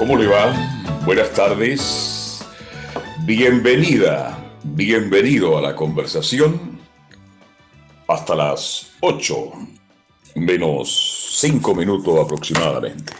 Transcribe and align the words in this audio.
¿Cómo 0.00 0.16
le 0.16 0.26
va? 0.28 0.54
Buenas 1.04 1.30
tardes. 1.34 2.42
Bienvenida, 3.26 4.50
bienvenido 4.64 5.58
a 5.58 5.60
la 5.60 5.76
conversación. 5.76 6.80
Hasta 8.08 8.34
las 8.34 8.92
8 9.00 9.52
menos 10.36 11.36
5 11.38 11.74
minutos 11.74 12.18
aproximadamente. 12.18 13.12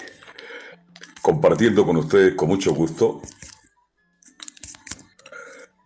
Compartiendo 1.21 1.85
con 1.85 1.99
ustedes 1.99 2.35
con 2.35 2.49
mucho 2.49 2.73
gusto. 2.73 3.21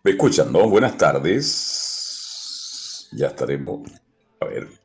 ¿Me 0.01 0.11
escuchan, 0.11 0.49
no? 0.49 0.69
Buenas 0.69 0.97
tardes. 0.97 2.29
Ya 3.11 3.27
estaremos. 3.27 3.81
A 4.39 4.45
ver. 4.45 4.84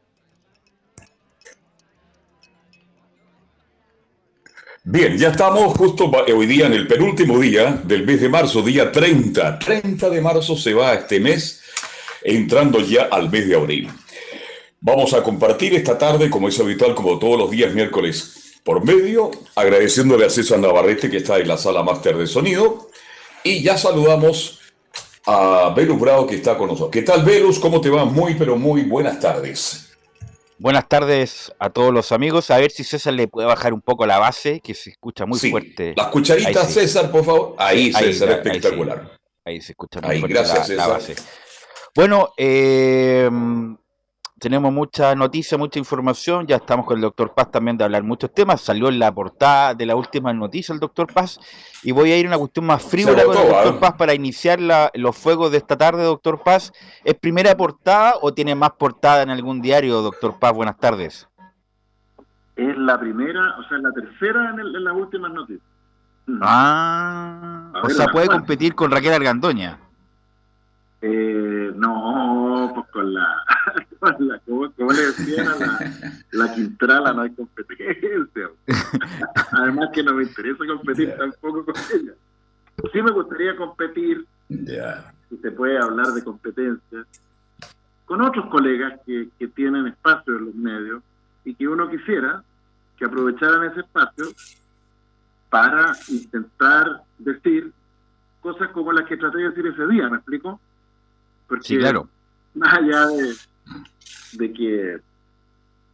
Bien, 4.83 5.19
ya 5.19 5.28
estamos 5.28 5.77
justo 5.77 6.11
hoy 6.11 6.47
día 6.47 6.67
en 6.67 6.73
el 6.73 6.86
penúltimo 6.86 7.39
día 7.39 7.83
del 7.84 8.06
mes 8.06 8.23
de 8.23 8.31
marzo, 8.31 8.62
día 8.62 8.91
30. 8.91 9.59
30 9.59 10.09
de 10.09 10.20
marzo 10.22 10.56
se 10.56 10.72
va 10.72 10.95
este 10.95 11.20
mes, 11.20 11.61
entrando 12.22 12.81
ya 12.81 13.03
al 13.11 13.28
mes 13.28 13.47
de 13.47 13.56
abril. 13.56 13.91
Vamos 14.81 15.12
a 15.12 15.22
compartir 15.22 15.75
esta 15.75 15.98
tarde, 15.98 16.31
como 16.31 16.48
es 16.48 16.59
habitual, 16.59 16.95
como 16.95 17.19
todos 17.19 17.39
los 17.39 17.50
días 17.50 17.75
miércoles 17.75 18.59
por 18.64 18.83
medio, 18.83 19.31
agradeciéndole 19.55 20.25
a 20.25 20.31
César 20.31 20.59
Navarrete 20.59 21.11
que 21.11 21.19
está 21.19 21.39
en 21.39 21.48
la 21.48 21.59
sala 21.59 21.83
máster 21.83 22.17
de 22.17 22.27
sonido. 22.27 22.89
Y 23.44 23.62
ya 23.62 23.77
saludamos 23.77 24.61
a 25.27 25.75
Velus 25.77 26.00
Bravo 26.00 26.27
que 26.27 26.37
está 26.37 26.56
con 26.56 26.69
nosotros. 26.69 26.91
¿Qué 26.91 27.03
tal, 27.03 27.22
Velus? 27.22 27.59
¿Cómo 27.59 27.83
te 27.83 27.91
va? 27.91 28.06
Muy, 28.06 28.34
pero 28.34 28.56
muy 28.56 28.84
buenas 28.84 29.20
tardes. 29.20 29.90
Buenas 30.61 30.91
tardes 30.91 31.55
a 31.58 31.70
todos 31.70 31.91
los 31.91 32.12
amigos. 32.12 32.50
A 32.50 32.58
ver 32.58 32.70
si 32.70 32.84
César 32.84 33.14
le 33.14 33.28
puede 33.28 33.47
bajar 33.47 33.72
un 33.72 33.80
poco 33.80 34.05
la 34.05 34.19
base, 34.19 34.61
que 34.61 34.75
se 34.75 34.91
escucha 34.91 35.25
muy 35.25 35.39
fuerte. 35.39 35.94
Las 35.97 36.08
cucharitas, 36.08 36.70
César, 36.70 37.11
por 37.11 37.25
favor. 37.25 37.55
Ahí, 37.56 37.91
César, 37.91 38.28
espectacular. 38.28 39.16
Ahí, 39.42 39.62
se 39.62 39.72
escucha 39.72 40.03
muy 40.03 40.20
fuerte 40.20 40.34
gracias, 40.34 40.69
la, 40.69 40.86
base. 40.86 41.16
Bueno, 41.94 42.34
eh, 42.36 43.31
tenemos 44.41 44.73
mucha 44.73 45.15
noticia, 45.15 45.59
mucha 45.59 45.79
información. 45.79 46.47
Ya 46.47 46.57
estamos 46.57 46.87
con 46.87 46.97
el 46.97 47.03
doctor 47.03 47.35
Paz 47.35 47.51
también 47.51 47.77
de 47.77 47.85
hablar 47.85 48.03
muchos 48.03 48.33
temas. 48.33 48.61
Salió 48.63 48.89
en 48.89 48.99
la 48.99 49.15
portada 49.15 49.75
de 49.75 49.87
la 49.87 49.95
última 49.95 50.33
noticia 50.33 50.73
el 50.73 50.81
doctor 50.81 51.13
Paz. 51.13 51.39
Y 51.83 51.93
voy 51.93 52.11
a 52.11 52.19
ir 52.19 52.27
a 52.27 52.31
una 52.31 52.39
cuestión 52.39 52.67
más 52.67 52.83
frívola 52.83 53.23
con 53.25 53.37
el 53.37 53.49
doctor 53.49 53.79
Paz 53.79 53.95
para 53.97 54.15
iniciar 54.15 54.59
los 54.95 55.17
fuegos 55.17 55.53
de 55.53 55.59
esta 55.59 55.77
tarde, 55.77 56.03
doctor 56.03 56.43
Paz. 56.43 56.73
¿Es 57.05 57.15
primera 57.15 57.55
portada 57.57 58.15
o 58.23 58.33
tiene 58.33 58.55
más 58.55 58.73
portada 58.73 59.23
en 59.23 59.31
algún 59.31 59.61
diario, 59.61 60.00
doctor 60.00 60.39
Paz? 60.39 60.55
Buenas 60.55 60.79
tardes. 60.79 61.29
Es 62.56 62.77
la 62.77 62.99
primera, 62.99 63.59
o 63.59 63.69
sea, 63.69 63.79
la 63.79 63.93
tercera 63.93 64.50
en, 64.50 64.84
las 64.84 64.95
últimas 64.95 65.33
noticias. 65.33 65.67
Ah, 66.41 67.73
o 67.83 67.91
sea, 67.91 68.06
puede 68.09 68.29
competir 68.29 68.75
con 68.75 68.91
Raquel 68.91 69.12
Argandoña. 69.12 69.79
Eh, 71.03 71.72
no, 71.77 72.72
pues 72.75 72.87
con 72.88 73.15
la, 73.15 73.43
con 73.99 74.28
la 74.28 74.38
como, 74.41 74.93
le 74.93 75.06
decían 75.06 75.49
a 75.49 75.56
la, 75.56 75.93
la 76.33 76.55
Quintrala, 76.55 77.12
no 77.15 77.22
hay 77.22 77.31
competencia. 77.31 78.50
Además 79.53 79.91
que 79.94 80.03
no 80.03 80.15
me 80.15 80.25
interesa 80.25 80.66
competir 80.66 81.15
tampoco 81.16 81.65
con 81.65 81.75
ella. 81.94 82.12
Sí 82.93 83.03
me 83.03 83.12
gustaría 83.12 83.56
competir, 83.56 84.27
si 84.49 85.37
se 85.37 85.50
puede 85.53 85.78
hablar 85.78 86.09
de 86.09 86.22
competencia, 86.22 87.06
con 88.05 88.21
otros 88.22 88.47
colegas 88.47 89.00
que, 89.06 89.28
que 89.38 89.49
tienen 89.49 89.87
espacio 89.87 90.37
en 90.37 90.47
los 90.47 90.55
medios 90.55 91.03
y 91.44 91.55
que 91.55 91.67
uno 91.67 91.88
quisiera 91.88 92.43
que 92.99 93.05
aprovecharan 93.06 93.65
ese 93.71 93.81
espacio 93.81 94.27
para 95.49 95.93
intentar 96.09 97.03
decir 97.19 97.72
cosas 98.41 98.69
como 98.71 98.93
las 98.93 99.06
que 99.06 99.17
traté 99.17 99.38
de 99.38 99.50
decir 99.50 99.67
ese 99.67 99.87
día, 99.87 100.09
¿me 100.09 100.17
explico? 100.17 100.61
Sí, 101.62 101.78
claro. 101.78 102.09
Más 102.55 102.75
allá 102.75 103.06
de, 104.33 104.53
que 104.53 105.00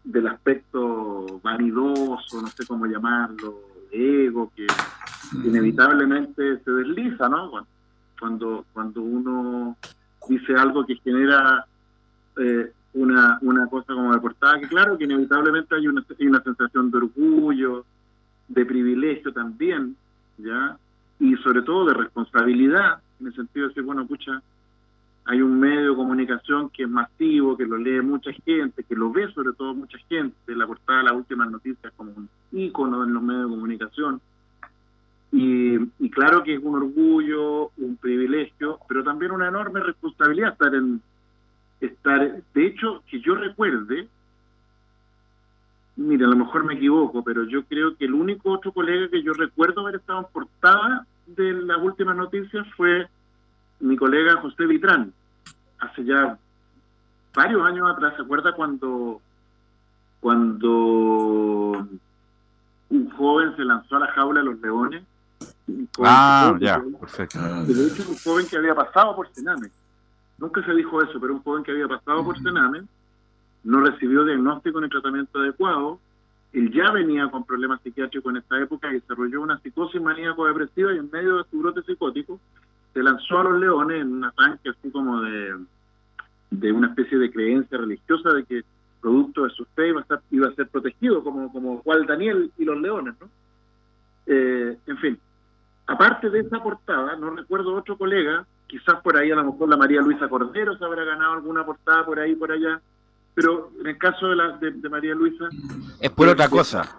del 0.04 0.26
aspecto 0.26 1.40
vanidoso, 1.42 2.40
no 2.40 2.48
sé 2.48 2.66
cómo 2.66 2.86
llamarlo, 2.86 3.60
de 3.90 4.26
ego, 4.26 4.52
que 4.54 4.66
inevitablemente 5.44 6.58
se 6.64 6.70
desliza, 6.70 7.28
¿no? 7.28 7.50
Cuando, 8.18 8.64
cuando 8.72 9.02
uno 9.02 9.76
dice 10.28 10.54
algo 10.54 10.86
que 10.86 10.96
genera 10.96 11.66
eh, 12.38 12.72
una, 12.94 13.38
una 13.42 13.66
cosa 13.66 13.92
como 13.92 14.12
de 14.14 14.20
portada, 14.20 14.58
que 14.58 14.68
claro 14.68 14.96
que 14.96 15.04
inevitablemente 15.04 15.74
hay 15.74 15.86
una, 15.86 16.04
hay 16.18 16.26
una 16.26 16.42
sensación 16.42 16.90
de 16.90 16.98
orgullo, 16.98 17.84
de 18.48 18.64
privilegio 18.64 19.32
también, 19.32 19.96
¿ya? 20.38 20.78
Y 21.18 21.34
sobre 21.36 21.62
todo 21.62 21.86
de 21.86 21.94
responsabilidad, 21.94 23.00
en 23.20 23.28
el 23.28 23.34
sentido 23.34 23.64
de 23.64 23.68
decir, 23.68 23.82
bueno, 23.82 24.02
escucha, 24.02 24.42
hay 25.28 25.42
un 25.42 25.58
medio 25.58 25.90
de 25.90 25.96
comunicación 25.96 26.70
que 26.70 26.84
es 26.84 26.88
masivo, 26.88 27.56
que 27.56 27.66
lo 27.66 27.76
lee 27.76 28.00
mucha 28.00 28.30
gente, 28.44 28.84
que 28.84 28.94
lo 28.94 29.10
ve 29.10 29.30
sobre 29.32 29.52
todo 29.54 29.74
mucha 29.74 29.98
gente, 30.08 30.54
la 30.54 30.68
portada 30.68 30.98
de 30.98 31.04
las 31.06 31.14
últimas 31.14 31.50
noticias 31.50 31.92
como 31.96 32.12
un 32.12 32.28
ícono 32.52 33.02
en 33.02 33.12
los 33.12 33.22
medios 33.22 33.50
de 33.50 33.56
comunicación. 33.56 34.20
Y, 35.32 35.78
claro 36.10 36.44
que 36.44 36.54
es 36.54 36.62
un 36.62 36.76
orgullo, 36.76 37.72
un 37.76 37.96
privilegio, 37.96 38.78
pero 38.88 39.02
también 39.02 39.32
una 39.32 39.48
enorme 39.48 39.80
responsabilidad 39.80 40.52
estar 40.52 40.74
en 40.74 41.02
estar, 41.80 42.42
de 42.54 42.66
hecho, 42.66 43.02
que 43.10 43.20
yo 43.20 43.34
recuerde, 43.34 44.08
mira, 45.96 46.26
a 46.26 46.30
lo 46.30 46.36
mejor 46.36 46.64
me 46.64 46.74
equivoco, 46.74 47.24
pero 47.24 47.44
yo 47.44 47.64
creo 47.64 47.96
que 47.96 48.04
el 48.04 48.14
único 48.14 48.52
otro 48.52 48.70
colega 48.70 49.10
que 49.10 49.22
yo 49.24 49.32
recuerdo 49.32 49.80
haber 49.80 49.96
estado 49.96 50.20
en 50.20 50.32
portada 50.32 51.04
de 51.26 51.52
las 51.52 51.82
últimas 51.82 52.16
noticias 52.16 52.64
fue 52.76 53.08
mi 53.80 53.96
colega 53.96 54.40
José 54.40 54.66
Vitrán, 54.66 55.12
hace 55.78 56.04
ya 56.04 56.38
varios 57.34 57.62
años 57.66 57.90
atrás, 57.90 58.14
¿se 58.16 58.22
acuerda 58.22 58.52
cuando, 58.52 59.20
cuando 60.20 61.86
un 62.88 63.10
joven 63.10 63.56
se 63.56 63.64
lanzó 63.64 63.96
a 63.96 64.00
la 64.00 64.12
jaula 64.12 64.40
de 64.40 64.46
los 64.46 64.60
leones? 64.60 65.04
Ah, 65.98 66.56
ya, 66.60 66.82
perfecto. 67.00 67.38
De 67.38 67.86
hecho, 67.86 68.08
un 68.08 68.16
joven 68.16 68.46
que 68.46 68.56
había 68.56 68.74
pasado 68.74 69.14
por 69.14 69.28
Sename. 69.32 69.68
Nunca 70.38 70.64
se 70.64 70.72
dijo 70.72 71.02
eso, 71.02 71.20
pero 71.20 71.34
un 71.34 71.42
joven 71.42 71.62
que 71.62 71.72
había 71.72 71.88
pasado 71.88 72.24
por 72.24 72.40
Sename 72.42 72.84
no 73.64 73.80
recibió 73.80 74.24
diagnóstico 74.24 74.80
ni 74.80 74.88
tratamiento 74.88 75.38
adecuado. 75.40 75.98
Él 76.52 76.72
ya 76.72 76.90
venía 76.92 77.28
con 77.30 77.44
problemas 77.44 77.82
psiquiátricos 77.82 78.30
en 78.30 78.38
esta 78.38 78.58
época 78.60 78.88
y 78.88 78.94
desarrolló 78.94 79.42
una 79.42 79.58
psicosis 79.58 80.00
maníaco-depresiva 80.00 80.94
y 80.94 80.98
en 80.98 81.10
medio 81.10 81.38
de 81.38 81.44
su 81.50 81.58
brote 81.58 81.82
psicótico 81.82 82.40
se 82.96 83.02
lanzó 83.02 83.38
a 83.38 83.44
los 83.44 83.60
leones 83.60 84.00
en 84.00 84.10
un 84.10 84.24
ataque 84.24 84.70
así 84.70 84.90
como 84.90 85.20
de, 85.20 85.54
de 86.50 86.72
una 86.72 86.88
especie 86.88 87.18
de 87.18 87.30
creencia 87.30 87.76
religiosa 87.76 88.30
de 88.32 88.44
que 88.44 88.64
producto 89.02 89.44
de 89.44 89.50
su 89.50 89.66
fe 89.66 89.88
iba 89.88 89.98
a, 89.98 90.02
estar, 90.02 90.22
iba 90.30 90.48
a 90.48 90.54
ser 90.54 90.66
protegido, 90.68 91.22
como, 91.22 91.52
como 91.52 91.82
Juan 91.82 92.06
Daniel 92.06 92.50
y 92.56 92.64
los 92.64 92.80
leones, 92.80 93.14
¿no? 93.20 93.28
Eh, 94.24 94.78
en 94.86 94.96
fin, 94.96 95.18
aparte 95.86 96.30
de 96.30 96.40
esa 96.40 96.62
portada, 96.62 97.16
no 97.16 97.36
recuerdo 97.36 97.74
otro 97.74 97.98
colega, 97.98 98.46
quizás 98.66 98.98
por 99.02 99.18
ahí 99.18 99.30
a 99.30 99.36
lo 99.36 99.52
mejor 99.52 99.68
la 99.68 99.76
María 99.76 100.00
Luisa 100.00 100.26
Cordero 100.26 100.78
se 100.78 100.84
habrá 100.84 101.04
ganado 101.04 101.34
alguna 101.34 101.66
portada 101.66 102.02
por 102.06 102.18
ahí, 102.18 102.34
por 102.34 102.50
allá, 102.50 102.80
pero 103.34 103.72
en 103.78 103.88
el 103.88 103.98
caso 103.98 104.28
de, 104.28 104.36
la, 104.36 104.56
de, 104.56 104.88
María 104.88 105.14
Luisa... 105.14 105.44
Es 106.00 106.10
por 106.10 106.28
otra 106.28 106.48
cosa. 106.48 106.98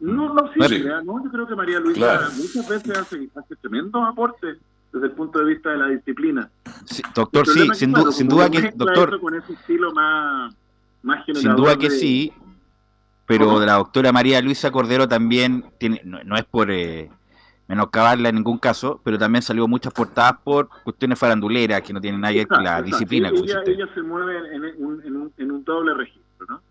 No, 0.00 0.34
no, 0.34 0.52
sí, 0.52 0.84
no, 1.04 1.24
yo 1.24 1.30
creo 1.30 1.46
que 1.46 1.54
María 1.54 1.78
Luisa 1.78 2.30
muchas 2.36 2.68
veces 2.68 2.98
hace, 2.98 3.28
hace 3.36 3.56
tremendos 3.56 4.02
aportes 4.04 4.58
desde 4.96 5.08
el 5.08 5.12
punto 5.12 5.38
de 5.38 5.44
vista 5.44 5.70
de 5.70 5.76
la 5.76 5.88
disciplina. 5.88 6.50
doctor, 7.14 7.46
sí, 7.46 7.68
sin, 7.74 7.92
duda 7.92 8.48
que, 8.50 8.72
doctor, 8.74 9.20
con 9.20 9.34
ese 9.34 9.52
estilo 9.52 9.92
más, 9.92 10.54
más 11.02 11.24
sin 11.26 11.54
duda 11.54 11.76
que 11.76 11.90
sí, 11.90 12.32
pero 13.26 13.60
de 13.60 13.66
la 13.66 13.74
doctora 13.74 14.10
María 14.10 14.40
Luisa 14.40 14.70
Cordero 14.70 15.06
también 15.06 15.64
tiene, 15.78 16.00
no, 16.04 16.36
es 16.36 16.44
por 16.44 16.70
eh, 16.70 17.10
menoscabarla 17.68 18.30
en 18.30 18.36
ningún 18.36 18.58
caso, 18.58 19.00
pero 19.04 19.18
también 19.18 19.42
salió 19.42 19.68
muchas 19.68 19.92
portadas 19.92 20.38
por 20.42 20.68
cuestiones 20.82 21.18
faranduleras 21.18 21.82
que 21.82 21.92
no 21.92 22.00
tienen 22.00 22.20
nada 22.20 22.32
que 22.32 22.38
ver 22.38 22.48
con 22.48 22.64
la 22.64 22.80
disciplina. 22.80 23.28
Ella, 23.28 23.62
ella, 23.66 23.88
se 23.94 24.02
mueve 24.02 24.54
en 24.54 24.64
un, 24.82 25.02
en, 25.04 25.16
un, 25.16 25.32
en 25.36 25.50
un 25.50 25.64
doble 25.64 25.92
registro, 25.92 26.46
¿no? 26.48 26.62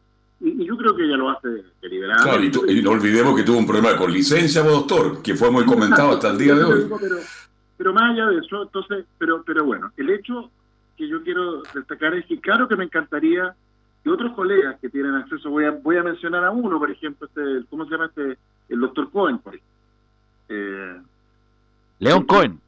Y, 0.42 0.66
yo 0.66 0.76
creo 0.78 0.96
que 0.96 1.04
ella 1.04 1.18
lo 1.18 1.30
hace 1.30 1.48
deliberadamente. 1.82 2.52
Claro, 2.52 2.72
y, 2.72 2.82
no 2.82 2.92
olvidemos 2.92 3.36
que 3.36 3.44
tuvo 3.44 3.58
un 3.58 3.68
problema 3.68 3.96
con 3.96 4.12
licencia, 4.12 4.64
doctor, 4.64 5.22
que 5.22 5.36
fue 5.36 5.50
muy 5.52 5.66
comentado 5.66 6.12
hasta 6.12 6.30
el 6.30 6.38
día 6.38 6.56
de 6.56 6.64
hoy. 6.64 6.90
Pero, 7.00 7.18
pero 7.78 7.94
más 7.94 8.12
allá 8.12 8.28
de 8.28 8.40
eso, 8.40 8.64
entonces, 8.64 9.06
pero, 9.18 9.44
pero 9.44 9.66
bueno, 9.66 9.92
el 9.98 10.10
hecho 10.10 10.50
que 10.98 11.08
yo 11.08 11.24
quiero 11.24 11.62
destacar 11.74 12.14
es 12.14 12.26
que 12.26 12.40
claro 12.40 12.68
que 12.68 12.76
me 12.76 12.86
encantaría 12.86 13.54
que 14.04 14.10
otros 14.10 14.34
colegas 14.34 14.78
que 14.80 14.90
tienen 14.90 15.16
acceso, 15.16 15.50
voy 15.50 15.66
a, 15.66 15.72
voy 15.72 15.98
a 15.98 16.04
mencionar 16.04 16.44
a 16.46 16.52
uno, 16.52 16.80
por 16.80 16.92
ejemplo, 16.92 17.28
este, 17.28 17.66
¿cómo 17.70 17.86
se 17.86 17.92
llama 17.92 18.06
este? 18.06 18.38
El 18.70 18.80
doctor 18.80 19.12
Cohen, 19.12 19.40
por 19.40 19.56
ejemplo. 19.56 19.76
Eh, 20.50 21.02
León 22.00 22.24
Cohen. 22.26 22.60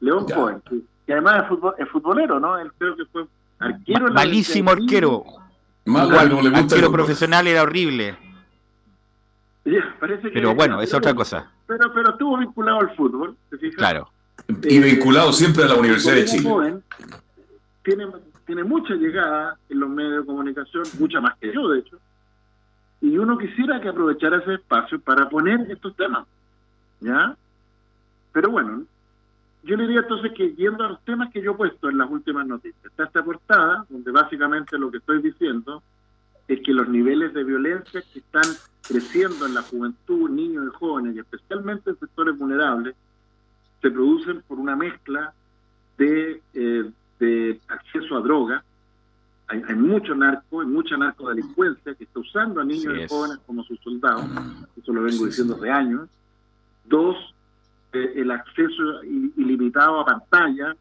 León 0.00 0.26
Cohen, 0.26 0.62
que, 1.06 1.12
además 1.12 1.44
es, 1.78 1.88
futbolero, 1.88 2.38
¿no? 2.38 2.58
Él 2.58 2.70
creo 2.78 2.96
que 2.96 3.04
fue 3.06 3.26
arquero. 3.58 4.12
Malísimo 4.12 4.70
arquero. 4.70 5.24
arquero 5.86 6.92
profesional 6.92 7.46
era 7.46 7.62
horrible. 7.62 8.16
pero 10.32 10.54
bueno, 10.54 10.80
es 10.80 10.94
otra 10.94 11.14
cosa. 11.14 11.50
Pero, 11.66 11.92
pero 11.92 12.10
estuvo 12.10 12.38
vinculado 12.38 12.80
al 12.80 12.94
fútbol, 12.94 13.36
Claro. 13.76 14.08
Y 14.62 14.78
vinculado 14.80 15.32
siempre 15.32 15.64
a 15.64 15.68
la 15.68 15.74
Universidad 15.74 16.14
de 16.14 16.24
Chile. 16.24 16.80
tiene, 17.82 18.06
tiene 18.46 18.64
mucha 18.64 18.94
llegada 18.94 19.58
en 19.68 19.80
los 19.80 19.90
medios 19.90 20.20
de 20.20 20.26
comunicación, 20.26 20.84
mucha 20.98 21.20
más 21.20 21.36
que 21.38 21.52
yo, 21.52 21.68
de 21.68 21.80
hecho. 21.80 21.98
Y 23.00 23.18
uno 23.18 23.36
quisiera 23.38 23.80
que 23.80 23.88
aprovechara 23.88 24.38
ese 24.38 24.54
espacio 24.54 25.00
para 25.00 25.28
poner 25.28 25.70
estos 25.70 25.94
temas. 25.96 26.26
¿Ya? 27.00 27.36
Pero 28.32 28.50
bueno, 28.50 28.84
yo 29.62 29.76
le 29.76 29.82
diría 29.86 30.00
entonces 30.00 30.32
que 30.32 30.54
yendo 30.54 30.84
a 30.84 30.88
los 30.90 31.04
temas 31.04 31.32
que 31.32 31.42
yo 31.42 31.52
he 31.52 31.56
puesto 31.56 31.90
en 31.90 31.98
las 31.98 32.08
últimas 32.08 32.46
noticias, 32.46 32.84
está 32.84 33.04
esta 33.04 33.24
portada, 33.24 33.84
donde 33.88 34.10
básicamente 34.12 34.78
lo 34.78 34.90
que 34.90 34.98
estoy 34.98 35.20
diciendo 35.20 35.82
es 36.46 36.60
que 36.60 36.72
los 36.72 36.88
niveles 36.88 37.34
de 37.34 37.42
violencia 37.42 38.02
que 38.12 38.20
están 38.20 38.44
creciendo 38.86 39.46
en 39.46 39.54
la 39.54 39.62
juventud, 39.62 40.30
niños 40.30 40.66
y 40.68 40.76
jóvenes, 40.76 41.16
y 41.16 41.18
especialmente 41.18 41.90
en 41.90 41.98
sectores 41.98 42.38
vulnerables, 42.38 42.94
se 43.80 43.90
producen 43.90 44.42
por 44.42 44.58
una 44.58 44.76
mezcla 44.76 45.32
de, 45.98 46.42
eh, 46.54 46.90
de 47.18 47.60
acceso 47.68 48.16
a 48.16 48.20
droga. 48.20 48.64
Hay, 49.48 49.76
mucho 49.76 50.12
narco, 50.14 50.60
hay 50.60 50.66
mucha 50.66 50.96
narcodelincuencia 50.96 51.94
que 51.94 52.02
está 52.02 52.18
usando 52.18 52.60
a 52.60 52.64
niños 52.64 52.94
y 52.98 53.06
jóvenes 53.06 53.38
como 53.46 53.62
sus 53.62 53.78
soldados. 53.78 54.24
Eso 54.76 54.92
lo 54.92 55.04
vengo 55.04 55.24
diciendo 55.24 55.54
de 55.54 55.70
años. 55.70 56.08
Dos, 56.84 57.16
eh, 57.92 58.14
el 58.16 58.32
acceso 58.32 59.04
ilimitado 59.04 60.00
a 60.00 60.04
pantalla 60.04 60.74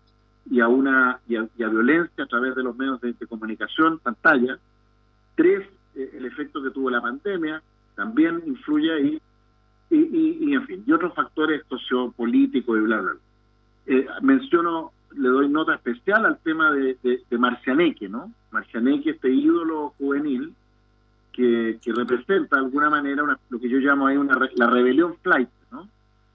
y 0.49 0.59
a 0.61 0.67
una 0.67 1.19
y 1.27 1.35
a, 1.35 1.69
violencia 1.69 2.23
a 2.23 2.27
través 2.27 2.55
de 2.55 2.63
los 2.63 2.75
medios 2.75 2.99
de, 3.01 3.13
comunicación, 3.27 3.99
pantalla. 3.99 4.57
Tres, 5.35 5.67
eh, 5.95 6.11
el 6.17 6.25
efecto 6.25 6.63
que 6.63 6.71
tuvo 6.71 6.89
la 6.89 7.01
pandemia 7.01 7.61
también 7.95 8.41
influye 8.47 8.91
ahí 8.91 9.21
y, 9.89 10.53
en 10.53 10.65
fin, 10.65 10.83
y 10.85 10.91
otros 10.91 11.13
factores 11.13 11.63
sociopolíticos 11.69 12.77
y 12.77 12.81
bla, 12.81 13.01
bla, 13.01 13.11
bla. 13.11 13.21
Eh, 13.87 14.07
menciono, 14.21 14.91
le 15.15 15.29
doy 15.29 15.47
nota 15.47 15.75
especial 15.75 16.25
al 16.25 16.39
tema 16.39 16.71
de, 16.71 16.97
de, 17.03 17.37
Marcianeque, 17.37 18.09
¿no? 18.09 18.31
Marcianeque, 18.51 19.11
este 19.11 19.29
ídolo 19.29 19.93
juvenil 19.97 20.53
que, 21.31 21.77
que 21.81 21.93
representa 21.93 22.55
de 22.55 22.65
alguna 22.65 22.89
manera 22.89 23.23
una, 23.23 23.37
lo 23.49 23.59
que 23.59 23.69
yo 23.69 23.77
llamo 23.77 24.07
ahí 24.07 24.17
una, 24.17 24.37
la 24.55 24.67
rebelión 24.67 25.15
flight, 25.21 25.49
¿no? 25.71 25.87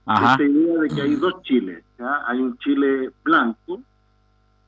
Esta 0.07 0.43
idea 0.43 0.79
de 0.79 0.89
que 0.89 1.01
hay 1.01 1.15
dos 1.15 1.41
Chiles, 1.43 1.83
¿ya? 1.99 2.23
Hay 2.25 2.39
un 2.39 2.57
Chile 2.57 3.11
blanco 3.23 3.81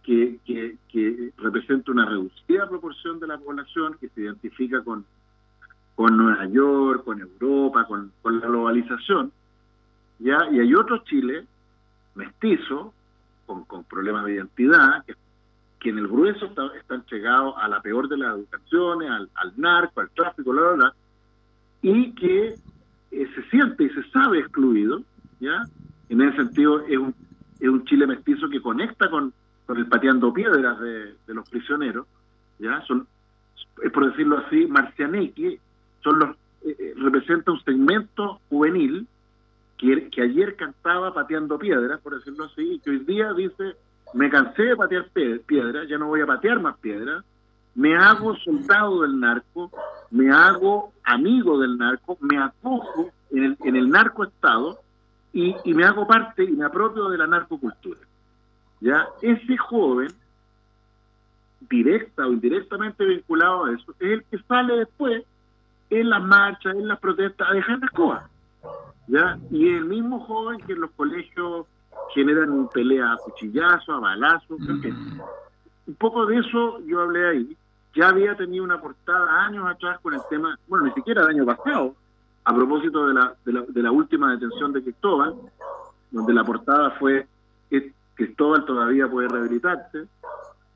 que, 0.03 0.39
que, 0.45 0.75
que 0.89 1.31
representa 1.37 1.91
una 1.91 2.05
reducida 2.05 2.67
proporción 2.67 3.19
de 3.19 3.27
la 3.27 3.37
población 3.37 3.95
que 3.99 4.09
se 4.09 4.21
identifica 4.21 4.83
con 4.83 5.05
con 5.95 6.17
Nueva 6.17 6.45
York, 6.45 7.03
con 7.03 7.21
Europa, 7.21 7.85
con, 7.85 8.11
la 8.23 8.47
globalización, 8.47 9.31
¿ya? 10.19 10.49
Y 10.51 10.59
hay 10.59 10.73
otro 10.73 10.99
Chile 10.99 11.45
mestizo, 12.15 12.93
con, 13.45 13.83
problemas 13.83 14.25
de 14.25 14.35
identidad, 14.35 15.03
que, 15.05 15.89
en 15.89 15.97
el 15.97 16.07
grueso 16.07 16.45
está, 16.45 16.67
están 16.79 17.03
llegados 17.11 17.55
a 17.57 17.67
la 17.67 17.81
peor 17.81 18.07
de 18.07 18.17
las 18.17 18.37
educaciones, 18.37 19.09
al, 19.11 19.53
narco, 19.57 19.99
al 19.99 20.09
tráfico, 20.11 20.51
bla, 20.51 20.71
bla, 20.71 20.93
y 21.81 22.13
que 22.13 22.55
eh, 23.11 23.27
se 23.35 23.43
siente 23.49 23.83
y 23.83 23.89
se 23.89 24.09
sabe 24.09 24.39
excluido, 24.39 25.01
¿ya? 25.41 25.67
En 26.07 26.21
ese 26.21 26.37
sentido 26.37 26.85
es 26.87 26.97
un, 26.97 27.13
es 27.59 27.67
un 27.67 27.83
Chile 27.83 28.07
mestizo 28.07 28.49
que 28.49 28.61
conecta 28.61 29.09
con, 29.09 29.33
con 29.65 29.77
el 29.77 29.87
pateando 29.87 30.33
piedras 30.33 30.79
de, 30.79 31.15
los 31.27 31.47
prisioneros, 31.49 32.07
¿ya? 32.59 32.81
Son, 32.87 33.05
es 33.83 33.91
por 33.91 34.09
decirlo 34.09 34.37
así, 34.37 34.65
Marcianeque 34.67 35.59
son 36.03 36.19
los 36.19 36.29
eh, 36.65 36.75
eh, 36.79 36.93
representa 36.97 37.51
un 37.51 37.61
segmento 37.63 38.39
juvenil 38.49 39.07
que, 39.77 40.09
que 40.09 40.21
ayer 40.21 40.55
cantaba 40.55 41.13
pateando 41.13 41.57
piedras, 41.57 41.99
por 42.01 42.15
decirlo 42.15 42.45
así, 42.45 42.73
y 42.73 42.79
que 42.79 42.91
hoy 42.91 42.99
día 42.99 43.33
dice, 43.33 43.75
me 44.13 44.29
cansé 44.29 44.63
de 44.63 44.75
patear 44.75 45.09
piedras, 45.45 45.87
ya 45.87 45.97
no 45.97 46.07
voy 46.07 46.21
a 46.21 46.25
patear 46.25 46.61
más 46.61 46.77
piedras, 46.77 47.23
me 47.75 47.95
hago 47.95 48.35
soldado 48.37 49.01
del 49.01 49.19
narco, 49.19 49.71
me 50.11 50.31
hago 50.31 50.93
amigo 51.03 51.59
del 51.59 51.77
narco, 51.77 52.17
me 52.21 52.37
acojo 52.37 53.09
en 53.31 53.43
el, 53.43 53.57
en 53.63 53.75
el 53.75 53.89
narcoestado 53.89 54.79
y, 55.33 55.55
y 55.65 55.73
me 55.73 55.83
hago 55.83 56.05
parte 56.05 56.43
y 56.43 56.51
me 56.51 56.65
apropio 56.65 57.09
de 57.09 57.17
la 57.17 57.27
narcocultura. 57.27 57.99
¿Ya? 58.79 59.07
Ese 59.21 59.57
joven, 59.57 60.13
directa 61.69 62.27
o 62.27 62.31
indirectamente 62.31 63.05
vinculado 63.05 63.65
a 63.65 63.73
eso, 63.73 63.91
es 63.99 64.11
el 64.11 64.23
que 64.25 64.37
sale 64.43 64.77
después 64.77 65.23
en 65.99 66.09
las 66.09 66.23
marchas, 66.23 66.75
en 66.75 66.87
las 66.87 66.99
protestas, 66.99 67.49
a 67.49 67.53
dejar 67.53 67.79
la 67.79 67.85
escoba. 67.85 68.29
¿ya? 69.07 69.37
Y 69.51 69.67
el 69.69 69.85
mismo 69.85 70.19
joven 70.21 70.59
que 70.65 70.73
en 70.73 70.81
los 70.81 70.91
colegios 70.91 71.67
generan 72.13 72.67
peleas 72.69 73.11
a 73.11 73.23
cuchillazo, 73.23 73.93
a 73.93 73.99
balazo, 73.99 74.55
Un 74.55 75.95
poco 75.97 76.25
de 76.25 76.37
eso 76.37 76.79
yo 76.85 77.01
hablé 77.01 77.27
ahí. 77.27 77.57
Ya 77.95 78.09
había 78.09 78.35
tenido 78.35 78.63
una 78.63 78.81
portada 78.81 79.45
años 79.45 79.67
atrás 79.69 79.99
con 80.01 80.13
el 80.13 80.21
tema, 80.29 80.57
bueno, 80.67 80.85
ni 80.85 80.91
siquiera 80.93 81.21
el 81.21 81.27
año 81.29 81.45
pasado, 81.45 81.95
a 82.45 82.55
propósito 82.55 83.07
de 83.07 83.13
la, 83.13 83.35
de 83.45 83.53
la, 83.53 83.61
de 83.67 83.83
la 83.83 83.91
última 83.91 84.31
detención 84.31 84.73
de 84.73 84.81
Cristóbal, 84.81 85.35
donde 86.11 86.33
la 86.33 86.43
portada 86.43 86.91
fue 86.91 87.27
Cristóbal 88.15 88.65
todavía 88.65 89.07
puede 89.07 89.27
rehabilitarse, 89.27 90.05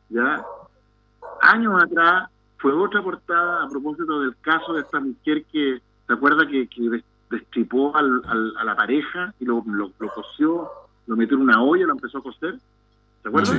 ¿ya? 0.10 0.44
Años 1.42 1.84
atrás 1.84 2.30
fue 2.58 2.74
otra 2.74 3.02
portada 3.02 3.64
a 3.64 3.70
propósito 3.70 4.22
del 4.22 4.36
caso 4.42 4.74
de 4.74 4.82
esta 4.82 5.00
mujer 5.00 5.44
que, 5.46 5.82
¿se 6.08 6.14
acuerda 6.14 6.48
que, 6.48 6.68
que 6.68 7.04
destripó 7.30 7.96
al, 7.96 8.22
a 8.58 8.64
la 8.64 8.76
pareja 8.76 9.34
y 9.40 9.46
lo, 9.46 9.64
lo, 9.68 9.92
cosió, 10.14 10.70
lo 11.06 11.16
metió 11.16 11.38
en 11.38 11.44
una 11.44 11.62
olla 11.62 11.84
y 11.84 11.88
lo 11.88 11.94
empezó 11.94 12.20
a 12.20 12.24
coser? 12.24 12.56
¿Se 13.22 13.28
acuerda? 13.28 13.54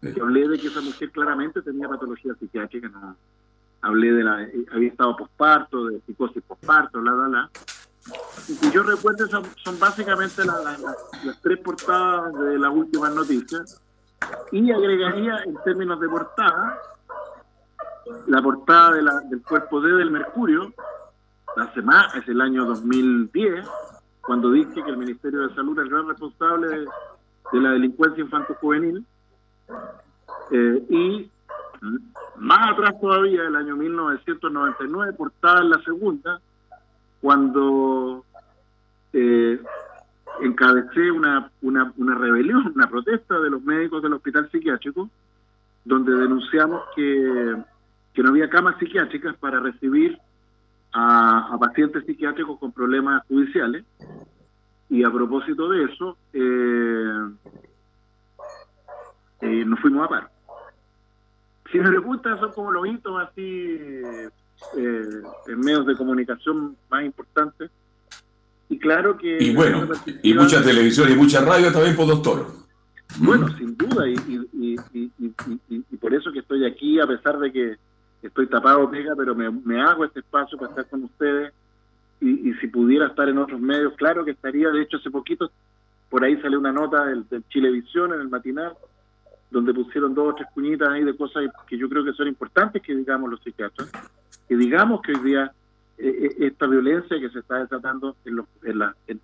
Que 0.00 0.20
hablé 0.20 0.48
de 0.48 0.58
que 0.58 0.68
esa 0.68 0.80
mujer 0.80 1.10
claramente 1.10 1.60
tenía 1.62 1.88
patología 1.88 2.32
psiquiátrica, 2.34 2.88
no 2.88 3.16
hablé 3.82 4.12
de 4.12 4.24
la, 4.24 4.42
eh, 4.42 4.66
había 4.72 4.88
estado 4.88 5.16
posparto, 5.16 5.86
de 5.86 6.00
psicosis 6.00 6.42
posparto, 6.42 7.00
bla, 7.00 7.12
bla, 7.12 7.28
bla. 7.28 7.50
Y 8.62 8.70
yo 8.70 8.82
recuerdo, 8.82 9.26
son, 9.26 9.44
son 9.56 9.78
básicamente 9.78 10.42
las 10.44 11.40
tres 11.42 11.58
portadas 11.58 12.32
de 12.40 12.58
las 12.58 12.72
últimas 12.72 13.14
noticias. 13.14 13.80
Y 14.50 14.70
agregaría 14.72 15.42
en 15.44 15.56
términos 15.64 16.00
de 16.00 16.08
portada 16.08 16.80
la 18.26 18.42
portada 18.42 18.92
del 19.24 19.42
cuerpo 19.42 19.80
D 19.80 19.92
del 19.92 20.10
Mercurio, 20.10 20.72
hace 21.56 21.82
más, 21.82 22.14
es 22.14 22.28
el 22.28 22.40
año 22.40 22.64
2010, 22.64 23.66
cuando 24.22 24.50
dice 24.50 24.82
que 24.82 24.90
el 24.90 24.96
Ministerio 24.96 25.48
de 25.48 25.54
Salud 25.54 25.78
es 25.78 25.84
el 25.84 25.90
gran 25.90 26.08
responsable 26.08 26.68
de, 26.68 27.60
la 27.60 27.70
delincuencia 27.70 28.22
infanto-juvenil, 28.22 29.04
eh, 30.50 30.86
y 30.90 31.30
más 32.36 32.72
atrás 32.72 32.94
todavía, 33.00 33.42
el 33.42 33.56
año 33.56 33.76
1999, 33.76 35.12
portada 35.14 35.60
en 35.60 35.70
la 35.70 35.82
segunda, 35.82 36.40
cuando 37.20 38.24
eh, 39.12 39.60
encabecé 40.42 41.10
una, 41.10 41.50
una, 41.62 41.92
una 41.96 42.14
rebelión, 42.14 42.72
una 42.74 42.88
protesta 42.88 43.38
de 43.40 43.50
los 43.50 43.62
médicos 43.62 44.02
del 44.02 44.12
hospital 44.12 44.48
psiquiátrico, 44.50 45.08
donde 45.84 46.14
denunciamos 46.14 46.82
que 46.94 47.56
que 48.18 48.24
no 48.24 48.30
había 48.30 48.50
camas 48.50 48.76
psiquiátricas 48.80 49.36
para 49.36 49.60
recibir 49.60 50.18
a, 50.92 51.56
pacientes 51.60 52.04
psiquiátricos 52.04 52.58
con 52.58 52.72
problemas 52.72 53.22
judiciales. 53.28 53.84
Y 54.90 55.04
a 55.04 55.10
propósito 55.12 55.68
de 55.68 55.84
eso, 55.84 56.16
eh, 56.32 57.28
eh, 59.42 59.64
nos 59.64 59.78
fuimos 59.78 60.04
a 60.04 60.08
par. 60.08 60.30
Si 61.70 61.78
me 61.78 61.88
preguntan, 61.90 62.40
son 62.40 62.50
como 62.50 62.72
los 62.72 62.88
hitos 62.88 63.22
así 63.22 63.42
eh, 63.42 64.28
en 65.46 65.60
medios 65.60 65.86
de 65.86 65.94
comunicación 65.94 66.76
más 66.90 67.04
importantes. 67.04 67.70
Y 68.68 68.80
claro 68.80 69.16
que... 69.16 69.38
Y 69.40 69.54
bueno, 69.54 69.86
y 70.24 70.34
mucha 70.34 70.60
televisión 70.60 71.08
y 71.12 71.14
mucha 71.14 71.40
radio 71.44 71.70
también, 71.70 71.94
por 71.94 72.08
doctor. 72.08 72.48
Bueno, 73.18 73.46
sin 73.56 73.76
duda, 73.76 74.08
y, 74.08 74.16
y, 74.54 74.76
y, 74.92 75.12
y, 75.68 75.96
por 75.98 76.12
eso 76.12 76.32
que 76.32 76.40
estoy 76.40 76.66
aquí, 76.66 76.98
a 76.98 77.06
pesar 77.06 77.38
de 77.38 77.52
que 77.52 77.76
estoy 78.22 78.46
tapado, 78.46 78.90
pega, 78.90 79.14
pero 79.16 79.34
me, 79.34 79.80
hago 79.80 80.04
este 80.04 80.20
espacio 80.20 80.58
para 80.58 80.70
estar 80.70 80.86
con 80.88 81.04
ustedes 81.04 81.52
y, 82.20 82.52
si 82.54 82.66
pudiera 82.66 83.06
estar 83.06 83.28
en 83.28 83.38
otros 83.38 83.60
medios, 83.60 83.94
claro 83.96 84.24
que 84.24 84.32
estaría. 84.32 84.70
De 84.70 84.82
hecho, 84.82 84.96
hace 84.96 85.10
poquito 85.10 85.50
por 86.10 86.24
ahí 86.24 86.40
salió 86.40 86.58
una 86.58 86.72
nota 86.72 87.04
del, 87.04 87.28
del 87.28 87.46
Chilevisión 87.48 88.12
en 88.14 88.20
el 88.20 88.28
matinal 88.28 88.72
donde 89.50 89.72
pusieron 89.72 90.14
dos 90.14 90.32
o 90.32 90.34
tres 90.34 90.48
cuñitas 90.52 90.88
ahí 90.88 91.04
de 91.04 91.16
cosas 91.16 91.44
que 91.66 91.78
yo 91.78 91.88
creo 91.88 92.04
que 92.04 92.12
son 92.12 92.28
importantes 92.28 92.82
que 92.82 92.94
digamos 92.94 93.30
los 93.30 93.40
psiquiatras, 93.40 93.90
que 94.46 94.56
digamos 94.56 95.00
que 95.02 95.12
hoy 95.12 95.20
día 95.20 95.52
eh, 95.96 96.08
eh, 96.08 96.46
esta 96.46 96.66
violencia 96.66 97.18
que 97.18 97.30
se 97.30 97.40
está 97.40 97.56
desatando 97.56 98.16
en, 98.24 98.38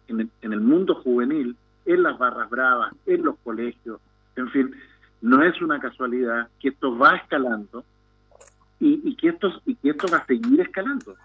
en, 0.09 0.31
en, 0.41 0.53
el, 0.53 0.61
mundo 0.61 0.95
juvenil, 0.97 1.57
en 1.85 2.03
las 2.03 2.19
barras 2.19 2.49
bravas, 2.49 2.93
en 3.07 3.23
los 3.23 3.37
colegios, 3.45 4.01
en 4.37 4.49
fin, 4.51 4.75
no 5.21 5.43
es 5.43 5.61
una 5.63 5.79
casualidad 5.79 6.49
que 6.59 6.69
esto 6.69 6.97
va 6.97 7.17
escalando 7.17 7.85
y, 8.87 9.17
que, 9.17 9.29
esto, 9.29 9.49
y 9.65 9.75
que 9.77 9.91
esto 9.91 10.07
va 10.13 10.19
a 10.19 10.27
seguir 10.27 10.61
escalando. 10.61 11.17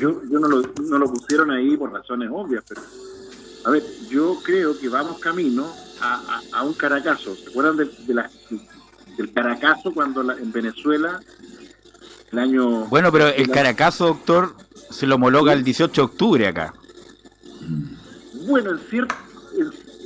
Yo, 0.00 0.22
yo 0.28 0.38
no, 0.38 0.48
lo, 0.48 0.62
no 0.82 0.98
lo 0.98 1.12
pusieron 1.12 1.50
ahí 1.50 1.76
por 1.76 1.92
razones 1.92 2.28
obvias, 2.32 2.64
pero 2.68 2.82
a 3.64 3.70
ver, 3.70 3.82
yo 4.08 4.38
creo 4.42 4.78
que 4.78 4.88
vamos 4.88 5.18
camino 5.20 5.72
a, 6.00 6.62
un 6.64 6.74
caracazo. 6.74 7.34
¿Se 7.36 7.50
acuerdan 7.50 7.76
de, 7.76 7.88
del 9.16 9.32
caracazo 9.32 9.92
cuando 9.92 10.32
en 10.32 10.52
Venezuela 10.52 11.20
el 12.32 12.38
año... 12.38 12.86
Bueno, 12.86 13.10
pero 13.12 13.28
el 13.28 13.48
caracazo, 13.50 14.06
doctor, 14.06 14.54
se 14.90 15.06
lo 15.06 15.14
homologa 15.14 15.52
el 15.52 15.64
18 15.64 15.92
de 15.92 16.04
octubre 16.04 16.46
acá. 16.46 16.74
Bueno, 18.46 18.70
en 18.70 18.78
cierto, 18.90 19.14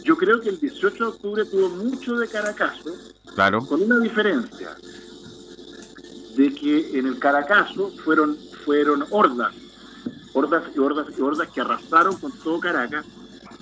yo 0.04 0.16
creo 0.16 0.40
que 0.40 0.50
el 0.50 0.60
18 0.60 0.96
de 0.96 1.10
octubre 1.10 1.44
tuvo 1.44 1.68
mucho 1.70 2.16
de 2.16 2.28
caracazo, 2.28 2.94
claro. 3.34 3.64
con 3.66 3.82
una 3.82 3.98
diferencia 3.98 4.76
de 6.36 6.54
que 6.54 6.98
en 6.98 7.06
el 7.06 7.18
caracazo 7.18 7.90
fueron 8.04 8.36
fueron 8.64 9.04
hordas, 9.10 9.54
hordas 10.32 10.64
y 10.74 10.78
hordas 10.78 11.06
y 11.16 11.20
hordas 11.20 11.48
que 11.48 11.60
arrasaron 11.60 12.16
con 12.18 12.32
todo 12.38 12.60
Caracas 12.60 13.04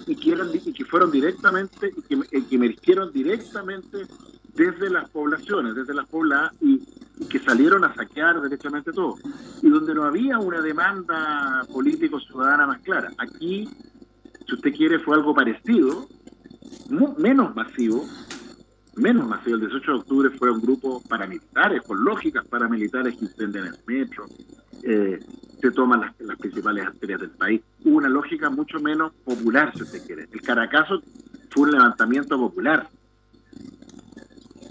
y 0.07 0.17
que, 0.17 0.33
eran, 0.33 0.51
y 0.53 0.85
fueron 0.85 1.11
directamente 1.11 1.93
y 1.97 2.03
que, 2.03 2.47
que 2.47 2.55
emergieron 2.55 3.13
directamente 3.13 4.07
desde 4.55 4.91
las 4.91 5.09
poblaciones, 5.11 5.75
desde 5.75 5.95
las 5.95 6.07
pobladas 6.07 6.53
y, 6.61 6.81
que 7.29 7.39
salieron 7.39 7.85
a 7.85 7.95
saquear 7.95 8.41
directamente 8.41 8.93
todo. 8.93 9.17
Y 9.63 9.69
donde 9.69 9.95
no 9.95 10.05
había 10.05 10.39
una 10.39 10.63
demanda 10.63 11.67
político-ciudadana 11.71 12.67
más 12.67 12.81
clara. 12.81 13.13
Aquí, 13.19 13.69
si 14.47 14.55
usted 14.55 14.73
quiere, 14.75 14.99
fue 15.01 15.17
algo 15.17 15.35
parecido, 15.35 16.09
menos 17.19 17.55
masivo, 17.55 18.09
menos 19.01 19.29
masivo. 19.29 19.57
El 19.57 19.63
18 19.63 19.93
de 19.93 19.99
octubre 19.99 20.31
fue 20.31 20.51
un 20.51 20.61
grupo 20.61 21.03
paramilitares, 21.09 21.83
con 21.83 22.05
lógicas 22.05 22.47
paramilitares 22.47 23.17
que 23.17 23.25
incendian 23.25 23.67
el 23.67 23.77
metro, 23.87 24.27
eh, 24.83 25.19
se 25.61 25.71
toman 25.73 26.01
las, 26.01 26.39
principales 26.39 26.87
arterias 26.87 27.21
del 27.21 27.31
país. 27.31 27.61
Hubo 27.85 27.97
una 27.97 28.09
lógica 28.09 28.49
mucho 28.51 28.81
menos 28.81 29.13
popular, 29.25 29.73
si 29.75 29.83
usted 29.83 30.07
quiere. 30.07 30.29
El 30.31 30.41
Caracazo 30.41 31.03
fue 31.51 31.65
un 31.65 31.73
levantamiento 31.73 32.39
popular, 32.39 32.89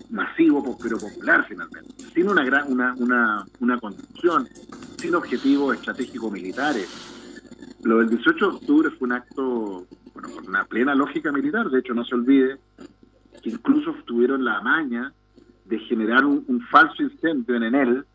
masivo 0.10 0.78
pero 0.82 0.98
popular 0.98 1.46
finalmente, 1.48 1.94
sin 2.14 2.28
una 2.28 2.44
gran 2.44 2.72
una, 2.72 2.96
una, 2.98 3.46
una 3.60 3.80
construcción, 3.80 4.48
sin 4.98 5.14
objetivos 5.14 5.76
estratégicos 5.76 6.32
militares. 6.32 6.88
Lo 7.84 8.00
del 8.00 8.10
18 8.10 8.50
de 8.50 8.56
octubre 8.56 8.90
fue 8.92 9.08
un 9.08 9.12
acto, 9.14 9.86
bueno, 10.14 10.30
con 10.34 10.48
una 10.48 10.66
plena 10.66 10.96
lógica 10.96 11.32
militar, 11.32 11.70
de 11.70 11.80
hecho 11.80 11.94
no 11.94 12.04
se 12.04 12.16
olvide 12.16 12.58
que 13.41 13.50
incluso 13.50 13.93
tuvieron 14.05 14.43
la 14.43 14.62
maña 14.62 15.13
de 15.65 15.79
generar 15.79 16.25
un, 16.25 16.43
un 16.48 16.62
falso 16.67 17.03
incendio 17.03 17.55
en 17.55 17.63
Enel, 17.63 18.05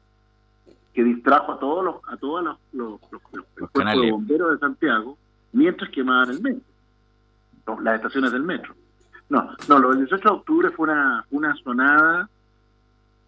que 0.93 1.03
distrajo 1.03 1.53
a 1.53 1.59
todos 1.59 1.85
los 1.85 1.97
a 2.09 2.17
todos 2.17 2.45
los, 2.45 2.57
los, 2.73 3.01
de 3.11 4.11
bomberos 4.11 4.53
de 4.53 4.59
Santiago 4.59 5.19
mientras 5.53 5.91
quemaban 5.91 6.31
el 6.31 6.41
metro, 6.41 7.81
las 7.81 7.97
estaciones 7.97 8.33
del 8.33 8.43
metro. 8.43 8.75
No, 9.29 9.51
no, 9.69 9.79
lo 9.79 9.91
del 9.91 10.01
18 10.01 10.29
de 10.29 10.35
octubre 10.35 10.71
fue 10.71 10.85
una, 10.91 11.25
una 11.31 11.55
sonada 11.57 12.29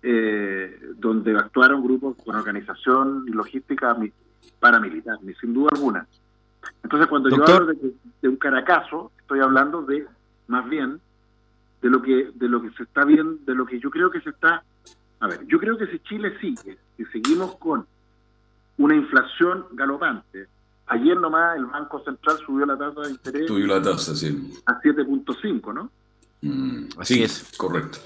eh, 0.02 0.78
donde 0.96 1.36
actuaron 1.36 1.82
grupos 1.82 2.16
con 2.24 2.36
organización 2.36 3.24
y 3.26 3.32
logística 3.32 3.96
paramilitar, 4.60 5.18
ni 5.22 5.34
sin 5.34 5.54
duda 5.54 5.70
alguna. 5.72 6.06
Entonces, 6.82 7.08
cuando 7.08 7.30
yo 7.30 7.42
hablo 7.44 7.66
de, 7.66 7.92
de, 8.22 8.28
un 8.28 8.36
caracazo, 8.36 9.10
estoy 9.18 9.40
hablando 9.40 9.82
de, 9.82 10.06
más 10.48 10.68
bien, 10.68 11.00
de 11.82 11.90
lo 11.90 12.02
que 12.02 12.30
de 12.34 12.48
lo 12.48 12.62
que 12.62 12.70
se 12.70 12.82
está 12.82 13.04
viendo, 13.04 13.36
de 13.44 13.54
lo 13.54 13.66
que 13.66 13.78
yo 13.78 13.90
creo 13.90 14.10
que 14.10 14.20
se 14.20 14.30
está 14.30 14.62
a 15.20 15.26
ver, 15.28 15.46
yo 15.46 15.58
creo 15.58 15.78
que 15.78 15.86
si 15.86 15.98
Chile 16.00 16.38
sigue, 16.40 16.78
si 16.96 17.04
seguimos 17.06 17.56
con 17.56 17.86
una 18.78 18.94
inflación 18.94 19.66
galopante, 19.72 20.46
ayer 20.86 21.16
nomás 21.16 21.56
el 21.56 21.66
Banco 21.66 22.02
Central 22.04 22.38
subió 22.44 22.66
la 22.66 22.76
tasa 22.76 23.00
de 23.02 23.10
interés. 23.10 23.46
Subió 23.46 23.66
la 23.66 23.82
tasa, 23.82 24.14
sí. 24.14 24.60
A 24.66 24.78
7.5, 24.80 25.74
¿no? 25.74 25.90
Mm, 26.42 26.88
así 26.98 27.22
es. 27.22 27.54
Correcto. 27.56 27.98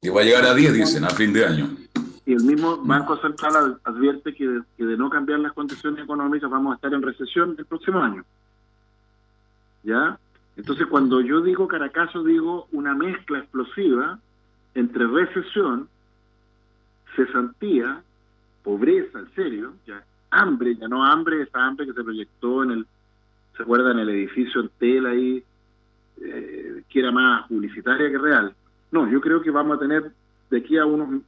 Y 0.00 0.08
va 0.08 0.22
a 0.22 0.24
llegar 0.24 0.44
a 0.46 0.54
10, 0.54 0.72
dicen, 0.72 1.04
a 1.04 1.10
fin 1.10 1.32
de 1.32 1.44
año. 1.44 1.76
Y 2.24 2.32
el 2.32 2.42
mismo 2.42 2.78
Banco 2.78 3.20
Central 3.20 3.78
advierte 3.84 4.34
que 4.34 4.46
de, 4.46 4.62
que 4.78 4.84
de 4.86 4.96
no 4.96 5.10
cambiar 5.10 5.40
las 5.40 5.52
condiciones 5.52 6.02
económicas 6.02 6.48
vamos 6.48 6.72
a 6.72 6.76
estar 6.76 6.94
en 6.94 7.02
recesión 7.02 7.54
el 7.58 7.66
próximo 7.66 8.02
año. 8.02 8.24
¿Ya? 9.82 10.18
Entonces, 10.60 10.88
cuando 10.88 11.22
yo 11.22 11.40
digo 11.40 11.66
Caracazo, 11.66 12.22
digo 12.22 12.68
una 12.72 12.94
mezcla 12.94 13.38
explosiva 13.38 14.18
entre 14.74 15.06
recesión, 15.06 15.88
cesantía, 17.16 18.02
pobreza, 18.62 19.20
en 19.20 19.34
serio, 19.34 19.72
ya 19.86 20.04
hambre, 20.28 20.76
ya 20.76 20.86
no 20.86 21.02
hambre, 21.02 21.40
esa 21.40 21.64
hambre 21.64 21.86
que 21.86 21.94
se 21.94 22.04
proyectó 22.04 22.62
en 22.62 22.72
el, 22.72 22.86
se 23.56 23.62
acuerda, 23.62 23.92
en 23.92 24.00
el 24.00 24.10
edificio 24.10 24.60
en 24.60 24.70
tela 24.78 25.08
ahí, 25.08 25.42
eh, 26.20 26.82
que 26.90 26.98
era 26.98 27.10
más 27.10 27.48
publicitaria 27.48 28.10
que 28.10 28.18
real. 28.18 28.54
No, 28.92 29.10
yo 29.10 29.18
creo 29.22 29.40
que 29.40 29.50
vamos 29.50 29.78
a 29.78 29.80
tener 29.80 30.12
de 30.50 30.58
aquí 30.58 30.76
a 30.76 30.84
unos, 30.84 31.22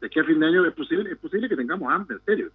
de 0.00 0.06
aquí 0.06 0.18
a 0.18 0.24
fin 0.24 0.40
de 0.40 0.46
año 0.46 0.64
es 0.64 0.72
posible, 0.72 1.12
es 1.12 1.18
posible 1.18 1.46
que 1.46 1.56
tengamos 1.56 1.92
hambre, 1.92 2.16
en 2.16 2.24
serio. 2.24 2.50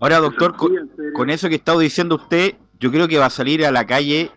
Ahora, 0.00 0.18
doctor, 0.18 0.56
con, 0.56 1.30
eso 1.30 1.48
que 1.48 1.54
está 1.54 1.78
diciendo 1.78 2.16
usted, 2.16 2.56
yo 2.80 2.90
creo 2.90 3.06
que 3.06 3.16
va 3.16 3.26
a 3.26 3.30
salir 3.30 3.64
a 3.64 3.70
la 3.70 3.86
calle 3.86 4.32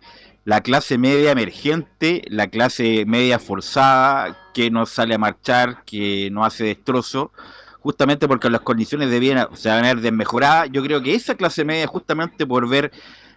la 0.46 0.62
clase 0.62 0.98
media 0.98 1.31
emergente, 1.31 2.24
la 2.27 2.48
clase 2.48 3.05
media 3.05 3.39
forzada, 3.39 4.38
que 4.53 4.72
no 4.72 4.86
sale 4.86 5.15
a 5.15 5.17
marchar, 5.17 5.84
que 5.86 6.29
no 6.31 6.43
hace 6.43 6.65
destrozo, 6.65 7.31
justamente 7.79 8.27
porque 8.27 8.50
las 8.50 8.62
condiciones 8.62 9.10
de 9.10 9.19
bien 9.19 9.39
se 9.53 9.69
van 9.69 9.86
a 9.86 9.93
ver 9.93 10.01
desmejoradas. 10.01 10.69
Yo 10.72 10.84
creo 10.84 11.01
que 11.01 11.15
esa 11.15 11.36
clase 11.36 11.65
media, 11.65 11.88
justamente 11.88 12.46
por 12.46 12.67
ver 12.67 12.91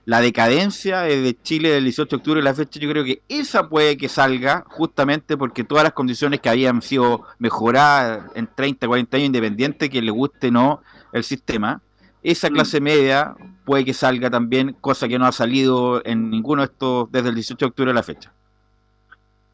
la 0.04 0.20
decadencia 0.20 1.02
de 1.02 1.36
Chile 1.42 1.70
del 1.70 1.84
18 1.84 2.08
de 2.08 2.16
octubre, 2.16 2.42
la 2.42 2.54
fecha, 2.54 2.80
yo 2.80 2.88
creo 2.90 3.04
que 3.04 3.22
esa 3.28 3.68
puede 3.68 3.96
que 3.96 4.08
salga, 4.08 4.64
justamente 4.68 5.36
porque 5.36 5.62
todas 5.62 5.84
las 5.84 5.92
condiciones 5.92 6.40
que 6.40 6.48
habían 6.48 6.82
sido 6.82 7.24
mejoradas 7.38 8.24
en 8.34 8.48
30, 8.52 8.86
40 8.86 9.16
años, 9.16 9.26
independiente 9.26 9.88
que 9.88 10.02
le 10.02 10.10
guste 10.10 10.48
o 10.48 10.50
no 10.50 10.82
el 11.12 11.22
sistema, 11.22 11.80
esa 12.22 12.50
mm. 12.50 12.52
clase 12.52 12.80
media 12.80 13.34
puede 13.64 13.84
que 13.84 13.94
salga 13.94 14.30
también, 14.30 14.74
cosa 14.80 15.08
que 15.08 15.18
no 15.18 15.26
ha 15.26 15.32
salido 15.32 16.02
en 16.04 16.30
ninguno 16.30 16.62
de 16.62 16.66
estos 16.66 17.10
desde 17.10 17.28
el 17.30 17.34
18 17.34 17.64
de 17.64 17.68
octubre 17.68 17.90
a 17.90 17.94
la 17.94 18.02
fecha. 18.02 18.32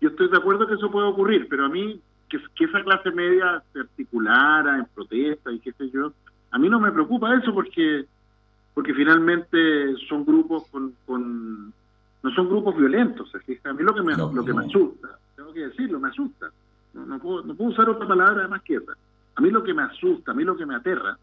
Yo 0.01 0.11
estoy 0.11 0.29
de 0.29 0.37
acuerdo 0.37 0.67
que 0.67 0.75
eso 0.75 0.91
puede 0.91 1.09
ocurrir, 1.09 1.49
pero 1.49 1.67
a 1.67 1.69
mí 1.69 2.01
que, 2.29 2.39
esa 2.65 2.83
clase 2.83 3.11
media 3.11 3.63
se 3.73 3.81
articulara 3.81 4.79
en 4.79 4.87
protesta 4.95 5.51
y 5.51 5.59
qué 5.61 5.73
sé 5.73 5.91
yo, 5.91 6.13
a 6.51 6.59
mí 6.59 6.69
no 6.69 6.79
me 6.79 6.93
preocupa 6.93 7.35
eso 7.35 7.53
porque 7.53 8.07
porque 8.75 8.95
finalmente 8.95 9.97
son 10.09 10.25
grupos 10.25 10.65
con, 10.71 10.95
con 11.05 11.73
no 12.23 12.35
son 12.35 12.49
grupos 12.49 12.77
violentos, 12.77 13.29
A 13.35 13.73
mí 13.73 13.83
lo 13.83 13.93
que 13.95 14.03
me, 14.03 14.17
lo 14.17 14.45
que 14.45 14.53
me 14.53 14.65
asusta, 14.65 15.19
tengo 15.35 15.53
que 15.53 15.67
decirlo, 15.67 15.99
me 15.99 16.09
asusta. 16.09 16.51
No, 16.95 17.05
no, 17.05 17.19
puedo, 17.19 17.43
no 17.43 17.55
puedo 17.55 17.71
usar 17.71 17.89
otra 17.89 18.07
palabra 18.07 18.47
más 18.47 18.63
que 18.63 18.77
esa. 18.77 18.93
A 19.35 19.41
mí 19.41 19.51
lo 19.51 19.65
que 19.65 19.75
me 19.75 19.83
asusta, 19.83 20.31
a 20.31 20.35
mí 20.35 20.45
lo 20.45 20.57
que 20.57 20.67
me 20.67 20.77
aterra, 20.77 21.19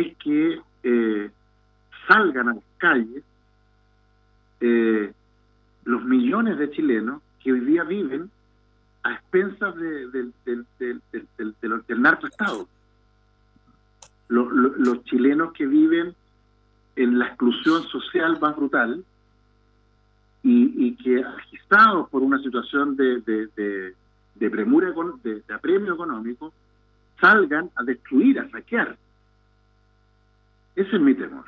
es 0.00 0.16
que 0.18 0.60
eh, 0.82 1.30
salgan 2.08 2.48
a 2.48 2.54
las 2.54 2.64
calles 2.78 3.22
eh, 4.60 5.12
los 5.84 6.04
millones 6.04 6.58
de 6.58 6.70
chilenos 6.70 7.22
que 7.42 7.52
hoy 7.52 7.60
día 7.60 7.84
viven 7.84 8.30
a 9.02 9.12
expensas 9.12 9.76
de, 9.76 10.08
del, 10.08 10.34
del, 10.44 10.66
del, 10.78 11.84
del 11.86 12.02
narcoestado. 12.02 12.68
Los, 14.28 15.04
chilenos 15.04 15.52
que 15.52 15.66
viven 15.66 16.14
en 16.96 17.18
la 17.18 17.26
exclusión 17.26 17.82
social 17.84 18.40
más 18.40 18.56
brutal 18.56 19.04
y, 20.42 20.94
que 20.96 21.22
agitados 21.22 22.08
por 22.08 22.22
una 22.22 22.38
situación 22.38 22.96
de, 22.96 23.20
de, 23.20 23.94
de, 24.34 24.50
premura, 24.50 24.92
de, 25.22 25.42
apremio 25.54 25.94
económico, 25.94 26.52
salgan 27.20 27.70
a 27.76 27.84
destruir, 27.84 28.40
a 28.40 28.48
saquear. 28.50 28.96
Ese 30.76 30.96
es 30.96 31.02
mi 31.02 31.14
temor. 31.14 31.44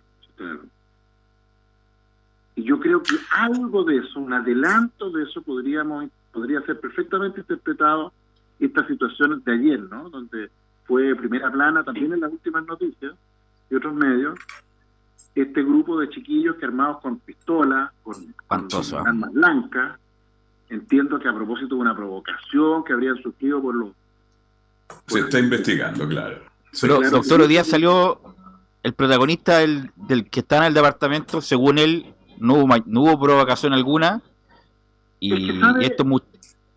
Y 2.54 2.62
yo 2.62 2.80
creo 2.80 3.02
que 3.02 3.14
algo 3.30 3.84
de 3.84 3.98
eso, 3.98 4.20
un 4.20 4.32
adelanto 4.32 5.10
de 5.10 5.24
eso 5.24 5.42
podríamos 5.42 6.06
podría 6.32 6.60
ser 6.62 6.78
perfectamente 6.78 7.40
interpretado 7.40 8.12
esta 8.60 8.86
situación 8.86 9.42
de 9.44 9.52
ayer, 9.52 9.80
¿no? 9.80 10.10
Donde 10.10 10.50
fue 10.84 11.14
primera 11.14 11.50
plana 11.50 11.82
también 11.82 12.12
en 12.12 12.20
las 12.20 12.30
últimas 12.30 12.66
noticias 12.66 13.14
y 13.70 13.74
otros 13.74 13.94
medios, 13.94 14.38
este 15.34 15.62
grupo 15.62 15.98
de 15.98 16.10
chiquillos 16.10 16.56
que 16.56 16.66
armados 16.66 17.00
con 17.00 17.18
pistolas, 17.20 17.90
con, 18.02 18.34
armas 18.48 19.32
blancas, 19.32 19.98
entiendo 20.68 21.18
que 21.18 21.28
a 21.28 21.34
propósito 21.34 21.74
de 21.74 21.80
una 21.80 21.96
provocación 21.96 22.84
que 22.84 22.92
habrían 22.92 23.16
sufrido 23.22 23.62
por 23.62 23.74
los... 23.74 23.90
Se 25.06 25.20
está 25.20 25.38
investigando, 25.38 26.06
claro. 26.06 26.38
Pero, 26.80 27.00
doctor, 27.10 27.40
hoy 27.40 27.48
día 27.48 27.64
salió 27.64 28.20
el 28.86 28.92
protagonista 28.92 29.58
del, 29.58 29.90
del, 29.96 30.30
que 30.30 30.40
está 30.40 30.58
en 30.58 30.62
el 30.62 30.74
departamento, 30.74 31.40
según 31.40 31.78
él, 31.78 32.14
no 32.38 32.54
hubo, 32.54 32.76
no 32.86 33.00
hubo 33.00 33.18
provocación 33.18 33.72
alguna. 33.72 34.22
Y, 35.18 35.50
esto 35.80 36.04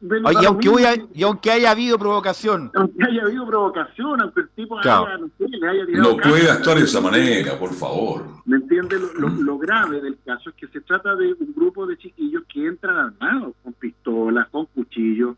y, 0.02 0.46
aunque 0.46 0.70
y 1.14 1.22
aunque 1.22 1.52
haya 1.52 1.70
habido 1.70 2.00
provocación. 2.00 2.72
Aunque 2.74 3.04
haya 3.04 3.22
habido 3.22 3.46
provocación, 3.46 4.22
aunque 4.22 4.42
el 4.42 4.50
tipo 4.56 4.80
haya, 4.80 5.18
no, 5.20 5.30
le 5.38 5.70
haya 5.70 5.86
No 6.02 6.18
puede 6.18 6.50
actuar 6.50 6.80
de 6.80 6.86
esa 6.86 7.00
manera, 7.00 7.60
por 7.60 7.74
favor. 7.76 8.26
¿Me 8.44 8.56
entiende? 8.56 8.98
Lo, 9.20 9.60
grave 9.60 10.02
del 10.02 10.18
caso 10.26 10.50
es 10.50 10.56
que 10.56 10.68
se 10.68 10.82
trata 10.82 11.16
de 11.16 11.34
un 11.34 11.54
grupo 11.56 11.86
de 11.86 11.96
chiquillos 11.96 12.42
que 12.52 12.66
entran 12.66 12.98
armados, 12.98 13.54
con 13.64 13.74
pistolas, 13.74 14.48
con 14.50 14.66
cuchillos, 14.66 15.36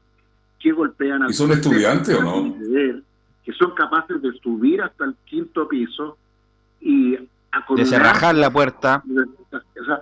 que 0.58 0.72
golpean 0.72 1.24
a... 1.24 1.30
¿Y 1.30 1.34
son 1.34 1.52
estudiantes 1.52 2.16
o 2.18 2.24
no? 2.24 2.56
Que 3.44 3.52
son 3.52 3.72
capaces 3.76 4.22
de 4.22 4.32
subir 4.40 4.82
hasta 4.82 5.04
el 5.04 5.16
quinto 5.26 5.68
piso 5.68 6.18
y 6.82 7.18
de 7.76 7.86
cerrajar 7.86 8.36
la 8.36 8.50
puerta. 8.50 9.04
O 9.80 9.86
sea, 9.86 10.02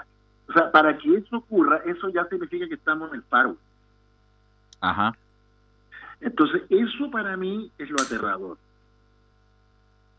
o 0.49 0.53
sea, 0.53 0.71
para 0.71 0.97
que 0.97 1.15
eso 1.15 1.37
ocurra, 1.37 1.81
eso 1.85 2.09
ya 2.09 2.25
significa 2.25 2.67
que 2.67 2.73
estamos 2.73 3.09
en 3.09 3.17
el 3.17 3.21
paro. 3.21 3.55
Ajá. 4.81 5.15
Entonces, 6.21 6.63
eso 6.69 7.11
para 7.11 7.37
mí 7.37 7.71
es 7.77 7.89
lo 7.89 8.01
aterrador. 8.01 8.57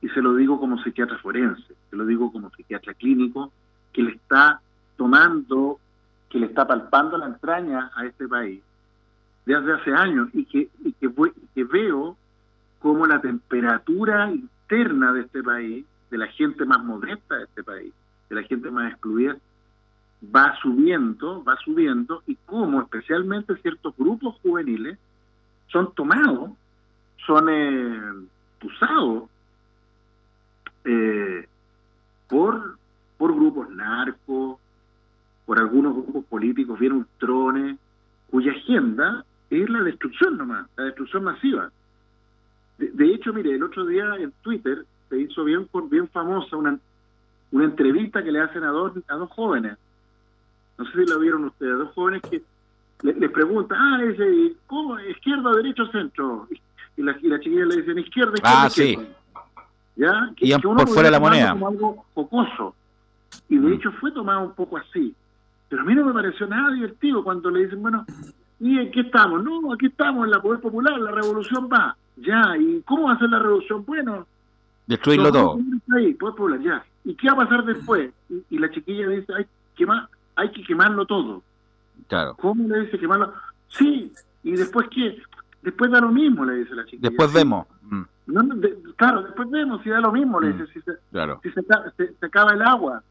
Y 0.01 0.09
se 0.11 0.23
lo 0.23 0.35
digo 0.37 0.61
como 0.61 0.83
psiquiatra 0.83 1.19
forense, 1.19 1.75
se 1.91 1.97
lo 1.97 2.07
digo 2.07 2.33
como 2.33 2.51
psiquiatra 2.51 2.95
clínico, 2.95 3.53
que 3.93 4.03
le 4.03 4.13
está 4.13 4.61
tomando, 4.97 5.81
que 6.29 6.39
le 6.39 6.47
está 6.47 6.67
palpando 6.67 7.19
la 7.19 7.27
entraña 7.27 7.91
a 7.95 8.07
este 8.07 8.29
país 8.29 8.63
desde 9.45 9.73
hace 9.73 9.93
años 9.93 10.29
y 10.33 10.45
que, 10.45 10.71
y 10.85 10.93
que, 10.93 11.11
que 11.55 11.65
veo 11.65 12.17
como 12.79 13.07
la 13.07 13.21
temperatura 13.21 14.31
interna 14.31 15.13
de 15.13 15.23
este 15.23 15.43
país, 15.43 15.85
de 16.11 16.19
la 16.19 16.27
gente 16.29 16.65
más 16.65 16.83
modesta 16.85 17.37
de 17.37 17.45
este 17.45 17.63
país, 17.63 17.93
de 18.29 18.37
la 18.37 18.43
gente 18.43 18.71
más 18.71 18.93
excluida, 18.93 19.37
va 20.25 20.55
subiendo, 20.61 21.43
va 21.45 21.57
subiendo, 21.65 22.23
y 22.27 22.37
cómo 22.47 22.83
especialmente 22.83 23.57
ciertos 23.57 23.95
grupos 23.97 24.37
juveniles 24.43 24.99
son 25.69 25.93
tomados, 25.95 26.51
son 27.27 27.49
eh, 27.49 28.27
usados 28.63 29.25
eh, 30.85 31.47
por, 32.29 32.77
por 33.17 33.35
grupos 33.35 33.71
narcos, 33.71 34.59
por 35.47 35.59
algunos 35.59 35.95
grupos 35.95 36.25
políticos 36.27 36.79
bien 36.79 36.93
ultrones, 36.93 37.77
cuya 38.31 38.53
agenda 38.53 39.25
es 39.51 39.69
la 39.69 39.83
destrucción 39.83 40.37
nomás, 40.37 40.69
la 40.77 40.85
destrucción 40.85 41.25
masiva. 41.25 41.71
De, 42.79 43.13
hecho, 43.13 43.33
mire, 43.33 43.55
el 43.55 43.63
otro 43.63 43.85
día 43.85 44.15
en 44.19 44.33
Twitter 44.43 44.87
se 45.11 45.21
hizo 45.21 45.45
bien, 45.45 45.69
bien 45.91 46.09
famosa 46.09 46.57
una, 46.57 46.79
una 47.51 47.65
entrevista 47.65 48.25
que 48.25 48.33
le 48.33 48.41
hacen 48.41 48.65
a 48.65 48.69
dos, 48.69 48.93
a 49.09 49.15
dos 49.17 49.31
jóvenes, 49.33 49.77
no 50.79 50.87
sé 50.87 50.93
si 50.93 51.11
lo 51.11 51.19
vieron 51.19 51.45
ustedes, 51.45 51.77
dos 51.77 51.93
jóvenes 51.95 52.23
que 52.23 52.43
le, 53.03 53.29
preguntan, 53.29 53.79
ah, 53.79 53.99
le 53.99 54.13
dice, 54.13 54.57
¿cómo? 54.67 54.99
¿Izquierda, 55.01 55.53
derecho, 55.57 55.87
centro? 55.87 56.49
Y 56.97 57.03
la, 57.03 57.17
y 57.21 57.29
la 57.29 57.41
chiquilla 57.41 57.67
le 57.67 57.77
dicen, 57.77 57.99
izquierda, 57.99 58.35
izquierda, 58.35 58.65
ah, 58.65 58.71
Sí. 58.71 58.99
¿Ya? 59.97 60.31
Que, 60.37 60.47
y 60.47 60.55
uno 60.55 60.77
por 60.77 60.89
fuera 60.89 61.11
la 61.11 61.21
moneda. 61.21 61.53
Como 61.53 61.69
algo 61.69 62.05
jocoso. 62.15 62.75
Y 63.49 63.59
de 63.59 63.69
mm. 63.69 63.73
hecho 63.75 63.93
fue 63.93 64.13
tomado 64.13 64.41
un 64.41 64.55
poco 64.55 64.79
así. 64.79 65.15
Pero 65.69 65.83
a 65.83 65.85
mí 65.85 65.95
no 65.95 66.07
me 66.07 66.13
pareció 66.13 66.47
nada 66.47 66.73
divertido 66.73 67.23
cuando 67.23 67.51
le 67.51 67.65
dicen, 67.65 67.83
bueno, 67.83 68.05
¿y 68.59 68.79
aquí 68.79 69.01
estamos? 69.01 69.43
No, 69.43 69.73
aquí 69.73 69.87
estamos 69.87 70.25
en 70.25 70.31
la 70.31 70.41
Poder 70.41 70.61
Popular, 70.61 70.99
la 70.99 71.11
revolución 71.11 71.69
va. 71.73 71.97
Ya, 72.17 72.57
¿y 72.59 72.83
cómo 72.83 73.05
va 73.05 73.15
a 73.15 73.19
ser 73.19 73.31
la 73.31 73.39
revolución? 73.39 73.85
Bueno, 73.87 74.27
destruirlo 74.91 75.33
todo. 75.33 75.59
Ahí, 75.97 76.15
Popular, 76.15 76.61
ya. 76.61 76.85
¿Y 77.05 77.15
qué 77.15 77.29
va 77.29 77.33
a 77.35 77.47
pasar 77.49 77.65
después? 77.65 78.11
Y, 78.29 78.45
y 78.51 78.59
la 78.59 78.71
chiquilla 78.71 79.09
dice, 79.09 79.33
ay, 79.35 79.47
¿qué 79.75 79.87
más? 79.87 80.09
hay 80.41 80.51
que 80.51 80.63
quemarlo 80.63 81.07
todo. 81.07 81.43
Claro. 82.09 82.35
¿Cómo 82.37 82.67
le 82.67 82.81
dice 82.81 82.99
quemarlo? 82.99 83.35
Sí, 83.69 84.13
y 84.43 84.53
después 84.53 84.89
qué? 84.91 85.21
Después 85.63 85.91
da 85.91 86.01
lo 86.01 86.09
mismo, 86.09 86.45
le 86.45 86.57
dice 86.57 86.75
la 86.75 86.85
chica. 86.87 87.09
Después 87.09 87.33
vemos. 87.33 87.67
Mm. 87.83 88.03
claro, 88.97 89.23
después 89.23 89.51
vemos 89.51 89.83
si 89.83 89.91
da 89.91 90.01
lo 90.01 90.13
mismo, 90.13 90.41
le 90.41 90.49
mm, 90.49 90.53
dice. 90.53 90.73
Si, 90.73 90.81
se, 90.81 90.93
claro. 91.11 91.41
si 91.43 91.51
se, 91.51 92.27
acaba 92.27 92.53
el 92.53 92.63
agua, 92.63 93.03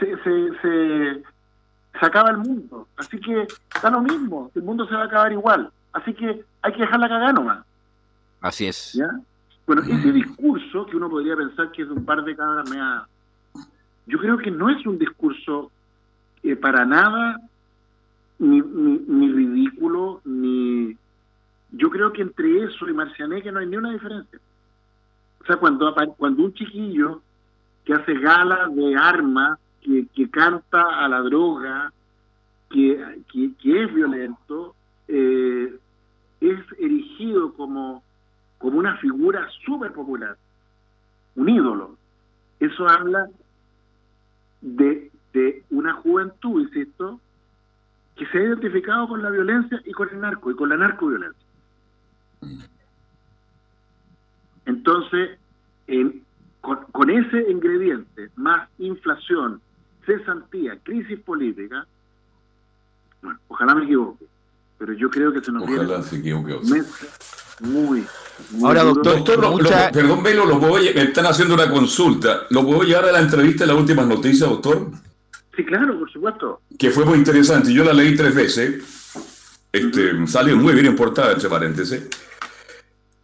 se, 0.00 0.16
se, 0.22 0.50
se, 0.62 2.06
acaba 2.06 2.30
el 2.30 2.38
mundo. 2.38 2.88
Así 2.96 3.20
que 3.20 3.46
da 3.82 3.90
lo 3.90 4.00
mismo, 4.00 4.50
el 4.54 4.62
mundo 4.62 4.86
se 4.86 4.94
va 4.94 5.02
a 5.02 5.06
acabar 5.06 5.32
igual. 5.32 5.70
Así 5.92 6.14
que 6.14 6.44
hay 6.62 6.72
que 6.72 6.80
dejarla 6.80 7.08
cagar 7.08 7.34
nomás. 7.34 7.64
Así 8.40 8.66
es. 8.66 8.94
¿Ya? 8.94 9.10
Bueno, 9.68 9.82
ese 9.82 10.12
discurso 10.12 10.86
que 10.86 10.96
uno 10.96 11.10
podría 11.10 11.36
pensar 11.36 11.70
que 11.72 11.82
es 11.82 11.90
un 11.90 12.02
par 12.06 12.24
de 12.24 12.34
cabras 12.34 12.70
mea, 12.70 13.06
yo 14.06 14.18
creo 14.18 14.38
que 14.38 14.50
no 14.50 14.70
es 14.70 14.86
un 14.86 14.98
discurso 14.98 15.70
eh, 16.42 16.56
para 16.56 16.86
nada 16.86 17.38
ni, 18.38 18.62
ni, 18.62 19.30
ridículo, 19.30 20.22
ni... 20.24 20.96
Yo 21.70 21.90
creo 21.90 22.14
que 22.14 22.22
entre 22.22 22.64
eso 22.64 22.88
y 22.88 22.94
Marcianeque 22.94 23.52
no 23.52 23.58
hay 23.58 23.66
ni 23.66 23.76
una 23.76 23.92
diferencia. 23.92 24.38
O 25.42 25.44
sea, 25.44 25.56
cuando, 25.56 25.94
cuando 26.16 26.44
un 26.44 26.54
chiquillo 26.54 27.20
que 27.84 27.92
hace 27.92 28.14
gala 28.14 28.68
de 28.68 28.96
armas, 28.96 29.58
que, 29.82 30.06
que 30.14 30.30
canta 30.30 31.04
a 31.04 31.06
la 31.08 31.20
droga, 31.20 31.92
que, 32.70 33.20
que, 33.30 33.82
es 33.82 33.92
violento, 33.92 34.74
eh, 35.08 35.78
es 36.40 36.58
erigido 36.78 37.52
como, 37.52 38.02
como 38.58 38.78
una 38.78 38.96
figura 38.98 39.48
súper 39.64 39.92
popular, 39.92 40.36
un 41.36 41.48
ídolo. 41.48 41.96
Eso 42.60 42.88
habla 42.88 43.28
de 44.60 45.10
una 45.70 45.92
juventud, 45.94 46.62
insisto, 46.62 47.20
que 48.16 48.26
se 48.26 48.38
ha 48.38 48.42
identificado 48.42 49.08
con 49.08 49.22
la 49.22 49.30
violencia 49.30 49.80
y 49.84 49.92
con 49.92 50.08
el 50.10 50.20
narco, 50.20 50.50
y 50.50 50.56
con 50.56 50.68
la 50.68 50.76
narcoviolencia. 50.76 51.46
Entonces, 54.66 55.38
con, 56.60 57.10
ese 57.10 57.50
ingrediente, 57.50 58.30
más 58.36 58.68
inflación, 58.78 59.60
cesantía, 60.04 60.78
crisis 60.82 61.20
política, 61.20 61.86
bueno, 63.22 63.38
ojalá 63.48 63.74
me 63.74 63.84
equivoque, 63.84 64.26
pero 64.78 64.92
yo 64.92 65.10
creo 65.10 65.32
que 65.32 65.40
se 65.40 65.52
nos 65.52 65.64
ojalá 65.64 66.02
se 66.02 66.16
equivoque. 66.16 66.54
Muy, 67.60 68.06
Ahora, 68.62 68.84
doctor, 68.84 69.24
perdón, 69.92 70.22
Velo, 70.22 70.46
¿lo 70.46 70.60
puedo, 70.60 70.76
me 70.76 71.02
están 71.02 71.26
haciendo 71.26 71.54
una 71.54 71.68
consulta. 71.68 72.46
¿Lo 72.50 72.64
puedo 72.64 72.82
llevar 72.82 73.06
a 73.06 73.12
la 73.12 73.18
entrevista 73.18 73.64
de 73.64 73.72
las 73.72 73.80
últimas 73.80 74.06
noticias, 74.06 74.48
doctor? 74.48 74.90
Sí, 75.56 75.64
claro, 75.64 75.98
por 75.98 76.10
supuesto. 76.10 76.60
Que 76.78 76.90
fue 76.92 77.04
muy 77.04 77.18
interesante. 77.18 77.72
Yo 77.72 77.82
la 77.82 77.92
leí 77.92 78.14
tres 78.14 78.32
veces. 78.32 79.12
Este, 79.72 80.26
Salió 80.28 80.56
muy 80.56 80.72
bien 80.72 80.86
en 80.86 80.96
portada, 80.96 81.32
entre 81.32 81.48
paréntesis. 81.48 82.06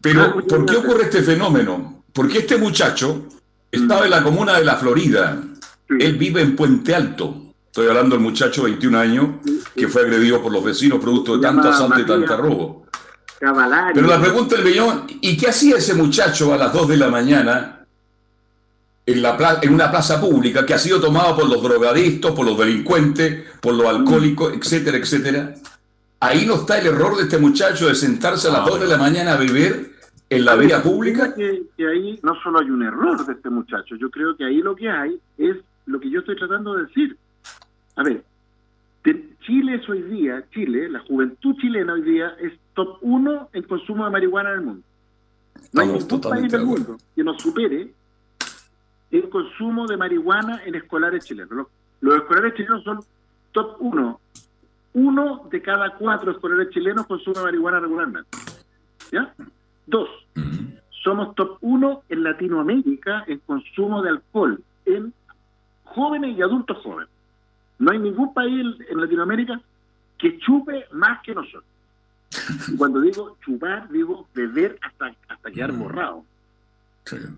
Pero, 0.00 0.22
ah, 0.22 0.34
¿por 0.48 0.66
qué 0.66 0.76
ocurre 0.76 1.04
este 1.04 1.22
fenómeno? 1.22 2.02
Porque 2.12 2.38
este 2.38 2.58
muchacho 2.58 3.28
estaba 3.70 4.04
en 4.04 4.10
la 4.10 4.22
comuna 4.24 4.58
de 4.58 4.64
La 4.64 4.74
Florida. 4.76 5.40
Él 5.88 6.16
vive 6.16 6.42
en 6.42 6.56
Puente 6.56 6.92
Alto. 6.92 7.43
Estoy 7.74 7.88
hablando 7.88 8.14
del 8.14 8.22
muchacho 8.22 8.62
de 8.62 8.70
21 8.70 8.98
años 9.00 9.28
que 9.74 9.88
fue 9.88 10.02
agredido 10.02 10.40
por 10.40 10.52
los 10.52 10.62
vecinos 10.62 11.00
producto 11.00 11.34
de 11.34 11.42
tanta 11.42 11.70
asalto 11.70 11.98
y 11.98 12.06
tanta 12.06 12.36
robo. 12.36 12.86
Pero 13.40 14.06
la 14.06 14.20
pregunta 14.20 14.54
del 14.54 14.64
millón, 14.64 15.06
¿y 15.08 15.36
qué 15.36 15.48
hacía 15.48 15.78
ese 15.78 15.94
muchacho 15.94 16.54
a 16.54 16.56
las 16.56 16.72
2 16.72 16.90
de 16.90 16.96
la 16.96 17.08
mañana 17.08 17.84
en, 19.04 19.20
la 19.20 19.58
en 19.60 19.74
una 19.74 19.90
plaza 19.90 20.20
pública 20.20 20.64
que 20.64 20.72
ha 20.72 20.78
sido 20.78 21.00
tomada 21.00 21.34
por 21.34 21.48
los 21.48 21.60
drogadictos, 21.60 22.30
por 22.30 22.46
los 22.46 22.56
delincuentes, 22.56 23.44
por 23.60 23.74
los 23.74 23.86
alcohólicos, 23.88 24.52
etcétera, 24.52 24.98
etcétera. 24.98 25.54
Ahí 26.20 26.46
no 26.46 26.54
está 26.54 26.78
el 26.78 26.86
error 26.86 27.16
de 27.16 27.24
este 27.24 27.38
muchacho 27.38 27.88
de 27.88 27.96
sentarse 27.96 28.46
a 28.46 28.52
las 28.52 28.66
2 28.66 28.82
de 28.82 28.86
la 28.86 28.98
mañana 28.98 29.32
a 29.32 29.36
beber 29.36 29.90
en 30.30 30.44
la 30.44 30.54
vía 30.54 30.80
pública. 30.80 31.34
Que, 31.34 31.64
que, 31.76 31.88
ahí 31.88 32.20
no 32.22 32.40
solo 32.40 32.60
hay 32.60 32.70
un 32.70 32.84
error 32.84 33.26
de 33.26 33.32
este 33.32 33.50
muchacho, 33.50 33.96
yo 33.96 34.12
creo 34.12 34.36
que 34.36 34.44
ahí 34.44 34.58
lo 34.58 34.76
que 34.76 34.88
hay 34.88 35.18
es 35.38 35.56
lo 35.86 35.98
que 35.98 36.08
yo 36.08 36.20
estoy 36.20 36.36
tratando 36.36 36.74
de 36.74 36.84
decir. 36.84 37.18
A 37.96 38.02
ver, 38.02 38.24
Chile 39.40 39.74
es 39.74 39.88
hoy 39.88 40.02
día, 40.02 40.42
Chile, 40.52 40.88
la 40.88 41.00
juventud 41.00 41.54
chilena 41.60 41.92
hoy 41.92 42.02
día 42.02 42.34
es 42.40 42.52
top 42.74 42.98
1 43.02 43.50
en 43.52 43.62
consumo 43.64 44.04
de 44.04 44.10
marihuana 44.10 44.50
en 44.50 44.58
el 44.58 44.64
mundo. 44.64 44.82
No 45.72 45.80
hay 45.82 45.88
ningún 45.88 46.20
país 46.20 46.50
del 46.50 46.64
mundo 46.64 46.96
que 47.14 47.22
nos 47.22 47.40
supere 47.42 47.92
el 49.10 49.28
consumo 49.28 49.86
de 49.86 49.96
marihuana 49.96 50.62
en 50.64 50.74
escolares 50.74 51.24
chilenos. 51.24 51.68
Los, 52.00 52.16
escolares 52.16 52.54
chilenos 52.54 52.82
son 52.84 53.00
top 53.52 53.76
1 53.80 54.20
uno 54.94 55.48
de 55.50 55.60
cada 55.60 55.90
cuatro 55.96 56.30
escolares 56.30 56.70
chilenos 56.70 57.06
consume 57.06 57.42
marihuana 57.42 57.80
regularmente. 57.80 58.30
¿Ya? 59.12 59.34
Dos, 59.86 60.08
somos 61.02 61.34
top 61.34 61.58
uno 61.60 62.02
en 62.08 62.22
Latinoamérica 62.22 63.24
en 63.26 63.40
consumo 63.40 64.02
de 64.02 64.10
alcohol 64.10 64.62
en 64.86 65.12
jóvenes 65.84 66.38
y 66.38 66.42
adultos 66.42 66.78
jóvenes. 66.82 67.10
No 67.84 67.90
hay 67.90 67.98
ningún 67.98 68.32
país 68.32 68.64
en 68.88 68.98
Latinoamérica 68.98 69.60
que 70.16 70.38
chupe 70.38 70.86
más 70.92 71.20
que 71.22 71.34
nosotros. 71.34 71.64
cuando 72.78 72.98
digo 73.02 73.36
chupar, 73.44 73.90
digo 73.90 74.26
beber 74.34 74.78
hasta, 74.80 75.14
hasta 75.28 75.50
quedar 75.50 75.72
mm. 75.74 75.78
borrado. 75.78 76.24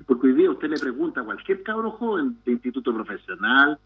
Porque 0.06 0.28
hoy 0.28 0.34
día 0.34 0.48
usted 0.48 0.68
le 0.68 0.78
pregunta 0.78 1.20
a 1.20 1.24
cualquier 1.24 1.64
cabro 1.64 1.90
joven 1.90 2.38
de 2.44 2.52
instituto 2.52 2.94
profesional, 2.94 3.76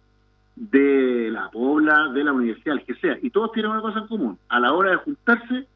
de 0.54 1.30
la 1.32 1.50
pobla, 1.50 2.08
de 2.08 2.24
la 2.24 2.34
universidad, 2.34 2.76
el 2.76 2.84
que 2.84 2.94
sea, 2.96 3.16
y 3.22 3.30
todos 3.30 3.52
tienen 3.52 3.70
una 3.70 3.80
cosa 3.80 4.00
en 4.00 4.06
común. 4.06 4.38
A 4.50 4.60
la 4.60 4.74
hora 4.74 4.90
de 4.90 4.96
juntarse, 4.98 5.66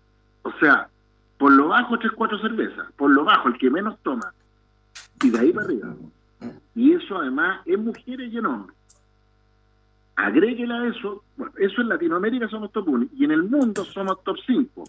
o 0.43 0.53
sea, 0.61 0.89
por 1.39 1.51
lo 1.53 1.69
bajo 1.69 1.99
tres, 1.99 2.13
cuatro 2.13 2.39
cervezas, 2.39 2.93
por 2.99 3.11
lo 3.11 3.25
bajo 3.25 3.49
el 3.49 3.57
que 3.57 3.71
menos 3.71 3.99
toma, 4.03 4.35
y 5.23 5.31
de 5.31 5.39
ahí 5.39 5.53
para 5.53 5.65
arriba. 5.65 5.95
Y 6.75 6.93
eso 6.93 7.17
además 7.17 7.63
es 7.65 7.79
mujeres 7.79 8.31
y 8.31 8.37
en 8.37 8.45
hombres. 8.45 8.77
Agréguela 10.17 10.81
a 10.81 10.89
eso, 10.89 11.25
bueno, 11.37 11.53
eso 11.59 11.81
en 11.81 11.89
Latinoamérica 11.89 12.49
somos 12.49 12.71
top 12.71 12.89
1 12.89 13.07
y 13.17 13.25
en 13.25 13.33
el 13.33 13.43
mundo 13.43 13.85
somos 13.85 14.23
top 14.23 14.37
5. 14.47 14.85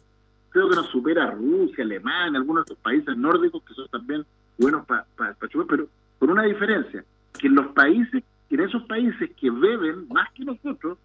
Creo 0.50 0.70
que 0.70 0.76
nos 0.76 0.88
supera 0.90 1.32
Rusia, 1.32 1.84
Alemania, 1.84 2.40
algunos 2.40 2.66
de 2.66 2.74
estos 2.74 2.84
países 2.84 3.18
nórdicos 3.18 3.64
que 3.64 3.74
son 3.74 3.88
también 3.90 4.26
buenos 4.58 4.86
para 4.86 5.06
chupar, 5.50 5.68
pero 5.68 5.88
con 6.20 6.30
una 6.30 6.44
diferencia, 6.44 7.04
que 7.38 7.48
en 7.48 7.56
los 7.56 7.68
países, 7.68 8.24
en 8.50 8.60
esos 8.60 8.84
países 8.84 9.32
que 9.36 9.50
beben 9.50 10.08
más 10.10 10.32
que 10.34 10.46
nosotros, 10.46 10.98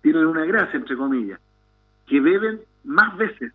tienen 0.00 0.26
una 0.26 0.44
gracia, 0.44 0.78
entre 0.78 0.96
comillas, 0.96 1.40
que 2.06 2.20
beben 2.20 2.60
más 2.84 3.16
veces. 3.16 3.52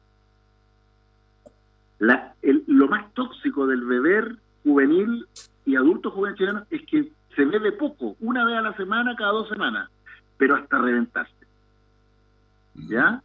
La, 1.99 2.33
lo 2.41 2.87
más 2.87 3.13
tóxico 3.13 3.67
del 3.67 3.83
beber 3.83 4.37
juvenil 4.63 5.25
y 5.65 5.75
adulto 5.75 6.11
juvenil 6.11 6.37
chileno 6.37 6.65
es 6.69 6.85
que 6.85 7.11
se 7.35 7.45
bebe 7.45 7.71
poco, 7.71 8.15
una 8.19 8.45
vez 8.45 8.55
a 8.57 8.61
la 8.61 8.75
semana, 8.75 9.15
cada 9.15 9.31
dos 9.31 9.49
semanas, 9.49 9.89
pero 10.37 10.55
hasta 10.55 10.77
reventarse. 10.77 11.33
¿Ya? 12.75 13.21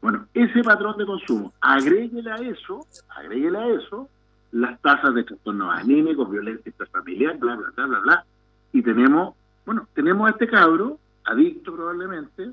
Bueno, 0.00 0.26
ese 0.34 0.62
patrón 0.62 0.96
de 0.96 1.06
consumo, 1.06 1.52
agréguele 1.60 2.30
a 2.30 2.36
eso, 2.36 2.86
agréguele 3.08 3.58
a 3.58 3.66
eso 3.68 4.08
las 4.52 4.80
tasas 4.80 5.14
de 5.14 5.24
trastornos 5.24 5.74
anímicos, 5.74 6.30
violencia 6.30 6.70
intrafamiliar, 6.70 7.36
bla, 7.38 7.56
bla, 7.56 7.70
bla, 7.74 7.86
bla, 7.86 8.00
bla. 8.00 8.24
Y 8.72 8.82
tenemos, 8.82 9.34
bueno, 9.66 9.86
tenemos 9.94 10.28
a 10.28 10.30
este 10.30 10.46
cabro, 10.46 10.98
adicto 11.24 11.74
probablemente, 11.74 12.50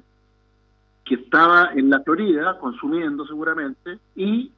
que 1.04 1.15
estaba 1.15 1.72
en 1.74 1.89
la 1.89 2.02
Florida 2.02 2.58
consumiendo 2.60 3.26
seguramente, 3.28 4.00
y 4.15 4.52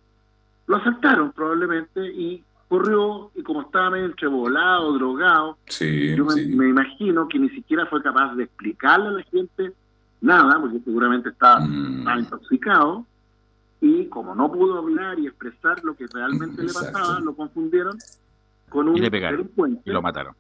lo 0.66 0.78
asaltaron 0.78 1.32
probablemente, 1.34 2.06
y 2.08 2.44
corrió 2.68 3.32
y 3.36 3.44
como 3.44 3.62
estaba 3.62 3.92
medio 3.92 4.06
entrevolado, 4.06 4.94
drogado, 4.94 5.58
yo 5.80 6.26
me, 6.26 6.68
imagino 6.68 7.28
que 7.28 7.40
ni 7.40 7.50
siquiera 7.50 7.86
fue 7.86 8.02
capaz 8.02 8.36
de 8.36 8.44
explicarle 8.44 9.08
a 9.08 9.12
la 9.12 9.24
gente 9.24 9.74
nada, 10.20 10.60
porque 10.60 10.80
seguramente 10.80 11.30
estaba, 11.30 11.60
mm. 11.62 12.20
intoxicado, 12.20 13.06
y 13.80 14.06
como 14.08 14.36
no 14.36 14.52
pudo 14.52 14.80
hablar 14.80 15.20
y 15.20 15.28
expresar 15.28 15.84
lo 15.84 15.96
que 15.96 16.08
realmente 16.08 16.64
le 16.64 16.74
pasaba, 16.74 17.20
lo 17.20 17.36
confundieron 17.36 17.98
con 18.70 18.90
un 18.90 18.98
y 18.98 19.02
le 19.02 19.12
pegaron, 19.12 19.50
y 19.86 19.90
lo 19.90 20.02
mataron. 20.02 20.34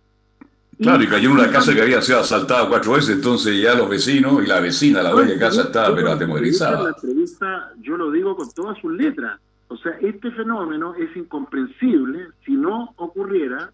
Claro, 0.80 1.02
y 1.02 1.08
cayó 1.08 1.30
en 1.30 1.36
una 1.38 1.50
casa 1.50 1.74
que 1.74 1.82
había 1.82 2.02
sido 2.02 2.20
asaltada 2.20 2.68
cuatro 2.68 2.94
veces, 2.94 3.16
entonces 3.16 3.60
ya 3.60 3.74
los 3.74 3.90
vecinos 3.90 4.44
y 4.44 4.48
la 4.48 4.60
vecina, 4.60 5.02
la 5.02 5.12
dueña 5.12 5.32
de 5.32 5.40
casa, 5.40 5.63
estaba 5.63 5.96
pero 5.96 6.12
atemorizada. 6.12 6.84
la 6.84 6.90
entrevista 6.90 7.72
yo 7.82 7.98
lo 7.98 8.12
digo 8.12 8.36
con 8.36 8.52
todas 8.52 8.78
sus 8.80 8.92
letras 8.92 9.40
o 9.69 9.77
sea, 9.77 9.93
este 10.01 10.32
fenómeno 10.32 10.95
es 10.95 11.15
incomprensible 11.15 12.30
si 12.45 12.53
no 12.53 12.93
ocurriera 12.95 13.71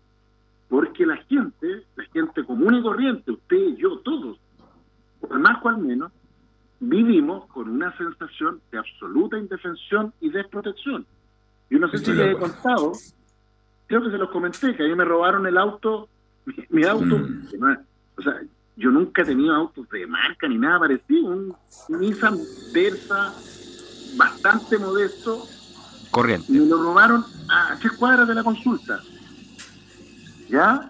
porque 0.70 1.06
la 1.06 1.18
gente, 1.18 1.86
la 1.96 2.04
gente 2.06 2.44
común 2.44 2.76
y 2.76 2.82
corriente, 2.82 3.32
usted, 3.32 3.76
yo, 3.78 4.00
todos, 4.00 4.40
por 5.22 5.38
más 5.40 5.64
o 5.64 5.70
al 5.70 5.78
menos, 5.78 6.12
vivimos 6.80 7.46
con 7.48 7.70
una 7.70 7.96
sensación 7.96 8.60
de 8.72 8.80
absoluta 8.80 9.38
indefensión 9.38 10.14
y 10.20 10.30
desprotección. 10.30 11.06
Yo 11.70 11.80
no 11.80 11.88
sé 11.90 12.00
si 12.00 12.12
les 12.12 12.36
he 12.36 12.40
contado, 12.40 12.94
creo 13.88 14.04
que 14.04 14.10
se 14.10 14.18
los 14.18 14.32
comenté, 14.32 14.76
que 14.76 14.84
a 14.84 14.88
mí 14.88 14.96
me 14.96 15.06
robaron 15.06 15.46
el 15.46 15.58
auto, 15.58 16.10
mi, 16.70 16.84
auto, 16.84 17.20
mm. 17.20 17.78
o 18.18 18.22
sea, 18.22 18.42
yo 18.76 18.90
nunca 18.90 19.22
he 19.22 19.26
tenido 19.26 19.54
autos 19.54 19.88
de 19.90 20.08
marca 20.08 20.48
ni 20.48 20.58
nada 20.58 20.80
parecido, 20.80 21.28
un 21.28 21.56
Nissan 21.90 22.38
Versa 22.74 23.34
bastante 24.18 24.78
modesto, 24.78 25.44
corriente. 26.14 26.50
Me 26.50 26.66
lo 26.66 26.82
robaron 26.82 27.26
a 27.50 27.76
tres 27.80 27.92
cuadras 27.94 28.28
de 28.28 28.36
la 28.36 28.44
consulta. 28.44 29.02
¿Ya? 30.50 30.88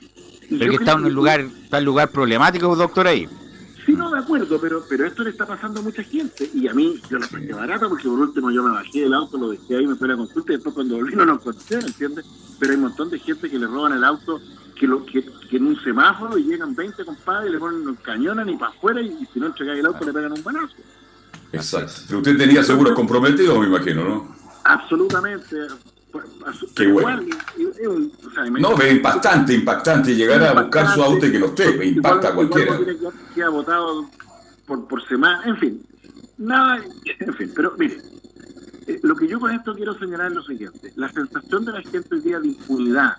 pero 0.49 0.71
que 0.71 0.75
está 0.75 0.91
en 0.93 1.05
un 1.05 1.13
lugar, 1.13 1.39
está 1.39 1.79
en 1.79 1.85
lugar 1.85 2.11
problemático, 2.11 2.75
doctor, 2.75 3.07
ahí. 3.07 3.27
Sí, 3.85 3.93
no, 3.93 4.11
de 4.11 4.19
acuerdo, 4.19 4.59
pero 4.61 4.83
pero 4.87 5.05
esto 5.05 5.23
le 5.23 5.31
está 5.31 5.45
pasando 5.45 5.79
a 5.79 5.83
mucha 5.83 6.03
gente. 6.03 6.49
Y 6.53 6.67
a 6.67 6.73
mí, 6.73 7.01
yo 7.09 7.17
la 7.17 7.27
saqué 7.27 7.53
barata 7.53 7.89
porque 7.89 8.07
por 8.07 8.19
último 8.19 8.51
yo 8.51 8.63
me 8.63 8.71
bajé 8.71 9.01
del 9.01 9.13
auto, 9.13 9.37
lo 9.37 9.49
dejé 9.49 9.77
ahí, 9.77 9.87
me 9.87 9.95
fui 9.95 10.05
a 10.07 10.11
la 10.11 10.17
consulta 10.17 10.53
y 10.53 10.55
después 10.55 10.75
cuando 10.75 10.95
volví 10.95 11.15
no 11.15 11.25
lo 11.25 11.33
encontré, 11.33 11.79
¿entiendes? 11.79 12.25
Pero 12.59 12.71
hay 12.71 12.77
un 12.77 12.83
montón 12.83 13.09
de 13.09 13.19
gente 13.19 13.49
que 13.49 13.59
le 13.59 13.67
roban 13.67 13.93
el 13.93 14.03
auto 14.03 14.39
que, 14.79 14.87
lo, 14.87 15.05
que, 15.05 15.25
en 15.51 15.65
un 15.65 15.81
semáforo 15.83 16.37
y 16.37 16.43
llegan 16.43 16.75
20 16.75 17.03
compadres 17.05 17.49
y 17.49 17.53
le 17.53 17.59
ponen 17.59 17.87
un 17.87 17.95
cañón 17.95 18.49
y 18.49 18.55
para 18.57 18.71
afuera 18.71 19.01
y, 19.01 19.27
si 19.33 19.39
no 19.39 19.47
entregáis 19.47 19.79
el 19.79 19.85
auto 19.85 20.05
le 20.05 20.13
pegan 20.13 20.31
un 20.31 20.43
banazo. 20.43 20.75
Exacto. 21.51 22.01
Pero 22.07 22.19
usted 22.19 22.37
tenía 22.37 22.63
seguro 22.63 22.93
comprometido, 22.93 23.59
me 23.59 23.67
imagino, 23.67 24.03
¿no? 24.03 24.42
Absolutamente. 24.63 25.55
Qué 26.75 26.87
bueno. 26.91 27.23
no, 28.59 28.79
es 28.79 28.91
impactante, 28.93 29.53
impactante 29.53 30.15
llegar 30.15 30.43
a 30.43 30.61
buscar 30.61 30.93
su 30.93 31.01
auto 31.01 31.25
y 31.25 31.31
que 31.31 31.39
no 31.39 31.47
esté, 31.47 31.75
me 31.75 31.85
impacta 31.85 32.29
a 32.29 32.35
cualquiera. 32.35 32.77
Que 33.33 33.41
ha 33.41 33.49
votado 33.49 34.07
por, 34.67 34.87
por 34.87 35.07
semana, 35.07 35.41
en 35.45 35.57
fin, 35.57 35.83
nada, 36.37 36.83
en 37.19 37.33
fin, 37.33 37.51
pero 37.55 37.73
mire, 37.79 37.99
eh, 38.85 38.99
lo 39.01 39.15
que 39.15 39.27
yo 39.27 39.39
con 39.39 39.51
esto 39.51 39.73
quiero 39.73 39.97
señalar 39.97 40.27
es 40.27 40.35
lo 40.35 40.43
siguiente, 40.43 40.93
la 40.95 41.11
sensación 41.11 41.65
de 41.65 41.71
la 41.71 41.81
gente 41.81 42.07
hoy 42.11 42.21
día 42.21 42.39
de 42.39 42.47
impunidad, 42.49 43.15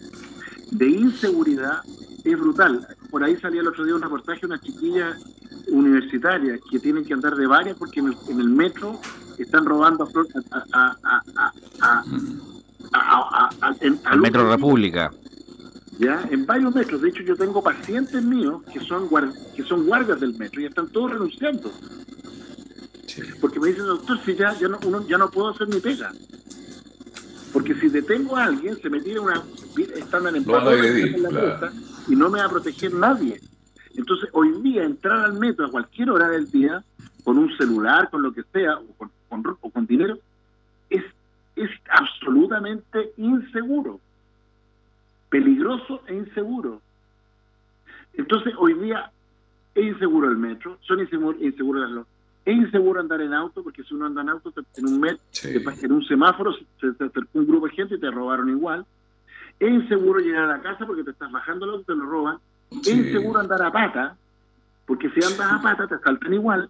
de 0.71 0.89
inseguridad, 0.89 1.81
es 2.25 2.39
brutal. 2.39 2.87
Por 3.15 3.23
ahí 3.23 3.37
salía 3.37 3.61
el 3.61 3.69
otro 3.69 3.85
día 3.85 3.95
un 3.95 4.03
reportaje, 4.03 4.45
una 4.45 4.61
chiquilla 4.61 5.17
universitaria 5.69 6.59
que 6.69 6.81
tienen 6.81 7.05
que 7.05 7.15
andar 7.15 7.37
de 7.37 7.47
varias 7.47 7.77
porque 7.77 8.01
en 8.01 8.07
el, 8.09 8.17
en 8.29 8.41
el 8.41 8.49
metro 8.49 9.01
están 9.39 9.65
robando 9.65 10.09
a, 10.73 10.97
al 14.05 14.21
Metro 14.21 14.51
República. 14.51 15.13
Ya, 16.01 16.27
en 16.29 16.45
varios 16.45 16.75
metros. 16.75 17.03
De 17.03 17.11
hecho, 17.11 17.23
yo 17.23 17.37
tengo 17.37 17.63
pacientes 17.63 18.21
míos 18.21 18.65
que 18.73 18.81
son 18.81 19.09
que 19.55 19.63
son 19.63 19.87
guardias 19.87 20.19
del 20.19 20.37
metro 20.37 20.63
y 20.63 20.65
están 20.65 20.89
todos 20.89 21.13
renunciando. 21.13 21.71
Porque 23.41 23.61
me 23.61 23.69
dicen, 23.69 23.87
doctor, 23.87 24.19
si 24.27 24.35
ya, 24.35 24.59
ya, 24.59 24.67
no, 24.67 24.81
uno, 24.85 25.07
ya 25.07 25.19
no 25.19 25.31
puedo 25.31 25.51
hacer 25.51 25.69
mi 25.69 25.79
pega. 25.79 26.11
Porque 27.55 27.77
si 27.77 27.89
detengo 27.89 28.37
a 28.37 28.47
alguien, 28.47 28.77
se 28.83 28.91
me 28.91 29.01
tira 29.01 29.21
una. 29.21 29.45
Están 29.95 30.27
en, 30.27 30.37
en 30.45 31.23
la 31.23 31.73
y 32.09 32.17
no 32.17 32.29
me 32.29 32.41
va 32.41 32.47
a 32.47 32.51
proteger 32.51 32.93
nadie. 32.93 33.41
Entonces, 33.95 34.29
hoy 34.33 34.61
día, 34.61 34.83
entrar 34.83 35.21
al 35.21 35.35
metro 35.35 35.65
a 35.65 35.71
cualquier 35.71 36.11
hora 36.11 36.29
del 36.29 36.51
día, 36.51 36.83
con 37.23 37.39
un 37.39 37.57
celular, 37.57 38.11
con 38.11 38.23
lo 38.23 38.33
que 38.33 38.43
sea, 38.53 38.77
o 38.79 38.93
con 38.97 39.13
o 39.61 39.71
con 39.71 39.87
dinero, 39.87 40.19
es, 40.91 41.05
es 41.55 41.71
absolutamente 41.91 43.13
inseguro, 43.19 44.01
peligroso 45.29 46.03
e 46.09 46.15
inseguro. 46.15 46.83
Entonces, 48.15 48.53
hoy 48.59 48.75
día 48.75 49.13
es 49.77 49.85
inseguro 49.85 50.29
el 50.29 50.39
metro, 50.39 50.77
son 50.83 50.99
inseguros, 50.99 51.41
inseguros 51.41 52.07
es 52.45 52.57
inseguro 52.57 53.01
andar 53.01 53.21
en 53.23 53.33
auto, 53.33 53.63
porque 53.63 53.83
si 53.85 53.95
uno 53.95 54.07
anda 54.07 54.21
en 54.23 54.29
auto, 54.29 54.53
en 54.77 54.87
un 54.87 55.01
metro, 55.01 55.21
en 55.43 55.93
un 55.93 56.05
semáforo, 56.05 56.53
se 56.53 56.93
te 56.93 57.05
acercó 57.05 57.39
un 57.39 57.47
grupo 57.47 57.67
de 57.67 57.73
gente 57.73 57.95
y 57.95 58.01
te 58.01 58.11
robaron 58.11 58.51
igual. 58.51 58.85
Es 59.59 59.71
inseguro 59.71 60.21
llegar 60.21 60.45
a 60.45 60.57
la 60.59 60.63
casa 60.63 60.85
porque 60.85 61.05
te 61.05 61.13
estás 61.13 61.33
bajando 61.33 61.65
el 61.65 61.71
auto 61.73 61.83
y 61.83 61.87
te 61.87 61.95
lo 61.95 62.07
roban. 62.07 62.39
Es 62.71 62.89
inseguro 62.89 63.41
andar 63.41 63.63
a 63.63 63.73
pata, 63.73 64.17
porque 64.85 65.09
si 65.11 65.25
andas 65.25 65.53
a 65.53 65.63
pata 65.63 65.87
te 65.87 65.95
asaltan 65.95 66.35
igual. 66.35 66.69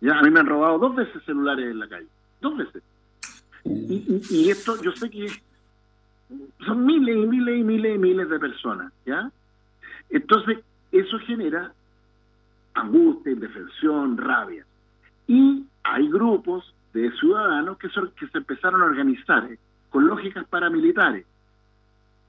Ya, 0.00 0.18
a 0.18 0.22
mí 0.22 0.30
me 0.30 0.40
han 0.40 0.46
robado 0.46 0.78
dos 0.78 0.96
veces 0.96 1.22
celulares 1.26 1.70
en 1.70 1.78
la 1.78 1.88
calle, 1.88 2.08
dos 2.40 2.56
veces. 2.56 2.82
Y, 3.64 4.22
y, 4.30 4.50
esto, 4.50 4.80
yo 4.82 4.92
sé 4.92 5.10
que 5.10 5.26
son 6.64 6.86
miles 6.86 7.14
y 7.14 7.26
miles 7.26 7.58
y 7.58 7.62
miles 7.62 7.94
y 7.94 7.98
miles 7.98 8.30
de 8.30 8.38
personas, 8.38 8.90
¿ya? 9.04 9.30
Entonces, 10.08 10.60
eso 10.92 11.18
genera 11.26 11.74
angustia, 12.74 13.32
indefensión, 13.32 14.16
rabia. 14.16 14.64
Y 15.26 15.64
hay 15.82 16.08
grupos 16.08 16.74
de 16.92 17.10
ciudadanos 17.12 17.78
que, 17.78 17.88
son, 17.88 18.10
que 18.18 18.28
se 18.28 18.38
empezaron 18.38 18.82
a 18.82 18.86
organizar 18.86 19.44
eh, 19.50 19.58
con 19.90 20.06
lógicas 20.06 20.46
paramilitares, 20.48 21.26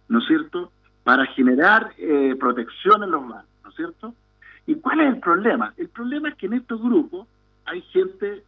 ¿no 0.08 0.20
es 0.20 0.28
cierto?, 0.28 0.72
para 1.04 1.26
generar 1.28 1.94
eh, 1.98 2.36
protección 2.40 3.04
en 3.04 3.12
los 3.12 3.28
bancos, 3.28 3.50
¿no 3.64 3.70
es 3.70 3.76
cierto? 3.76 4.14
¿Y 4.68 4.76
cuál 4.76 5.02
es 5.02 5.14
el 5.16 5.20
problema? 5.20 5.74
El 5.78 5.90
problema 5.90 6.30
es 6.30 6.36
que 6.36 6.46
en 6.46 6.54
estos 6.54 6.82
grupos 6.82 7.28
hay 7.66 7.82
gente 7.82 8.44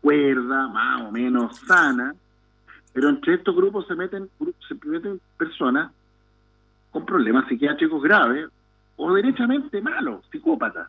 cuerda, 0.00 0.66
más 0.68 1.02
o 1.02 1.12
menos 1.12 1.56
sana, 1.58 2.14
pero 2.92 3.08
entre 3.08 3.34
estos 3.34 3.54
grupos 3.54 3.86
se 3.86 3.94
meten 3.94 4.28
personas 5.36 5.92
con 6.90 7.06
problemas 7.06 7.46
psiquiátricos 7.46 8.02
graves 8.02 8.48
o 9.00 9.14
derechamente 9.14 9.80
malos, 9.80 10.24
psicópatas. 10.30 10.88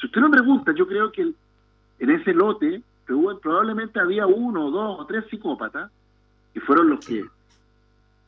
Si 0.00 0.06
usted 0.06 0.20
me 0.20 0.30
pregunta, 0.30 0.72
yo 0.72 0.86
creo 0.86 1.10
que 1.10 1.22
en 1.98 2.10
ese 2.10 2.32
lote 2.32 2.82
probablemente 3.42 3.98
había 3.98 4.26
uno, 4.26 4.70
dos 4.70 5.00
o 5.00 5.06
tres 5.06 5.24
psicópatas 5.28 5.90
que 6.54 6.60
fueron 6.60 6.90
los 6.90 7.04
que 7.04 7.24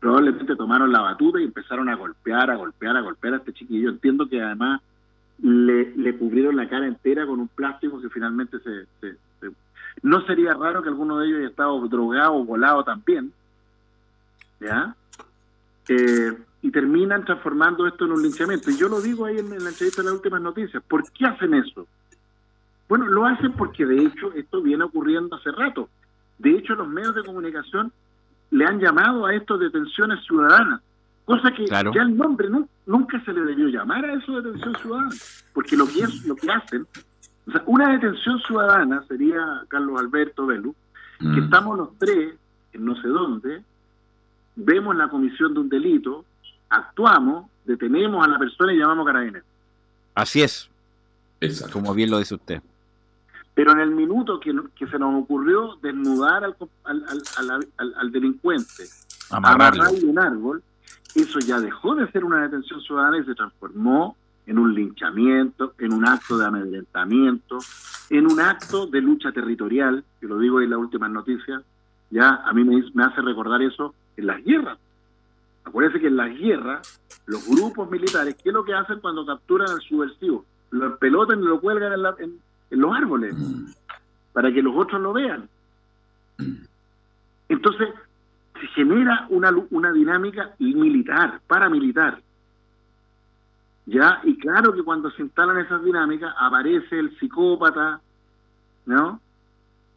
probablemente 0.01 0.57
tomaron 0.57 0.91
la 0.91 1.01
batuta 1.01 1.41
y 1.41 1.45
empezaron 1.45 1.89
a 1.89 1.95
golpear, 1.95 2.51
a 2.51 2.57
golpear, 2.57 2.97
a 2.97 3.03
golpear 3.03 3.35
a 3.35 3.37
este 3.37 3.53
chiquillo. 3.53 3.91
Entiendo 3.91 4.29
que 4.29 4.43
además 4.43 4.83
le 5.39 6.19
cubrieron 6.19 6.57
la 6.57 6.69
cara 6.69 6.87
entera 6.87 7.25
con 7.25 7.39
un 7.39 7.49
plástico 7.49 8.01
que 8.01 8.11
finalmente 8.11 8.59
se, 8.61 9.17
No 10.03 10.27
sería 10.27 10.55
raro 10.55 10.83
que 10.83 10.89
alguno 10.89 11.19
de 11.19 11.29
ellos 11.29 11.39
haya 11.39 11.49
estado 11.49 11.87
drogado 11.87 12.35
o 12.35 12.45
volado 12.45 12.83
también. 12.83 13.33
¿Ya? 14.61 14.97
Eh, 15.89 16.33
y 16.63 16.71
terminan 16.71 17.25
transformando 17.25 17.87
esto 17.87 18.05
en 18.05 18.13
un 18.13 18.23
linchamiento. 18.23 18.71
Y 18.71 18.77
yo 18.77 18.89
lo 18.89 19.01
digo 19.01 19.27
ahí 19.27 19.39
en, 19.39 19.51
la 19.51 19.71
entrevista 19.71 20.01
de 20.01 20.07
las 20.07 20.15
últimas 20.15 20.41
noticias. 20.41 20.83
¿Por 20.87 21.11
qué 21.11 21.27
hacen 21.27 21.55
eso? 21.55 21.87
Bueno, 22.89 23.07
lo 23.07 23.27
hacen 23.27 23.53
porque 23.53 23.85
de 23.85 24.05
hecho 24.05 24.33
esto 24.35 24.63
viene 24.63 24.85
ocurriendo 24.85 25.35
hace 25.35 25.51
rato. 25.51 25.89
De 26.39 26.51
hecho, 26.51 26.75
los 26.75 26.89
medios 26.89 27.15
de 27.15 27.25
comunicación 27.25 27.93
le 28.51 28.65
han 28.65 28.79
llamado 28.79 29.27
a 29.27 29.35
esto 29.35 29.59
detenciones 29.59 30.25
ciudadanas, 30.25 30.81
cosa 31.25 31.51
que 31.53 31.67
ya 31.67 32.03
el 32.03 32.17
nombre 32.17 32.49
nunca 32.87 33.23
se 33.25 33.33
le 33.33 33.41
debió 33.43 33.69
llamar 33.69 34.05
a 34.05 34.15
eso 34.15 34.41
detención 34.41 34.77
ciudadana, 34.77 35.11
porque 35.55 35.77
lo 35.77 35.87
que 35.87 36.01
es 36.01 36.27
lo 36.27 36.37
que 36.37 36.51
hacen, 36.51 36.87
o 37.47 37.51
sea, 37.51 37.63
una 37.67 37.93
detención 37.93 38.39
ciudadana 38.41 39.03
sería 39.09 39.65
Carlos 39.69 39.99
Alberto 39.99 40.47
Velu, 40.47 40.75
que 41.19 41.27
mm. 41.27 41.45
estamos 41.45 41.79
los 41.79 41.99
tres 41.99 42.35
en 42.73 42.85
no 42.85 42.95
sé 43.01 43.09
dónde, 43.09 43.63
vemos 44.57 44.97
la 44.97 45.09
comisión 45.09 45.55
de 45.55 45.61
un 45.61 45.69
delito, 45.69 46.25
actuamos, 46.69 47.51
detenemos 47.65 48.25
a 48.25 48.29
la 48.29 48.39
persona 48.39 48.73
y 48.73 48.79
llamamos 48.79 49.05
a 49.05 49.13
carabineros. 49.13 49.47
Así 50.15 50.43
es. 50.43 50.69
Como 51.73 51.95
bien 51.95 52.11
lo 52.11 52.19
dice 52.19 52.35
usted. 52.35 52.63
Pero 53.55 53.73
en 53.73 53.81
el 53.81 53.91
minuto 53.91 54.41
que, 54.41 54.53
se 54.87 54.99
nos 54.99 55.23
ocurrió 55.23 55.77
desnudar 55.83 56.45
al, 56.45 56.57
al, 56.85 58.13
delincuente, 58.13 58.85
amarrarlo 59.31 59.89
en 59.89 60.09
un 60.09 60.19
árbol, 60.19 60.63
eso 61.15 61.39
ya 61.41 61.61
dejó 61.61 61.95
de 61.95 62.11
ser 62.13 62.25
una 62.25 62.43
detención 62.43 62.81
ciudadana 62.81 63.19
y 63.19 63.25
se 63.25 63.35
transformó 63.35 64.17
en 64.47 64.59
un 64.59 64.75
linchamiento, 64.75 65.75
en 65.79 65.93
un 65.93 66.07
acto 66.09 66.39
de 66.39 66.47
amedrentamiento, 66.47 67.59
en 68.09 68.31
un 68.31 68.41
acto 68.41 68.87
de 68.87 69.01
lucha 69.03 69.33
territorial, 69.33 70.03
que 70.21 70.27
lo 70.27 70.39
digo 70.39 70.61
en 70.61 70.71
las 70.71 70.79
últimas 70.79 71.11
noticias, 71.11 71.63
ya 72.11 72.43
a 72.45 72.53
mí 72.53 72.65
me, 72.65 72.83
me 72.95 73.05
hace 73.05 73.21
recordar 73.21 73.61
eso 73.63 73.95
en 74.17 74.27
las 74.27 74.43
guerras. 74.45 74.79
Acuérdense 75.65 76.01
que 76.01 76.09
en 76.09 76.17
las 76.17 76.37
guerras, 76.37 77.01
los 77.27 77.47
grupos 77.47 77.91
militares, 77.91 78.37
¿qué 78.43 78.49
es 78.49 78.55
lo 78.55 78.65
que 78.65 78.75
hacen 78.75 79.01
cuando 79.01 79.25
capturan 79.25 79.71
al 79.71 79.81
subversivo? 79.81 80.45
Lo 80.71 80.97
pelotan 80.97 81.41
y 81.41 81.45
lo 81.45 81.61
cuelgan 81.61 81.93
en, 82.19 82.41
los 82.71 82.97
árboles 82.97 83.35
para 84.33 84.51
que 84.51 84.63
los 84.63 84.75
otros 84.75 85.01
lo 85.01 85.13
vean. 85.13 85.49
Entonces, 87.49 87.89
se 88.61 88.67
genera 88.69 89.27
una, 89.29 89.53
una 89.71 89.93
dinámica 89.93 90.55
militar, 90.59 91.41
paramilitar. 91.47 92.21
¿Ya? 93.85 94.21
Y 94.25 94.39
claro 94.39 94.73
que 94.73 94.83
cuando 94.83 95.11
se 95.11 95.23
instalan 95.23 95.59
esas 95.59 95.85
dinámicas 95.85 96.35
aparece 96.39 96.99
el 96.99 97.19
psicópata, 97.19 98.01
¿no? 98.87 99.21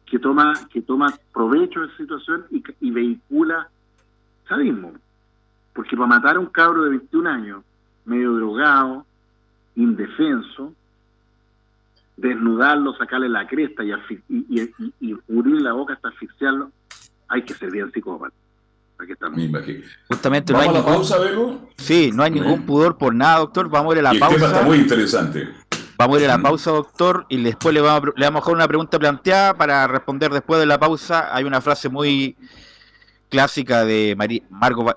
Que 0.04 0.18
toma, 0.18 0.52
que 0.70 0.82
toma 0.82 1.14
provecho 1.32 1.80
de 1.80 1.86
esa 1.86 1.96
situación 1.96 2.46
y, 2.50 2.62
y 2.80 2.90
vehicula 2.90 3.68
sadismo. 4.48 4.92
Porque 5.72 5.96
para 5.96 6.08
matar 6.08 6.36
a 6.36 6.40
un 6.40 6.46
cabro 6.46 6.84
de 6.84 6.90
21 6.90 7.28
años, 7.28 7.62
medio 8.04 8.32
drogado, 8.32 9.04
indefenso, 9.74 10.72
desnudarlo, 12.16 12.94
sacarle 12.96 13.28
la 13.28 13.46
cresta 13.46 13.84
y, 13.84 13.92
y, 14.28 14.72
y, 15.00 15.16
la 15.28 15.72
boca 15.72 15.94
hasta 15.94 16.08
asfixiarlo, 16.08 16.70
hay 17.28 17.42
que 17.42 17.54
ser 17.54 17.70
bien 17.70 17.92
psicópata. 17.92 18.34
Aquí 18.98 19.12
estamos. 19.12 19.38
Justamente 20.08 20.54
¿Vamos 20.54 20.68
no 20.68 20.72
hay 20.72 20.78
a 20.78 20.80
la 20.80 20.86
pausa, 20.86 21.18
Bego? 21.18 21.68
Sí, 21.76 22.10
no 22.14 22.22
hay 22.22 22.30
ningún 22.30 22.64
pudor 22.64 22.96
por 22.96 23.14
nada, 23.14 23.40
doctor. 23.40 23.68
Vamos 23.68 23.94
a 23.94 23.98
ir 23.98 24.06
a 24.06 24.14
la 24.14 24.18
pausa. 24.18 24.46
está 24.46 24.62
muy 24.62 24.78
interesante. 24.78 25.50
Vamos 25.98 26.16
a 26.16 26.20
ir 26.20 26.30
a 26.30 26.36
la 26.36 26.42
pausa, 26.42 26.70
doctor, 26.70 27.26
y 27.28 27.42
después 27.42 27.74
le 27.74 27.82
vamos, 27.82 28.08
a, 28.08 28.18
le 28.18 28.26
vamos 28.26 28.40
a 28.40 28.44
dejar 28.44 28.54
una 28.54 28.68
pregunta 28.68 28.98
planteada 28.98 29.54
para 29.54 29.86
responder 29.86 30.30
después 30.30 30.60
de 30.60 30.66
la 30.66 30.78
pausa. 30.78 31.34
Hay 31.34 31.44
una 31.44 31.60
frase 31.60 31.90
muy 31.90 32.36
clásica 33.28 33.84
de 33.84 34.16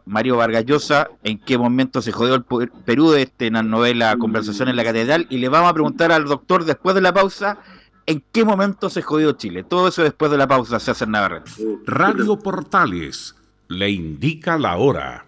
Mario 0.06 0.38
Vargas 0.38 0.66
Llosa, 0.66 1.10
en 1.24 1.40
qué 1.40 1.58
momento 1.58 2.02
se 2.02 2.12
jodió 2.12 2.36
el 2.36 2.44
Perú 2.44 3.12
de 3.12 3.24
este, 3.24 3.52
la 3.52 3.64
novela 3.64 4.16
Conversación 4.18 4.70
en 4.70 4.76
la 4.76 4.84
Catedral, 4.84 5.28
y 5.30 5.38
le 5.38 5.50
vamos 5.50 5.70
a 5.70 5.74
preguntar 5.74 6.12
al 6.12 6.26
doctor 6.26 6.66
después 6.66 6.96
de 6.96 7.02
la 7.02 7.14
pausa, 7.14 7.60
en 8.06 8.24
qué 8.32 8.44
momento 8.44 8.90
se 8.90 9.02
jodió 9.02 9.34
Chile. 9.34 9.64
Todo 9.64 9.88
eso 9.88 10.04
después 10.04 10.32
de 10.32 10.38
la 10.38 10.48
pausa 10.48 10.80
se 10.80 10.92
hace 10.92 11.04
en 11.04 11.12
Navarrete. 11.12 11.52
Radio 11.86 12.40
Portales 12.40 13.36
le 13.68 13.90
indica 13.92 14.58
la 14.58 14.78
hora. 14.78 15.26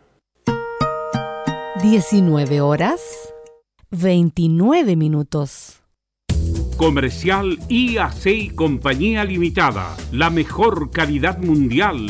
19 1.82 2.62
horas 2.62 3.02
29 3.92 4.96
minutos. 4.96 5.82
Comercial 6.78 7.60
IAC 7.70 8.26
y 8.26 8.50
Compañía 8.50 9.26
Limitada, 9.26 9.96
la 10.12 10.30
mejor 10.30 10.90
calidad 10.90 11.38
mundial 11.38 12.10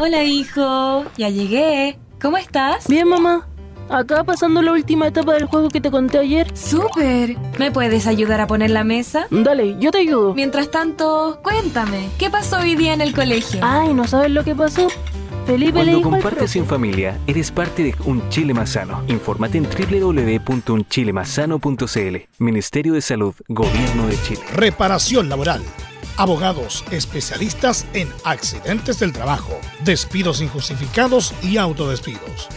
Hola, 0.00 0.22
hijo. 0.22 1.06
Ya 1.16 1.28
llegué. 1.28 1.98
¿Cómo 2.22 2.36
estás? 2.36 2.86
Bien, 2.86 3.08
mamá. 3.08 3.48
Acá 3.90 4.22
pasando 4.22 4.62
la 4.62 4.70
última 4.70 5.08
etapa 5.08 5.34
del 5.34 5.46
juego 5.46 5.70
que 5.70 5.80
te 5.80 5.90
conté 5.90 6.18
ayer. 6.18 6.56
¡Súper! 6.56 7.36
¿Me 7.58 7.72
puedes 7.72 8.06
ayudar 8.06 8.40
a 8.40 8.46
poner 8.46 8.70
la 8.70 8.84
mesa? 8.84 9.26
Dale, 9.30 9.76
yo 9.80 9.90
te 9.90 9.98
ayudo. 9.98 10.34
Mientras 10.34 10.70
tanto, 10.70 11.40
cuéntame, 11.42 12.10
¿qué 12.16 12.30
pasó 12.30 12.58
hoy 12.58 12.76
día 12.76 12.92
en 12.92 13.00
el 13.00 13.12
colegio? 13.12 13.58
Ay, 13.60 13.92
¿no 13.92 14.06
sabes 14.06 14.30
lo 14.30 14.44
que 14.44 14.54
pasó? 14.54 14.86
Felipe 15.46 15.72
Cuando 15.72 16.02
compartes 16.02 16.54
en 16.54 16.66
familia, 16.66 17.18
eres 17.26 17.50
parte 17.50 17.82
de 17.82 17.96
Un 18.04 18.28
Chile 18.28 18.54
Más 18.54 18.70
Sano. 18.70 19.02
Infórmate 19.08 19.58
en 19.58 19.64
www.unchilemasano.cl. 19.64 22.16
Ministerio 22.38 22.92
de 22.92 23.00
Salud, 23.00 23.34
Gobierno 23.48 24.06
de 24.06 24.22
Chile. 24.22 24.42
Reparación 24.54 25.28
laboral 25.28 25.64
abogados 26.18 26.84
especialistas 26.90 27.86
en 27.94 28.12
accidentes 28.24 28.98
del 28.98 29.12
trabajo, 29.12 29.58
despidos 29.84 30.42
injustificados 30.42 31.32
y 31.42 31.56
autodespidos. 31.56 32.48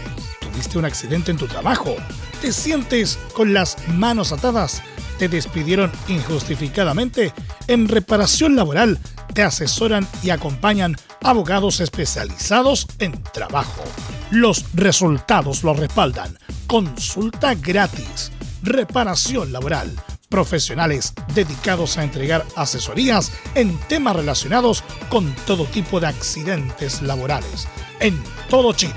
¿Tuviste 0.41 0.77
un 0.77 0.85
accidente 0.85 1.31
en 1.31 1.37
tu 1.37 1.47
trabajo? 1.47 1.95
¿Te 2.41 2.51
sientes 2.51 3.19
con 3.33 3.53
las 3.53 3.77
manos 3.87 4.31
atadas? 4.31 4.81
¿Te 5.19 5.29
despidieron 5.29 5.91
injustificadamente? 6.07 7.31
En 7.67 7.87
reparación 7.87 8.55
laboral 8.55 8.99
te 9.33 9.43
asesoran 9.43 10.07
y 10.23 10.31
acompañan 10.31 10.97
abogados 11.23 11.79
especializados 11.79 12.87
en 12.97 13.21
trabajo. 13.31 13.83
Los 14.31 14.65
resultados 14.73 15.63
lo 15.63 15.75
respaldan. 15.75 16.37
Consulta 16.65 17.53
gratis. 17.53 18.31
Reparación 18.63 19.53
laboral 19.53 19.93
profesionales 20.31 21.13
dedicados 21.35 21.99
a 21.99 22.03
entregar 22.03 22.43
asesorías 22.55 23.31
en 23.53 23.77
temas 23.81 24.15
relacionados 24.15 24.83
con 25.09 25.31
todo 25.45 25.65
tipo 25.65 25.99
de 25.99 26.07
accidentes 26.07 27.03
laborales 27.03 27.67
en 27.99 28.19
todo 28.49 28.73
Chile. 28.73 28.95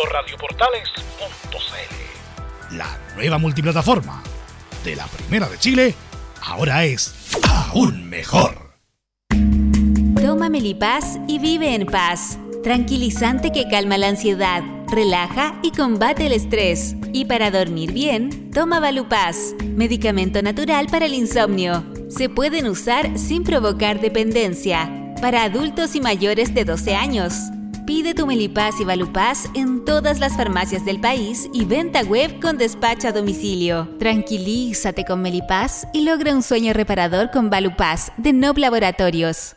www.radioportales.cl 0.00 2.76
La 2.76 2.98
nueva 3.16 3.38
multiplataforma 3.38 4.22
de 4.84 4.96
la 4.96 5.06
Primera 5.06 5.48
de 5.48 5.58
Chile 5.58 5.94
ahora 6.42 6.84
es 6.84 7.14
aún 7.48 8.08
mejor. 8.08 8.70
Toma 10.20 10.48
Melipaz 10.48 11.18
y 11.28 11.38
vive 11.38 11.74
en 11.74 11.86
paz. 11.86 12.38
Tranquilizante 12.62 13.52
que 13.52 13.68
calma 13.68 13.98
la 13.98 14.08
ansiedad, 14.08 14.62
relaja 14.88 15.58
y 15.62 15.72
combate 15.72 16.26
el 16.26 16.32
estrés. 16.32 16.94
Y 17.12 17.24
para 17.24 17.50
dormir 17.50 17.92
bien, 17.92 18.50
toma 18.52 18.80
Valupaz, 18.80 19.54
medicamento 19.62 20.42
natural 20.42 20.86
para 20.86 21.06
el 21.06 21.14
insomnio. 21.14 21.84
Se 22.08 22.28
pueden 22.28 22.66
usar 22.66 23.18
sin 23.18 23.44
provocar 23.44 24.00
dependencia. 24.00 25.14
Para 25.20 25.44
adultos 25.44 25.94
y 25.94 26.00
mayores 26.00 26.54
de 26.54 26.64
12 26.64 26.94
años. 26.94 27.34
Pide 27.90 28.14
tu 28.14 28.24
Melipaz 28.24 28.78
y 28.78 28.84
Valupaz 28.84 29.46
en 29.52 29.84
todas 29.84 30.20
las 30.20 30.36
farmacias 30.36 30.84
del 30.84 31.00
país 31.00 31.50
y 31.52 31.64
venta 31.64 32.02
web 32.02 32.38
con 32.40 32.56
despacho 32.56 33.08
a 33.08 33.12
domicilio. 33.12 33.88
Tranquilízate 33.98 35.04
con 35.04 35.22
Melipaz 35.22 35.88
y 35.92 36.04
logra 36.04 36.32
un 36.32 36.44
sueño 36.44 36.72
reparador 36.72 37.32
con 37.32 37.50
Valupaz 37.50 38.12
de 38.16 38.32
Nob 38.32 38.58
Laboratorios. 38.58 39.56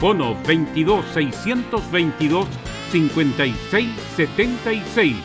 Bono 0.00 0.36
22 0.46 1.04
622 1.12 2.46
5676. 2.92 5.16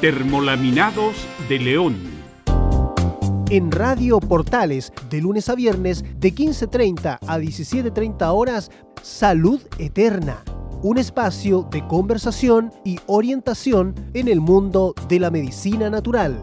Termolaminados 0.00 1.14
de 1.46 1.58
León. 1.58 1.96
En 3.50 3.70
Radio 3.70 4.18
Portales, 4.18 4.94
de 5.10 5.20
lunes 5.20 5.50
a 5.50 5.54
viernes, 5.54 6.06
de 6.18 6.34
15.30 6.34 7.18
a 7.20 7.38
17.30 7.38 8.32
horas, 8.32 8.70
Salud 9.02 9.60
Eterna. 9.78 10.42
Un 10.82 10.96
espacio 10.96 11.68
de 11.70 11.86
conversación 11.86 12.72
y 12.84 12.98
orientación 13.06 13.94
en 14.14 14.28
el 14.28 14.40
mundo 14.40 14.94
de 15.08 15.20
la 15.20 15.30
medicina 15.30 15.90
natural. 15.90 16.42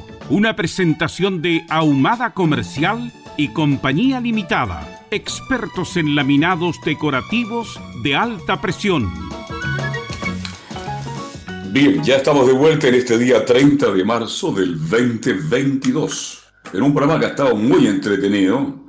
una 0.31 0.55
presentación 0.55 1.41
de 1.41 1.65
Ahumada 1.67 2.33
Comercial 2.33 3.11
y 3.35 3.49
Compañía 3.49 4.21
Limitada, 4.21 5.05
expertos 5.11 5.97
en 5.97 6.15
laminados 6.15 6.77
decorativos 6.85 7.77
de 8.01 8.15
alta 8.15 8.61
presión. 8.61 9.11
Bien, 11.73 12.01
ya 12.01 12.15
estamos 12.15 12.47
de 12.47 12.53
vuelta 12.53 12.87
en 12.87 12.95
este 12.95 13.17
día 13.17 13.43
30 13.43 13.91
de 13.91 14.05
marzo 14.05 14.53
del 14.53 14.79
2022, 14.79 16.43
en 16.71 16.81
un 16.81 16.93
programa 16.93 17.19
que 17.19 17.25
ha 17.25 17.29
estado 17.29 17.53
muy 17.57 17.87
entretenido, 17.87 18.80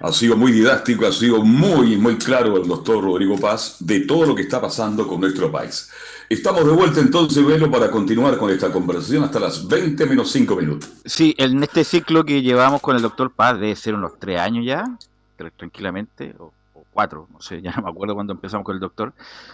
ha 0.00 0.12
sido 0.12 0.36
muy 0.36 0.50
didáctico, 0.50 1.06
ha 1.06 1.12
sido 1.12 1.44
muy, 1.44 1.96
muy 1.96 2.16
claro 2.16 2.56
el 2.56 2.66
doctor 2.66 3.04
Rodrigo 3.04 3.38
Paz 3.38 3.76
de 3.80 4.00
todo 4.00 4.24
lo 4.24 4.34
que 4.34 4.42
está 4.42 4.60
pasando 4.60 5.06
con 5.06 5.20
nuestro 5.20 5.52
país. 5.52 5.90
Estamos 6.28 6.64
de 6.64 6.72
vuelta 6.72 7.00
entonces, 7.00 7.44
Velo, 7.44 7.70
para 7.70 7.90
continuar 7.90 8.38
con 8.38 8.50
esta 8.50 8.72
conversación 8.72 9.24
hasta 9.24 9.40
las 9.40 9.66
20 9.66 10.06
menos 10.06 10.30
5 10.30 10.56
minutos. 10.56 10.90
Sí, 11.04 11.34
en 11.36 11.62
este 11.62 11.84
ciclo 11.84 12.24
que 12.24 12.40
llevamos 12.40 12.80
con 12.80 12.96
el 12.96 13.02
doctor 13.02 13.30
Paz 13.30 13.60
debe 13.60 13.76
ser 13.76 13.94
unos 13.94 14.12
tres 14.18 14.40
años 14.40 14.64
ya, 14.64 14.84
tranquilamente, 15.56 16.34
o, 16.38 16.52
cuatro, 16.92 17.28
no 17.32 17.40
sé, 17.42 17.60
ya 17.62 17.72
no 17.72 17.82
me 17.82 17.90
acuerdo 17.90 18.14
cuando 18.14 18.32
empezamos 18.32 18.64
con 18.64 18.74
el 18.74 18.80
doctor, 18.80 19.12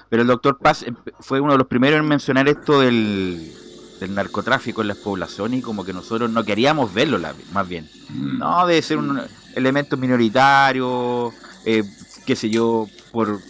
pero 0.09 0.23
el 0.23 0.29
doctor 0.29 0.59
Paz 0.59 0.85
fue 1.21 1.41
uno 1.41 1.53
de 1.53 1.59
los 1.59 1.67
primeros 1.67 1.99
en 1.99 2.07
mencionar 2.07 2.49
esto 2.49 2.81
del, 2.81 3.53
del 3.99 4.15
narcotráfico 4.15 4.83
en 4.83 4.89
las 4.89 4.99
poblaciones 4.99 5.59
y 5.59 5.63
como 5.63 5.85
que 5.85 5.93
nosotros 5.93 6.31
no 6.31 6.45
queríamos 6.45 6.95
verlo, 6.95 7.19
más 7.53 7.69
bien. 7.69 7.89
Mm. 8.11 8.39
No, 8.39 8.67
debe 8.67 8.83
ser 8.83 8.99
un 8.99 9.21
elementos 9.57 9.99
minoritarios, 9.99 11.35
eh, 11.65 11.83
qué 12.25 12.37
sé 12.37 12.51
yo, 12.51 12.87
por, 13.11 13.41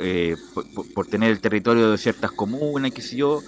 eh, 0.00 0.36
por, 0.54 0.64
por, 0.94 1.06
tener 1.06 1.30
el 1.30 1.40
territorio 1.40 1.90
de 1.92 1.98
ciertas 1.98 2.32
comunas, 2.32 2.90
qué 2.90 3.02
sé 3.02 3.16
yo. 3.16 3.42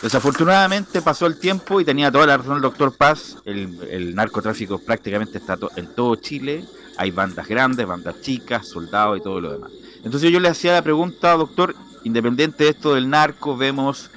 Desafortunadamente 0.00 1.02
pasó 1.02 1.26
el 1.26 1.38
tiempo 1.38 1.80
y 1.80 1.84
tenía 1.84 2.10
toda 2.10 2.26
la 2.26 2.36
razón 2.36 2.56
el 2.56 2.62
doctor 2.62 2.96
Paz, 2.96 3.36
el, 3.44 4.14
narcotráfico 4.14 4.78
prácticamente 4.78 5.38
está 5.38 5.56
en 5.76 5.94
todo 5.94 6.16
Chile, 6.16 6.64
hay 6.96 7.10
bandas 7.10 7.46
grandes, 7.46 7.86
bandas 7.86 8.20
chicas, 8.20 8.66
soldados 8.66 9.18
y 9.18 9.22
todo 9.22 9.40
lo 9.40 9.52
demás. 9.52 9.70
Entonces 10.04 10.32
yo 10.32 10.40
le 10.40 10.48
hacía 10.48 10.72
la 10.72 10.82
pregunta, 10.82 11.36
doctor, 11.36 11.76
independiente 12.02 12.64
de 12.64 12.70
esto 12.70 12.94
del 12.94 13.08
narco, 13.08 13.56
vemos 13.56 14.10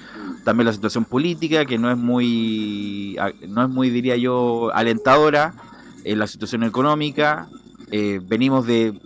también 0.44 0.66
la 0.66 0.74
situación 0.74 1.06
política 1.06 1.66
que 1.66 1.78
no 1.78 1.92
es 1.92 1.98
muy, 1.98 3.18
no 3.48 3.64
es 3.64 3.70
muy 3.70 3.92
diría 3.92 4.18
yo, 4.18 4.72
alentadora 4.74 5.54
en 6.06 6.20
la 6.20 6.28
situación 6.28 6.64
económica. 6.64 7.49
Eh, 7.91 8.22
venimos 8.24 8.66
de, 8.66 8.97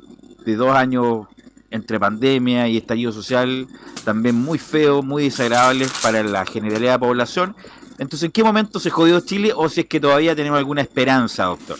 dos 0.45 0.75
años 0.75 1.27
entre 1.71 1.99
pandemia 1.99 2.67
y 2.67 2.77
estallido 2.77 3.11
social 3.11 3.67
también 4.03 4.35
muy 4.35 4.57
feo, 4.57 5.03
muy 5.03 5.23
desagradable 5.23 5.87
para 6.01 6.23
la 6.23 6.45
generalidad 6.45 6.91
de 6.91 6.95
la 6.95 6.99
población. 6.99 7.55
Entonces, 7.99 8.23
¿en 8.23 8.31
qué 8.31 8.43
momento 8.43 8.79
se 8.79 8.89
jodió 8.89 9.19
Chile 9.19 9.51
o 9.55 9.69
si 9.69 9.81
es 9.81 9.87
que 9.87 9.99
todavía 9.99 10.35
tenemos 10.35 10.57
alguna 10.57 10.81
esperanza, 10.81 11.45
doctor? 11.45 11.77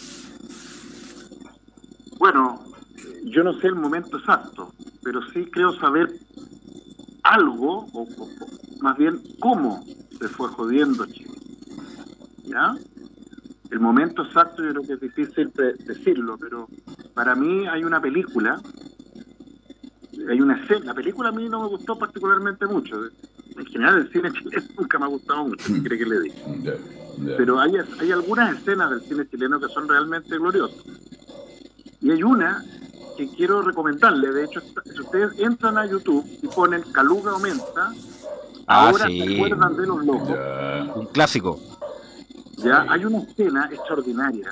Bueno, 2.20 2.63
yo 3.24 3.43
no 3.43 3.59
sé 3.59 3.67
el 3.67 3.76
momento 3.76 4.17
exacto, 4.17 4.74
pero 5.01 5.22
sí 5.34 5.45
creo 5.51 5.74
saber 5.80 6.13
algo, 7.24 7.88
o, 7.93 8.07
más 8.82 8.97
bien 8.97 9.20
cómo 9.39 9.84
se 10.20 10.28
fue 10.28 10.49
jodiendo 10.49 11.05
Chile. 11.07 11.34
¿Ya? 12.43 12.76
El 13.72 13.80
momento 13.80 14.24
exacto 14.24 14.63
yo 14.63 14.70
creo 14.72 14.84
que 14.84 14.93
es 14.93 14.99
difícil 15.01 15.51
decirlo, 15.86 16.38
pero 16.39 16.67
para 17.13 17.36
mí 17.36 17.67
hay 17.67 17.84
una 17.84 18.01
película, 18.01 18.59
hay 20.28 20.41
una 20.41 20.55
escena, 20.55 20.86
la 20.86 20.93
película 20.95 21.30
a 21.30 21.32
mí 21.32 21.47
no 21.47 21.61
me 21.61 21.67
gustó 21.70 21.97
particularmente 21.97 22.65
mucho. 22.65 22.99
En 23.55 23.65
general 23.65 23.99
el 23.99 24.11
cine 24.11 24.32
chileno 24.34 24.67
nunca 24.78 24.97
me 24.97 25.05
ha 25.05 25.09
gustado 25.09 25.45
mucho, 25.45 25.74
¿qué 25.74 25.84
cree 25.84 25.99
que 25.99 26.05
le 26.05 26.20
diga? 26.22 26.74
Pero 27.38 27.59
hay, 27.59 27.74
hay 27.99 28.11
algunas 28.11 28.57
escenas 28.57 28.89
del 28.89 29.01
cine 29.01 29.28
chileno 29.30 29.59
que 29.59 29.67
son 29.67 29.88
realmente 29.88 30.38
gloriosas. 30.38 30.84
Y 32.01 32.11
hay 32.11 32.24
una 32.24 32.63
que 33.17 33.30
quiero 33.36 33.61
recomendarle. 33.61 34.32
De 34.32 34.45
hecho, 34.45 34.61
si 34.61 35.01
ustedes 35.01 35.38
entran 35.38 35.78
a 35.78 35.86
YouTube 35.86 36.26
y 36.41 36.47
ponen 36.47 36.82
Caluga 36.93 37.32
aumenta, 37.32 37.91
ah, 38.67 38.88
ahora 38.88 39.07
sí. 39.07 39.20
se 39.20 39.36
acuerdan 39.36 39.76
de 39.76 39.88
los 39.88 40.05
locos. 40.05 40.30
Un 40.95 41.05
clásico. 41.07 41.59
Ya 42.64 42.86
hay 42.89 43.05
una 43.05 43.20
escena 43.20 43.70
extraordinaria 43.72 44.51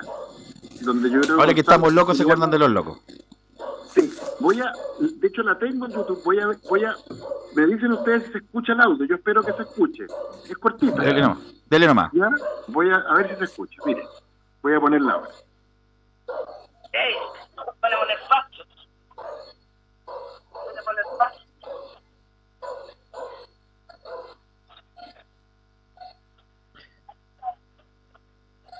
donde 0.80 1.10
yo 1.10 1.20
creo 1.20 1.40
Ahora 1.40 1.54
que 1.54 1.60
estamos 1.60 1.92
locos, 1.92 2.16
se 2.16 2.22
acuerdan 2.22 2.50
de 2.50 2.58
los 2.58 2.70
locos. 2.70 2.98
Sí, 3.94 4.12
voy 4.40 4.60
a, 4.60 4.72
de 5.00 5.26
hecho 5.26 5.42
la 5.42 5.58
tengo 5.58 5.86
en 5.86 5.92
YouTube, 5.92 6.22
voy 6.24 6.38
a, 6.38 6.48
voy 6.68 6.84
a, 6.84 6.94
me 7.54 7.66
dicen 7.66 7.92
ustedes 7.92 8.24
si 8.26 8.32
se 8.32 8.38
escucha 8.38 8.72
el 8.72 8.80
audio, 8.80 9.06
yo 9.06 9.16
espero 9.16 9.42
que 9.42 9.52
se 9.52 9.62
escuche. 9.62 10.06
Es 10.48 10.56
cortita. 10.58 11.02
Dele 11.02 11.20
nomás. 11.22 11.38
Dele 11.68 11.86
nomás. 11.86 12.12
¿Ya? 12.12 12.28
Voy 12.68 12.90
a, 12.90 12.96
a 12.96 13.14
ver 13.16 13.30
si 13.30 13.36
se 13.36 13.44
escucha. 13.44 13.80
Mire, 13.84 14.06
voy 14.62 14.74
a 14.74 14.80
ponerla 14.80 15.12
ahora. 15.12 15.30
¡Ey! 16.92 17.14
Van 17.56 17.92
a 17.92 17.98
poner 17.98 18.18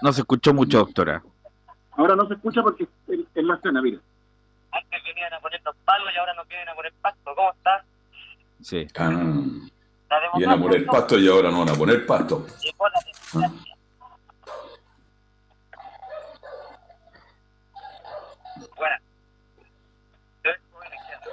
No 0.02 0.12
se 0.12 0.20
escuchó 0.20 0.54
mucho, 0.54 0.78
doctora. 0.78 1.22
Ahora 1.92 2.14
no 2.14 2.26
se 2.28 2.34
escucha 2.34 2.62
porque 2.62 2.84
es 2.84 3.18
es 3.34 3.44
la 3.44 3.54
escena, 3.56 3.82
mire. 3.82 3.98
Antes 4.70 5.02
venían 5.04 5.32
a 5.32 5.40
poner 5.40 5.60
los 5.64 5.74
palos 5.84 6.08
y 6.14 6.18
ahora 6.18 6.34
nos 6.34 6.46
vienen 6.48 6.68
a 6.68 6.74
poner 6.74 6.92
pasto. 7.00 7.34
¿Cómo 7.34 7.52
está? 7.52 7.84
Sí. 8.62 8.86
Ah, 8.96 9.10
Vienen 10.36 10.58
a 10.58 10.62
poner 10.62 10.86
pasto 10.86 11.18
y 11.18 11.28
ahora 11.28 11.50
no 11.50 11.60
van 11.60 11.70
a 11.70 11.74
poner 11.74 12.06
pasto. 12.06 12.46
llegó 12.62 12.86
a 12.86 12.90
la 12.90 13.00
democracia. 13.00 13.64
Bueno. 18.76 18.96
Yo 20.44 20.50
estuve 20.50 20.84
en 20.84 20.90
la 20.90 20.96
izquierda. 20.96 21.26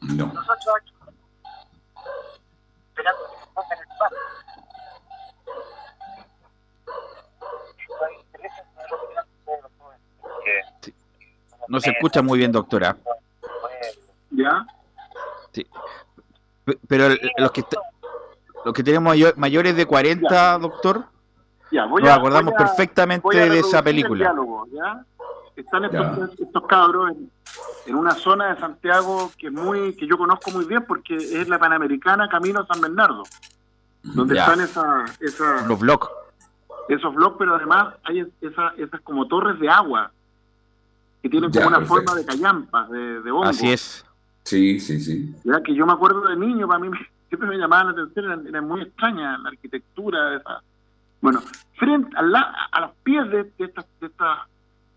No. 0.00 0.26
Nosotros 0.26 0.74
aquí, 0.80 0.92
No 11.68 11.80
se 11.80 11.90
escucha 11.90 12.22
muy 12.22 12.38
bien, 12.38 12.52
doctora. 12.52 12.96
¿Ya? 14.30 14.66
Sí. 15.52 15.66
Pe- 16.64 16.78
Pero 16.88 17.08
los 17.38 17.50
que 17.52 17.64
los 18.64 18.74
que 18.74 18.82
tenemos 18.82 19.12
mayo- 19.14 19.32
mayores 19.36 19.76
de 19.76 19.86
40, 19.86 20.58
doctor, 20.58 21.04
Ya, 21.70 21.84
voy 21.86 22.02
nos 22.02 22.10
a- 22.10 22.14
acordamos 22.16 22.52
voy 22.52 22.62
a- 22.62 22.66
perfectamente 22.66 23.22
voy 23.22 23.36
a 23.38 23.46
de 23.48 23.58
esa 23.60 23.78
el 23.78 23.84
película. 23.84 24.24
diálogo, 24.24 24.66
¿ya? 24.72 25.04
Están 25.54 25.84
estos, 25.84 26.38
estos 26.38 26.66
cabros 26.66 27.12
en, 27.12 27.30
en 27.86 27.94
una 27.94 28.10
zona 28.12 28.52
de 28.52 28.60
Santiago 28.60 29.30
que 29.38 29.46
es 29.46 29.52
muy 29.52 29.94
que 29.96 30.06
yo 30.06 30.18
conozco 30.18 30.50
muy 30.50 30.64
bien 30.66 30.84
porque 30.86 31.16
es 31.16 31.48
la 31.48 31.58
Panamericana 31.58 32.28
Camino 32.28 32.60
a 32.60 32.66
San 32.66 32.80
Bernardo, 32.80 33.22
donde 34.02 34.34
Ya. 34.34 34.42
están 34.42 34.60
esa, 34.60 35.04
esa, 35.20 35.66
Los 35.66 35.78
blogs. 35.78 36.08
esos 36.88 37.14
blogs, 37.14 37.36
pero 37.38 37.54
además 37.54 37.94
hay 38.04 38.26
esa, 38.40 38.74
esas 38.76 39.00
como 39.02 39.26
torres 39.28 39.58
de 39.60 39.68
agua 39.70 40.10
que 41.26 41.30
tienen 41.30 41.50
Ya, 41.50 41.62
como 41.64 41.68
una 41.76 41.78
perfecto. 41.78 42.04
forma 42.06 42.20
de 42.20 42.24
callampas, 42.26 42.90
de, 42.90 43.20
de 43.22 43.30
hongo. 43.32 43.44
Así 43.46 43.68
es. 43.70 44.04
Sí, 44.44 44.78
sí, 44.78 45.00
sí. 45.00 45.34
Ya 45.42 45.60
que 45.60 45.74
yo 45.74 45.84
me 45.84 45.92
acuerdo 45.92 46.20
de 46.28 46.36
niño, 46.36 46.68
para 46.68 46.78
mí 46.78 46.88
me- 46.88 46.98
siempre 47.28 47.48
me 47.48 47.56
llamaba 47.58 47.84
la 47.84 47.90
atención, 47.90 48.24
era, 48.30 48.48
era 48.48 48.62
muy 48.62 48.82
extraña 48.82 49.36
la 49.38 49.48
arquitectura 49.48 50.30
de 50.30 50.36
esa. 50.36 50.62
Bueno, 51.20 51.40
frente 51.74 52.16
a, 52.16 52.22
la- 52.22 52.68
a 52.70 52.80
los 52.82 52.90
pies 53.02 53.28
de, 53.30 53.42
de 53.58 53.64
estas, 53.64 53.84
de 54.00 54.06
estas 54.06 54.38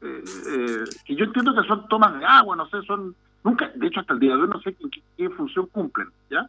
eh, 0.01 0.23
eh, 0.47 0.84
que 1.03 1.15
yo 1.15 1.25
entiendo 1.25 1.53
que 1.59 1.67
son 1.67 1.88
tomas 1.88 2.17
de 2.19 2.25
agua, 2.25 2.55
no 2.55 2.67
sé, 2.69 2.82
son 2.84 3.15
nunca, 3.43 3.69
de 3.73 3.88
hecho 3.88 4.01
hasta 4.01 4.13
el 4.13 4.19
día 4.19 4.36
de 4.36 4.43
hoy 4.43 4.47
no 4.49 4.61
sé 4.61 4.73
qué, 4.75 4.88
qué- 4.91 5.03
qué 5.17 5.30
función 5.32 5.65
cumplen, 5.67 6.09
¿ya? 6.30 6.47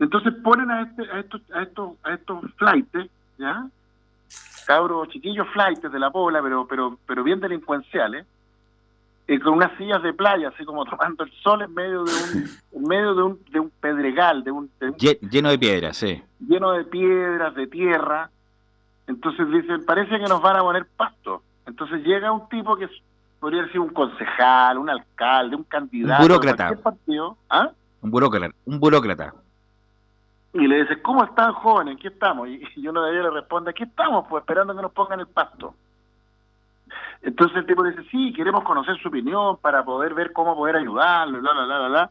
Entonces 0.00 0.34
ponen 0.42 0.70
a 0.70 0.82
este, 0.82 1.02
a 1.10 1.20
estos, 1.20 1.40
a 1.54 1.62
estos, 1.62 1.90
a 2.02 2.14
estos 2.14 2.44
flightes, 2.56 3.08
¿ya? 3.38 3.66
Cabros 4.66 5.08
chiquillos 5.10 5.46
flightes 5.52 5.90
de 5.92 5.98
la 6.00 6.10
pobla, 6.10 6.42
pero, 6.42 6.66
pero, 6.66 6.98
pero 7.06 7.22
bien 7.22 7.38
delincuenciales, 7.40 8.26
eh, 9.28 9.40
con 9.40 9.54
unas 9.54 9.76
sillas 9.76 10.02
de 10.02 10.12
playa, 10.12 10.48
así 10.48 10.64
como 10.64 10.84
tomando 10.84 11.24
el 11.24 11.32
sol 11.42 11.62
en 11.62 11.74
medio 11.74 12.04
de 12.04 12.12
un, 12.12 12.44
en 12.72 12.82
medio 12.88 13.14
de 13.14 13.22
un, 13.22 13.40
de 13.50 13.60
un 13.60 13.70
pedregal, 13.80 14.44
de 14.44 14.50
un, 14.50 14.70
de 14.80 14.86
un- 14.90 14.96
Lleno 15.30 15.50
de 15.50 15.58
piedras, 15.58 15.96
sí. 15.96 16.22
lleno 16.40 16.72
de 16.72 16.84
piedras, 16.84 17.54
de 17.54 17.66
tierra. 17.66 18.30
Entonces 19.06 19.48
dicen, 19.50 19.84
parece 19.84 20.18
que 20.18 20.26
nos 20.28 20.40
van 20.42 20.56
a 20.56 20.60
poner 20.60 20.86
pasto. 20.96 21.42
Entonces 21.66 22.02
llega 22.04 22.30
un 22.32 22.48
tipo 22.48 22.76
que 22.76 22.88
podría 23.40 23.66
ser 23.68 23.80
un 23.80 23.90
concejal, 23.90 24.78
un 24.78 24.90
alcalde, 24.90 25.54
un 25.56 25.64
candidato. 25.64 26.22
de 26.22 26.28
burócrata. 26.28 26.76
partido, 26.82 27.36
¿ah? 27.50 27.70
Un 28.02 28.10
burócrata. 28.10 28.54
Un 28.64 28.78
burócrata. 28.80 29.34
Y 30.52 30.66
le 30.66 30.82
dice, 30.82 31.02
¿cómo 31.02 31.22
están 31.24 31.52
jóvenes? 31.52 31.96
Aquí 31.96 32.06
estamos. 32.06 32.48
Y, 32.48 32.62
y 32.76 32.88
uno 32.88 33.02
de 33.04 33.12
ellos 33.12 33.24
le 33.24 33.30
responde, 33.40 33.70
aquí 33.70 33.82
estamos, 33.82 34.26
pues 34.28 34.42
esperando 34.42 34.74
que 34.74 34.82
nos 34.82 34.92
pongan 34.92 35.20
el 35.20 35.26
pasto. 35.26 35.74
Entonces 37.22 37.58
el 37.58 37.66
tipo 37.66 37.82
dice, 37.82 38.02
sí, 38.10 38.32
queremos 38.32 38.64
conocer 38.64 38.96
su 38.98 39.08
opinión 39.08 39.56
para 39.58 39.84
poder 39.84 40.14
ver 40.14 40.32
cómo 40.32 40.54
poder 40.54 40.76
ayudarlo, 40.76 41.40
bla, 41.40 41.52
bla, 41.52 41.64
bla, 41.64 41.78
bla, 41.78 41.88
bla. 41.88 42.10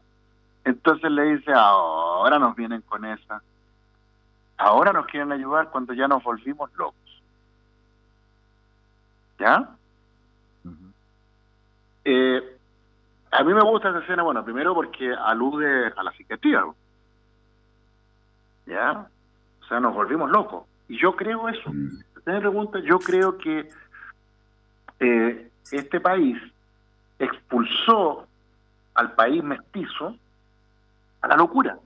Entonces 0.64 1.10
le 1.10 1.36
dice, 1.36 1.52
ahora 1.52 2.38
nos 2.38 2.56
vienen 2.56 2.82
con 2.82 3.04
esa. 3.04 3.40
Ahora 4.58 4.92
nos 4.92 5.06
quieren 5.06 5.32
ayudar 5.32 5.70
cuando 5.70 5.92
ya 5.92 6.08
nos 6.08 6.22
volvimos 6.22 6.70
locos. 6.76 7.22
¿Ya? 9.38 9.68
Eh, 12.04 12.56
a 13.30 13.44
mí 13.44 13.52
me 13.52 13.62
gusta 13.62 13.90
esa 13.90 13.98
escena, 13.98 14.22
bueno, 14.22 14.44
primero 14.44 14.74
porque 14.74 15.12
alude 15.12 15.92
a 15.96 16.02
la 16.02 16.12
psiquiatría. 16.12 16.60
¿no? 16.60 16.74
¿Ya? 18.66 19.06
O 19.62 19.66
sea, 19.66 19.80
nos 19.80 19.94
volvimos 19.94 20.30
locos. 20.30 20.64
Y 20.88 20.98
yo 21.00 21.14
creo 21.14 21.48
eso. 21.48 21.70
Usted 22.16 22.32
me 22.32 22.40
pregunta, 22.40 22.78
yo 22.80 22.98
creo 22.98 23.38
que 23.38 23.68
eh, 25.00 25.50
este 25.72 26.00
país 26.00 26.38
expulsó 27.18 28.26
al 28.94 29.12
país 29.12 29.42
mestizo 29.42 30.16
a 31.20 31.28
la 31.28 31.36
locura. 31.36 31.78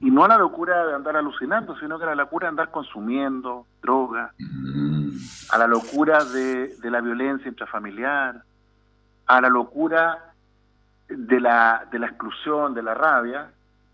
Y 0.00 0.10
no 0.10 0.24
a 0.24 0.28
la 0.28 0.38
locura 0.38 0.86
de 0.86 0.94
andar 0.94 1.16
alucinando, 1.16 1.78
sino 1.78 1.98
que 1.98 2.04
a 2.04 2.08
la 2.08 2.14
locura 2.14 2.46
de 2.46 2.50
andar 2.50 2.70
consumiendo 2.70 3.66
drogas, 3.80 4.32
a 5.50 5.58
la 5.58 5.66
locura 5.66 6.24
de, 6.24 6.76
la 6.82 7.00
violencia 7.00 7.48
intrafamiliar, 7.48 8.42
a 9.26 9.40
la 9.40 9.48
locura 9.48 10.32
de 11.08 11.40
la, 11.40 11.86
de 11.90 11.98
la 11.98 12.08
exclusión, 12.08 12.74
de 12.74 12.82
la 12.82 12.94
rabia. 12.94 13.50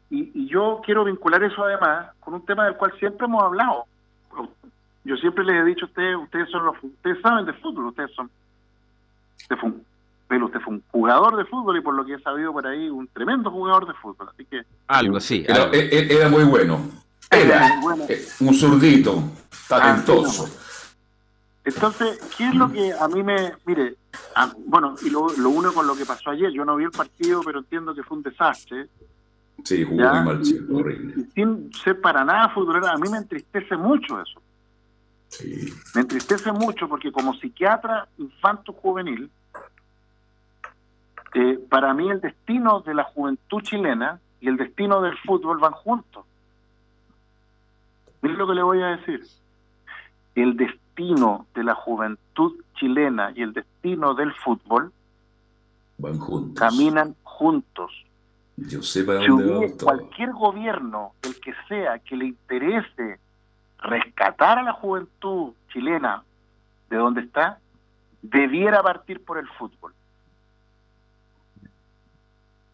Y, 0.08 0.32
y 0.34 0.48
yo 0.48 0.80
quiero 0.84 1.04
vincular 1.04 1.42
eso 1.44 1.64
además 1.64 2.08
con 2.18 2.34
un 2.34 2.44
tema 2.44 2.64
del 2.64 2.76
cual 2.76 2.92
siempre 2.98 3.26
hemos 3.26 3.44
hablado. 3.44 3.84
Yo 5.04 5.16
siempre 5.16 5.44
les 5.44 5.62
he 5.62 5.64
dicho 5.64 5.86
a 5.86 5.88
ustedes, 5.88 6.16
ustedes 6.16 6.50
son 6.50 6.66
los, 6.66 6.76
ustedes 6.82 7.20
saben 7.22 7.46
de 7.46 7.52
fútbol, 7.54 7.86
ustedes 7.86 8.10
son, 8.12 8.30
usted 9.42 9.56
fue 9.56 9.68
un, 9.70 9.84
pero 10.28 10.46
usted 10.46 10.60
fue 10.60 10.74
un 10.74 10.82
jugador 10.90 11.36
de 11.36 11.44
fútbol 11.44 11.76
y 11.78 11.80
por 11.80 11.94
lo 11.94 12.04
que 12.04 12.14
he 12.14 12.20
sabido 12.20 12.52
por 12.52 12.66
ahí, 12.66 12.88
un 12.88 13.08
tremendo 13.08 13.50
jugador 13.50 13.86
de 13.86 13.94
fútbol. 13.94 14.28
Así 14.32 14.44
que 14.44 14.62
Algo 14.88 15.16
así. 15.16 15.44
Era, 15.46 15.64
algo. 15.64 15.74
e- 15.74 15.88
e- 15.90 16.16
era 16.16 16.28
muy 16.28 16.44
bueno. 16.44 16.80
Era 17.30 17.78
Bueno. 17.80 18.04
eh, 18.08 18.26
un 18.40 18.54
zurdito, 18.54 19.22
talentoso. 19.68 20.48
Entonces, 21.64 22.18
¿qué 22.36 22.48
es 22.48 22.54
lo 22.54 22.70
que 22.72 22.92
a 22.92 23.06
mí 23.08 23.22
me... 23.22 23.52
Mire, 23.66 23.96
a- 24.34 24.52
bueno, 24.66 24.94
y 25.02 25.10
lo, 25.10 25.28
lo 25.36 25.50
uno 25.50 25.72
con 25.72 25.86
lo 25.86 25.94
que 25.94 26.06
pasó 26.06 26.30
ayer, 26.30 26.50
yo 26.52 26.64
no 26.64 26.76
vi 26.76 26.84
el 26.84 26.90
partido, 26.90 27.42
pero 27.44 27.58
entiendo 27.60 27.94
que 27.94 28.02
fue 28.02 28.16
un 28.16 28.22
desastre. 28.22 28.88
Sí, 29.64 29.84
jugó 29.84 30.00
¿ya? 30.02 30.12
muy 30.14 30.24
mal, 30.34 30.44
sí, 30.44 30.58
Y- 30.68 30.74
horrible. 30.74 31.14
y 31.18 31.30
sin 31.32 31.70
ser 31.84 32.00
para 32.00 32.24
nada 32.24 32.48
futbolero, 32.48 32.86
a 32.88 32.96
mí 32.96 33.08
me 33.10 33.18
entristece 33.18 33.76
mucho 33.76 34.20
eso. 34.20 34.40
Me 35.94 36.00
entristece 36.00 36.52
mucho 36.52 36.88
porque 36.88 37.12
como 37.12 37.34
psiquiatra 37.34 38.08
infanto 38.18 38.72
juvenil, 38.72 39.30
eh, 41.34 41.58
para 41.68 41.94
mí 41.94 42.10
el 42.10 42.20
destino 42.20 42.80
de 42.80 42.94
la 42.94 43.04
juventud 43.04 43.62
chilena 43.62 44.20
y 44.40 44.48
el 44.48 44.56
destino 44.56 45.00
del 45.00 45.16
fútbol 45.18 45.58
van 45.58 45.72
juntos. 45.72 46.24
Miren 48.22 48.38
lo 48.38 48.46
que 48.46 48.54
le 48.54 48.62
voy 48.62 48.82
a 48.82 48.96
decir. 48.96 49.24
El 50.34 50.56
destino 50.56 51.46
de 51.54 51.64
la 51.64 51.74
juventud 51.74 52.62
chilena 52.74 53.32
y 53.34 53.42
el 53.42 53.52
destino 53.52 54.14
del 54.14 54.32
fútbol 54.34 54.92
van 55.98 56.18
juntos. 56.18 56.58
caminan 56.58 57.14
juntos. 57.22 57.92
Yo 58.56 58.82
sé 58.82 59.04
para 59.04 59.20
si 59.20 59.28
dónde 59.28 59.56
hubiera 59.56 59.74
cualquier 59.82 60.32
gobierno, 60.32 61.12
el 61.22 61.40
que 61.40 61.54
sea, 61.68 61.98
que 62.00 62.16
le 62.16 62.26
interese 62.26 63.18
rescatar 63.82 64.58
a 64.58 64.62
la 64.62 64.72
juventud 64.72 65.52
chilena 65.72 66.22
de 66.88 66.96
donde 66.96 67.22
está, 67.22 67.58
debiera 68.22 68.82
partir 68.82 69.24
por 69.24 69.38
el 69.38 69.48
fútbol. 69.48 69.94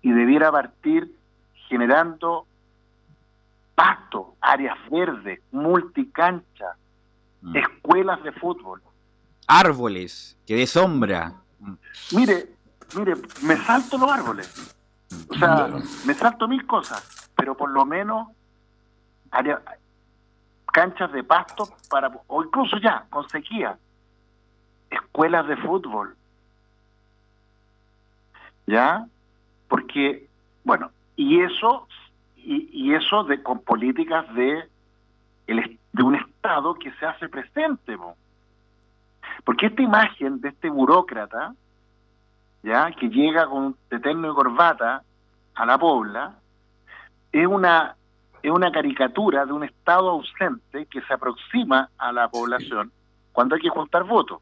Y 0.02 0.12
debiera 0.12 0.50
partir 0.52 1.12
generando 1.68 2.46
pasto, 3.74 4.34
áreas 4.40 4.78
verdes, 4.90 5.40
multicancha, 5.52 6.76
Mm. 7.42 7.56
escuelas 7.56 8.22
de 8.22 8.32
fútbol. 8.32 8.80
Árboles, 9.46 10.36
que 10.46 10.54
de 10.56 10.66
sombra. 10.66 11.34
Mire, 12.12 12.48
mire, 12.96 13.14
me 13.42 13.56
salto 13.58 13.98
los 13.98 14.10
árboles. 14.10 14.74
O 15.28 15.34
sea, 15.34 15.68
me 16.06 16.14
salto 16.14 16.48
mil 16.48 16.66
cosas, 16.66 17.30
pero 17.36 17.56
por 17.56 17.70
lo 17.70 17.84
menos 17.84 18.28
área, 19.30 19.60
canchas 20.76 21.10
de 21.10 21.24
pasto 21.24 21.66
para, 21.88 22.10
o 22.26 22.44
incluso 22.44 22.76
ya, 22.76 23.06
con 23.08 23.26
sequía, 23.30 23.78
escuelas 24.90 25.46
de 25.48 25.56
fútbol. 25.56 26.14
¿Ya? 28.66 29.06
Porque, 29.68 30.28
bueno, 30.64 30.90
y 31.16 31.40
eso, 31.40 31.88
y, 32.36 32.68
y 32.74 32.94
eso 32.94 33.24
de 33.24 33.42
con 33.42 33.60
políticas 33.60 34.26
de, 34.34 34.68
el, 35.46 35.78
de 35.94 36.02
un 36.02 36.16
Estado 36.16 36.74
que 36.74 36.92
se 36.92 37.06
hace 37.06 37.30
presente, 37.30 37.96
porque 39.44 39.66
esta 39.66 39.80
imagen 39.80 40.42
de 40.42 40.50
este 40.50 40.68
burócrata, 40.68 41.54
ya 42.62 42.92
que 42.92 43.08
llega 43.08 43.46
con 43.46 43.74
terno 43.88 44.30
y 44.30 44.34
corbata 44.34 45.02
a 45.54 45.64
la 45.64 45.78
pobla, 45.78 46.34
es 47.32 47.46
una 47.46 47.96
es 48.46 48.52
una 48.52 48.70
caricatura 48.70 49.44
de 49.44 49.52
un 49.52 49.64
Estado 49.64 50.08
ausente 50.08 50.86
que 50.86 51.02
se 51.02 51.12
aproxima 51.12 51.90
a 51.98 52.12
la 52.12 52.28
población 52.28 52.92
cuando 53.32 53.56
hay 53.56 53.60
que 53.60 53.70
juntar 53.70 54.04
votos. 54.04 54.40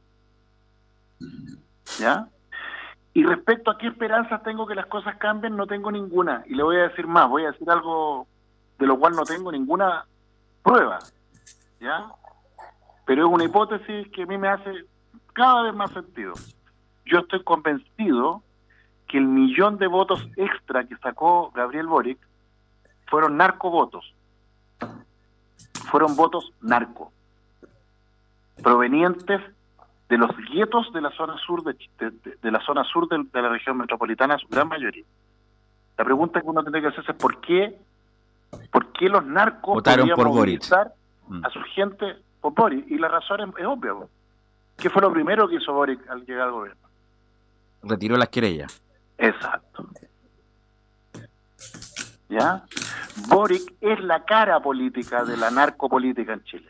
¿Ya? 1.98 2.28
Y 3.14 3.24
respecto 3.24 3.70
a 3.70 3.78
qué 3.78 3.86
esperanzas 3.86 4.42
tengo 4.42 4.66
que 4.66 4.74
las 4.74 4.84
cosas 4.86 5.16
cambien, 5.16 5.56
no 5.56 5.66
tengo 5.66 5.90
ninguna. 5.90 6.44
Y 6.46 6.54
le 6.54 6.62
voy 6.62 6.76
a 6.76 6.88
decir 6.88 7.06
más, 7.06 7.30
voy 7.30 7.44
a 7.44 7.52
decir 7.52 7.70
algo 7.70 8.26
de 8.78 8.86
lo 8.86 8.98
cual 8.98 9.14
no 9.16 9.24
tengo 9.24 9.50
ninguna 9.50 10.04
prueba. 10.62 10.98
¿Ya? 11.80 12.04
Pero 13.06 13.26
es 13.26 13.32
una 13.32 13.44
hipótesis 13.44 14.08
que 14.10 14.24
a 14.24 14.26
mí 14.26 14.36
me 14.36 14.48
hace 14.48 14.84
cada 15.32 15.62
vez 15.62 15.74
más 15.74 15.90
sentido. 15.92 16.34
Yo 17.06 17.20
estoy 17.20 17.42
convencido 17.42 18.42
que 19.08 19.16
el 19.16 19.24
millón 19.24 19.78
de 19.78 19.86
votos 19.86 20.28
extra 20.36 20.84
que 20.84 20.96
sacó 20.96 21.50
Gabriel 21.52 21.86
Boric 21.86 22.18
fueron 23.06 23.36
narcovotos. 23.36 24.14
Fueron 25.90 26.16
votos 26.16 26.52
narco. 26.60 27.12
Provenientes 28.62 29.40
de 30.08 30.18
los 30.18 30.30
guetos 30.52 30.92
de 30.92 31.00
la 31.00 31.10
zona 31.10 31.36
sur 31.38 31.62
de, 31.64 31.76
de, 31.98 32.36
de 32.40 32.50
la 32.50 32.60
zona 32.60 32.84
sur 32.84 33.08
de, 33.08 33.24
de, 33.32 33.42
la 33.42 33.48
región 33.48 33.76
metropolitana, 33.76 34.38
su 34.38 34.48
gran 34.48 34.68
mayoría. 34.68 35.04
La 35.96 36.04
pregunta 36.04 36.40
que 36.40 36.46
uno 36.46 36.62
tiene 36.62 36.80
que 36.80 36.88
hacerse 36.88 37.12
es 37.12 37.16
por 37.16 37.40
qué, 37.40 37.78
por 38.70 38.92
qué 38.92 39.08
los 39.08 39.24
narcos 39.24 39.74
votaron 39.74 40.08
por 40.10 40.28
movilizar 40.28 40.92
Boric. 41.28 41.46
a 41.46 41.50
su 41.50 41.60
gente 41.74 42.16
por 42.40 42.54
Boric. 42.54 42.90
Y 42.90 42.98
la 42.98 43.08
razón 43.08 43.40
es, 43.40 43.48
es 43.58 43.66
obvia. 43.66 43.92
¿Qué 44.76 44.90
fue 44.90 45.02
lo 45.02 45.12
primero 45.12 45.48
que 45.48 45.56
hizo 45.56 45.72
Boric 45.72 46.08
al 46.08 46.24
llegar 46.26 46.48
al 46.48 46.52
gobierno? 46.52 46.88
Retiró 47.82 48.16
las 48.16 48.28
querellas. 48.28 48.82
Exacto. 49.18 49.86
¿Ya? 52.34 52.64
Boric 53.28 53.74
es 53.80 54.00
la 54.00 54.24
cara 54.24 54.60
política 54.60 55.24
de 55.24 55.36
la 55.36 55.50
narcopolítica 55.50 56.32
en 56.32 56.42
Chile. 56.44 56.68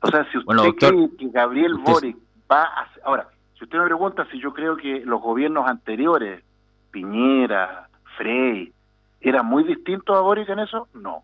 O 0.00 0.08
sea, 0.08 0.24
si 0.30 0.38
usted 0.38 0.46
bueno, 0.46 0.64
doctor, 0.64 0.90
cree 0.90 1.16
que 1.16 1.28
Gabriel 1.28 1.74
usted... 1.74 1.92
Boric 1.92 2.16
va 2.50 2.64
a... 2.64 2.88
Ahora, 3.04 3.28
si 3.56 3.64
usted 3.64 3.78
me 3.78 3.84
pregunta 3.84 4.26
si 4.32 4.40
yo 4.40 4.52
creo 4.52 4.76
que 4.76 5.04
los 5.06 5.20
gobiernos 5.20 5.68
anteriores, 5.68 6.42
Piñera, 6.90 7.88
Frey, 8.16 8.72
eran 9.20 9.46
muy 9.46 9.62
distintos 9.62 10.16
a 10.16 10.20
Boric 10.20 10.48
en 10.48 10.58
eso, 10.58 10.88
no. 10.94 11.22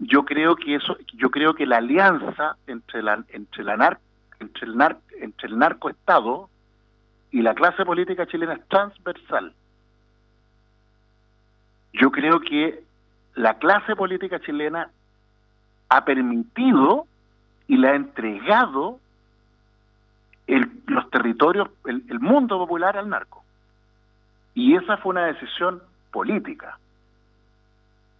Yo 0.00 0.24
creo 0.24 0.56
que 0.56 0.74
eso, 0.74 0.96
yo 1.14 1.30
creo 1.30 1.54
que 1.54 1.66
la 1.66 1.76
alianza 1.76 2.56
entre 2.66 3.02
la 3.02 3.24
entre 3.28 3.62
la 3.64 3.76
nar, 3.76 4.00
entre 4.40 4.66
el 4.66 4.76
nar, 4.76 4.98
entre 5.20 5.48
el 5.48 5.58
narcoestado 5.58 6.50
y 7.30 7.42
la 7.42 7.54
clase 7.54 7.84
política 7.84 8.26
chilena 8.26 8.54
es 8.54 8.66
transversal. 8.68 9.54
Yo 11.92 12.10
creo 12.10 12.40
que 12.40 12.82
la 13.34 13.54
clase 13.54 13.96
política 13.96 14.40
chilena 14.40 14.90
ha 15.88 16.04
permitido 16.04 17.06
y 17.66 17.76
le 17.76 17.88
ha 17.88 17.94
entregado 17.94 18.98
los 20.86 21.10
territorios, 21.10 21.68
el, 21.86 22.02
el, 22.08 22.20
mundo 22.20 22.58
popular 22.58 22.96
al 22.96 23.08
narco. 23.08 23.44
Y 24.54 24.74
esa 24.74 24.96
fue 24.96 25.10
una 25.10 25.26
decisión 25.26 25.82
política. 26.10 26.78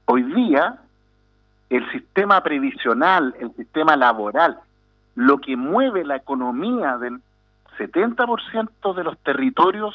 Hoy 0.05 0.23
día, 0.23 0.79
el 1.71 1.91
sistema 1.91 2.43
previsional, 2.43 3.35
el 3.41 3.55
sistema 3.57 3.97
laboral, 3.97 4.59
lo 5.15 5.39
que 5.39 5.57
mueve 5.57 6.05
la 6.05 6.17
economía 6.17 6.99
del 6.99 7.21
70% 7.79 8.95
de 8.95 9.05
los 9.05 9.19
territorios 9.19 9.95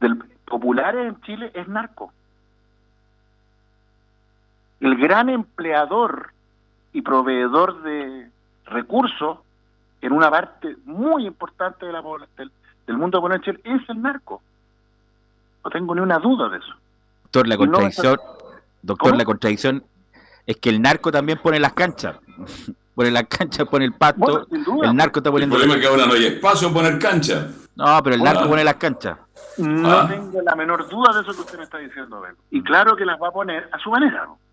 del, 0.00 0.22
populares 0.44 1.08
en 1.08 1.20
Chile 1.22 1.50
es 1.54 1.66
narco. 1.68 2.12
El 4.84 4.96
gran 4.96 5.30
empleador 5.30 6.34
y 6.92 7.00
proveedor 7.00 7.82
de 7.84 8.28
recursos 8.66 9.38
en 10.02 10.12
una 10.12 10.30
parte 10.30 10.76
muy 10.84 11.26
importante 11.26 11.86
de 11.86 11.92
la 11.92 12.02
del, 12.36 12.52
del 12.86 12.98
mundo 12.98 13.18
de 13.26 13.40
Chile 13.40 13.60
es 13.64 13.80
el 13.88 14.02
narco. 14.02 14.42
No 15.64 15.70
tengo 15.70 15.94
ni 15.94 16.02
una 16.02 16.18
duda 16.18 16.50
de 16.50 16.58
eso. 16.58 16.74
Doctor, 17.22 17.48
la 17.48 17.56
contradicción, 17.56 18.16
no 18.16 18.32
doctor, 18.82 19.08
¿Cómo? 19.08 19.16
la 19.16 19.24
contradicción 19.24 19.82
es 20.46 20.58
que 20.58 20.68
el 20.68 20.82
narco 20.82 21.10
también 21.10 21.38
pone 21.42 21.58
las 21.58 21.72
canchas. 21.72 22.16
pone 22.94 23.10
las 23.10 23.24
canchas, 23.24 23.66
pone 23.66 23.86
el 23.86 23.94
pasto, 23.94 24.46
bueno, 24.50 24.90
el 24.90 24.96
narco 24.96 25.20
está 25.20 25.30
poniendo... 25.30 25.56
El 25.56 25.62
problema 25.62 25.76
es 25.76 25.80
que 25.80 25.90
ahora 25.90 26.06
no 26.06 26.12
hay 26.12 26.26
espacio 26.26 26.70
para 26.70 26.88
poner 26.88 26.98
cancha. 27.00 27.48
No, 27.74 28.02
pero 28.02 28.16
el 28.16 28.22
narco 28.22 28.50
pone 28.50 28.62
las 28.62 28.74
canchas. 28.74 29.16
No 29.56 29.90
ah. 29.90 30.06
tengo 30.10 30.42
la 30.42 30.54
menor 30.54 30.86
duda 30.90 31.14
de 31.14 31.22
eso 31.22 31.32
que 31.32 31.40
usted 31.40 31.56
me 31.56 31.64
está 31.64 31.78
diciendo, 31.78 32.20
Ben. 32.20 32.36
Y 32.50 32.62
claro 32.62 32.94
que 32.94 33.06
las 33.06 33.18
va 33.18 33.28
a 33.28 33.32
poner 33.32 33.66
a 33.72 33.78
su 33.78 33.90
manera. 33.90 34.26
¿no? 34.26 34.43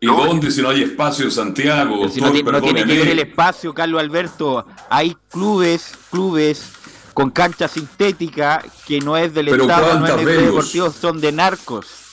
¿Y 0.00 0.06
no, 0.06 0.16
dónde 0.16 0.50
si 0.50 0.60
no 0.62 0.70
hay 0.70 0.82
espacio 0.82 1.24
en 1.24 1.30
Santiago? 1.30 1.96
Doctor, 1.96 2.10
si 2.10 2.20
no, 2.20 2.30
tiene, 2.32 2.52
no 2.52 2.60
tiene 2.60 2.84
que 2.84 2.98
ver 2.98 3.08
el 3.08 3.18
espacio, 3.20 3.72
Carlos 3.72 4.00
Alberto. 4.00 4.66
Hay 4.90 5.16
clubes, 5.30 5.96
clubes 6.10 6.72
con 7.14 7.30
cancha 7.30 7.68
sintética 7.68 8.62
que 8.86 9.00
no 9.00 9.16
es 9.16 9.32
del 9.32 9.46
Pero 9.46 9.62
Estado, 9.62 10.00
no 10.00 10.06
es 10.06 10.16
del 10.16 10.46
deportivo, 10.46 10.90
son 10.90 11.20
de 11.20 11.32
narcos. 11.32 12.04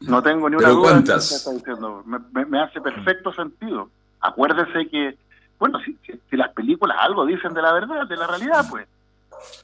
No 0.00 0.22
tengo 0.22 0.48
ni 0.48 0.56
una 0.56 0.66
¿Pero 0.66 0.76
duda 0.76 0.90
cuántas? 0.90 1.06
de 1.06 1.14
lo 1.14 1.28
que 1.28 1.36
está 1.36 1.50
diciendo. 1.52 2.02
Me, 2.04 2.18
me, 2.32 2.46
me, 2.46 2.60
hace 2.62 2.80
perfecto 2.80 3.32
sentido. 3.32 3.90
Acuérdese 4.20 4.88
que, 4.88 5.16
bueno, 5.58 5.78
si, 5.84 5.96
si, 6.04 6.20
si, 6.28 6.36
las 6.36 6.52
películas 6.52 6.96
algo 7.00 7.26
dicen 7.26 7.54
de 7.54 7.62
la 7.62 7.72
verdad, 7.72 8.06
de 8.06 8.16
la 8.16 8.26
realidad, 8.26 8.66
pues. 8.68 8.86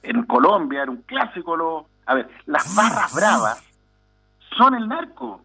En 0.03 0.23
Colombia 0.25 0.83
era 0.83 0.91
un 0.91 1.03
clásico. 1.03 1.57
Lo, 1.57 1.87
a 2.07 2.15
ver, 2.15 2.29
las 2.47 2.75
barras 2.75 3.13
bravas 3.15 3.63
son 4.57 4.75
el 4.75 4.89
narco. 4.89 5.44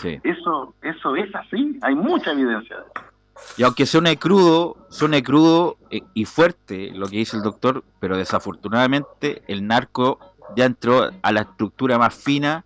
Sí. 0.00 0.20
Eso, 0.22 0.74
eso 0.82 1.16
es 1.16 1.34
así. 1.34 1.78
Hay 1.82 1.94
mucha 1.94 2.32
evidencia 2.32 2.76
de 2.76 2.82
eso. 2.82 3.14
Y 3.56 3.62
aunque 3.62 3.86
suene 3.86 4.16
crudo, 4.16 4.76
suene 4.90 5.22
crudo 5.22 5.76
eh, 5.90 6.02
y 6.14 6.24
fuerte 6.24 6.90
lo 6.94 7.08
que 7.08 7.18
dice 7.18 7.36
el 7.36 7.42
doctor, 7.42 7.84
pero 8.00 8.16
desafortunadamente 8.16 9.42
el 9.48 9.66
narco 9.66 10.18
ya 10.56 10.64
entró 10.64 11.10
a 11.22 11.32
la 11.32 11.42
estructura 11.42 11.98
más 11.98 12.14
fina 12.14 12.64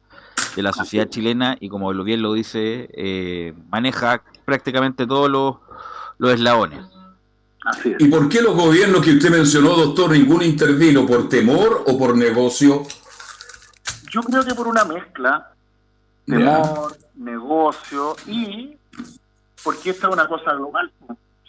de 0.57 0.62
la 0.62 0.72
sociedad 0.72 1.09
chilena 1.09 1.57
y 1.61 1.68
como 1.68 1.92
lo 1.92 2.05
bien 2.05 2.22
lo 2.22 2.32
dice, 2.32 2.88
eh, 2.92 3.55
maneja 3.70 4.22
prácticamente 4.44 5.07
todos 5.07 5.30
los, 5.30 5.57
los 6.18 6.32
eslabones. 6.32 6.84
Así 7.64 7.92
es. 7.92 7.96
¿Y 8.01 8.09
por 8.09 8.28
qué 8.28 8.40
los 8.40 8.55
gobiernos 8.55 9.03
que 9.03 9.12
usted 9.12 9.30
mencionó, 9.30 9.70
doctor, 9.74 10.11
ninguno 10.11 10.44
intervino? 10.44 11.07
¿Por 11.07 11.28
temor 11.28 11.84
o 11.86 11.99
por 11.99 12.16
negocio? 12.16 12.82
Yo 14.11 14.22
creo 14.22 14.44
que 14.44 14.55
por 14.55 14.68
una 14.68 14.84
mezcla. 14.84 15.53
Temor, 16.29 16.97
negocio 17.16 18.16
y 18.26 18.76
porque 19.64 19.91
esta 19.91 20.09
es 20.09 20.12
una 20.12 20.29
cosa 20.29 20.55
global. 20.55 20.91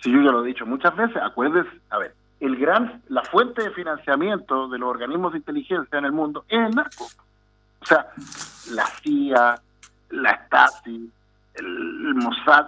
Si 0.02 0.12
yo 0.12 0.22
ya 0.22 0.32
lo 0.32 0.44
he 0.44 0.48
dicho 0.48 0.66
muchas 0.66 0.96
veces, 0.96 1.18
acuérdense, 1.22 1.70
a 1.90 1.98
ver, 1.98 2.16
el 2.40 2.56
gran, 2.56 3.02
la 3.10 3.24
fuente 3.24 3.64
de 3.64 3.72
financiamiento 3.72 4.70
de 4.70 4.80
los 4.80 4.90
organismos 4.90 5.34
de 5.34 5.40
inteligencia 5.40 6.00
en 6.00 6.06
el 6.06 6.12
mundo 6.12 6.46
es 6.48 6.60
el 6.60 6.72
narco. 6.72 7.06
O 7.82 7.86
sea, 7.86 8.08
la 8.72 8.86
CIA, 9.02 9.60
la 10.10 10.46
Stasi, 10.46 11.12
el, 11.56 12.16
Mossad, 12.16 12.68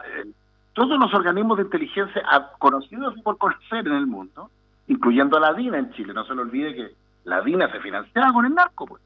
todos 0.74 1.00
los 1.00 1.14
organismos 1.14 1.58
de 1.58 1.64
inteligencia 1.64 2.22
conocidos 2.60 3.16
por 3.24 3.38
conocer 3.38 3.88
en 3.88 3.94
el 3.94 4.08
mundo, 4.08 4.50
incluyendo 4.88 5.38
a 5.38 5.40
la 5.40 5.54
DINA 5.54 5.80
en 5.80 5.92
Chile. 5.94 6.14
No 6.14 6.26
se 6.26 6.36
le 6.36 6.42
olvide 6.42 6.76
que 6.76 6.96
la 7.24 7.42
DINA 7.42 7.72
se 7.72 7.80
financiaba 7.80 8.34
con 8.34 8.46
el 8.46 8.54
narco, 8.54 8.86
pues. 8.86 9.02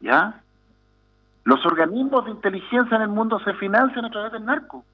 ¿Ya? 0.00 0.40
Los 1.48 1.64
organismos 1.64 2.26
de 2.26 2.32
inteligencia 2.32 2.94
en 2.94 3.00
el 3.00 3.08
mundo 3.08 3.40
se 3.42 3.54
financian 3.54 4.04
a 4.04 4.10
través 4.10 4.32
del 4.32 4.44
narco. 4.44 4.84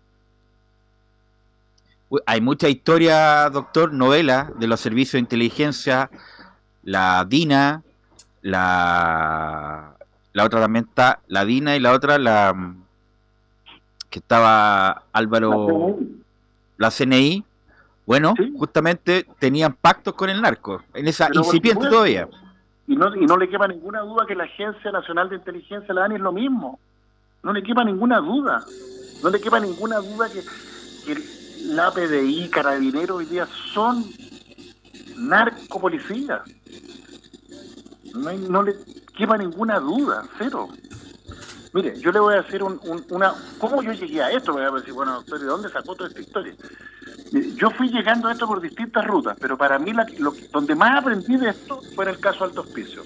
Hay 2.27 2.41
mucha 2.41 2.69
historia, 2.69 3.51
doctor, 3.51 3.93
novela 3.93 4.53
de 4.57 4.69
los 4.69 4.79
servicios 4.79 5.15
de 5.15 5.19
inteligencia, 5.19 6.11
la 6.85 7.25
DINA, 7.25 7.83
la, 8.43 9.95
la 10.33 10.45
otra 10.45 10.61
también 10.61 10.85
está, 10.89 11.19
la 11.27 11.45
DINA 11.45 11.75
y 11.75 11.81
la 11.81 11.91
otra, 11.91 12.19
la 12.19 12.55
que 14.09 14.21
estaba 14.21 15.03
Álvaro, 15.13 15.99
la 16.77 16.93
CNI, 16.93 17.43
bueno, 18.07 18.33
justamente 18.57 19.27
tenían 19.41 19.73
pactos 19.73 20.15
con 20.15 20.31
el 20.31 20.41
narco, 20.41 20.81
en 20.95 21.09
esa 21.09 21.31
incipiente 21.33 21.89
todavía. 21.89 22.29
Y 22.87 22.97
no, 22.97 23.15
y 23.15 23.27
no 23.27 23.37
le 23.37 23.49
quepa 23.49 23.67
ninguna 23.67 24.01
duda 24.01 24.27
que 24.27 24.35
la 24.35 24.45
Agencia 24.45 24.91
Nacional 24.93 25.29
de 25.29 25.37
Inteligencia, 25.37 25.95
la 25.95 26.05
ANI, 26.05 26.17
es 26.17 26.21
lo 26.21 26.33
mismo. 26.33 26.79
No 27.43 27.53
le 27.53 27.63
quepa 27.63 27.85
ninguna 27.85 28.19
duda. 28.21 28.65
No 29.23 29.31
le 29.31 29.41
quepa 29.41 29.61
ninguna 29.61 29.99
duda 29.99 30.29
que, 30.29 30.43
la 31.67 31.91
PDI, 31.91 32.49
Carabineros 32.51 33.19
hoy 33.19 33.27
día 33.27 33.47
son 33.73 34.05
narcopolicías. 35.17 36.43
No, 38.15 38.33
no 38.33 38.63
le 38.63 38.75
quepa 39.17 39.39
ninguna 39.39 39.81
duda, 39.81 40.25
cero. 40.39 40.69
Mire, 41.73 41.99
yo 41.99 42.13
le 42.13 42.21
voy 42.21 42.35
a 42.35 42.43
decir 42.43 42.63
un, 42.63 42.81
una... 43.11 43.35
¿Cómo 43.59 43.83
yo 43.83 43.93
llegué 43.93 44.23
a 44.23 44.31
esto? 44.31 44.53
Me 44.55 44.61
voy 44.61 44.79
a 44.79 44.81
decir, 44.81 44.95
bueno, 44.95 45.15
doctor, 45.15 45.41
¿de 45.41 45.47
dónde 45.47 45.69
sacó 45.71 45.97
toda 45.97 46.09
esta 46.09 46.21
historia? 46.21 46.55
Yo 47.57 47.71
fui 47.71 47.89
llegando 47.89 48.29
a 48.29 48.33
esto 48.33 48.47
por 48.47 48.61
distintas 48.61 49.05
rutas, 49.07 49.37
pero 49.41 49.59
para 49.59 49.79
mí 49.79 49.93
la, 49.93 50.07
lo, 50.19 50.33
donde 50.53 50.77
más 50.77 51.01
aprendí 51.01 51.37
de 51.37 51.51
esto 51.51 51.81
fue 51.95 52.05
en 52.05 52.13
el 52.13 52.21
caso 52.21 52.45
Alto 52.45 52.61
Hospicio. 52.61 53.03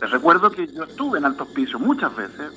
Les 0.00 0.10
recuerdo 0.10 0.50
que 0.50 0.66
yo 0.68 0.84
estuve 0.84 1.18
en 1.18 1.24
Alto 1.24 1.42
Hospicio 1.42 1.78
muchas 1.80 2.14
veces. 2.14 2.52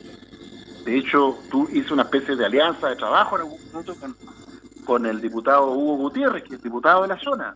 De 0.86 0.97
hecho, 0.97 1.39
tú 1.49 1.67
hice 1.71 1.91
una 1.91 2.03
especie 2.03 2.36
de 2.36 2.45
alianza 2.45 2.89
de 2.89 2.95
trabajo 2.97 3.36
en 3.36 3.41
algún 3.43 3.59
momento 3.71 3.95
con, 3.95 4.15
con 4.86 5.05
el 5.07 5.19
diputado 5.19 5.71
Hugo 5.71 5.97
Gutiérrez, 5.97 6.43
que 6.43 6.55
es 6.55 6.61
diputado 6.61 7.01
de 7.01 7.07
la 7.07 7.19
zona. 7.19 7.53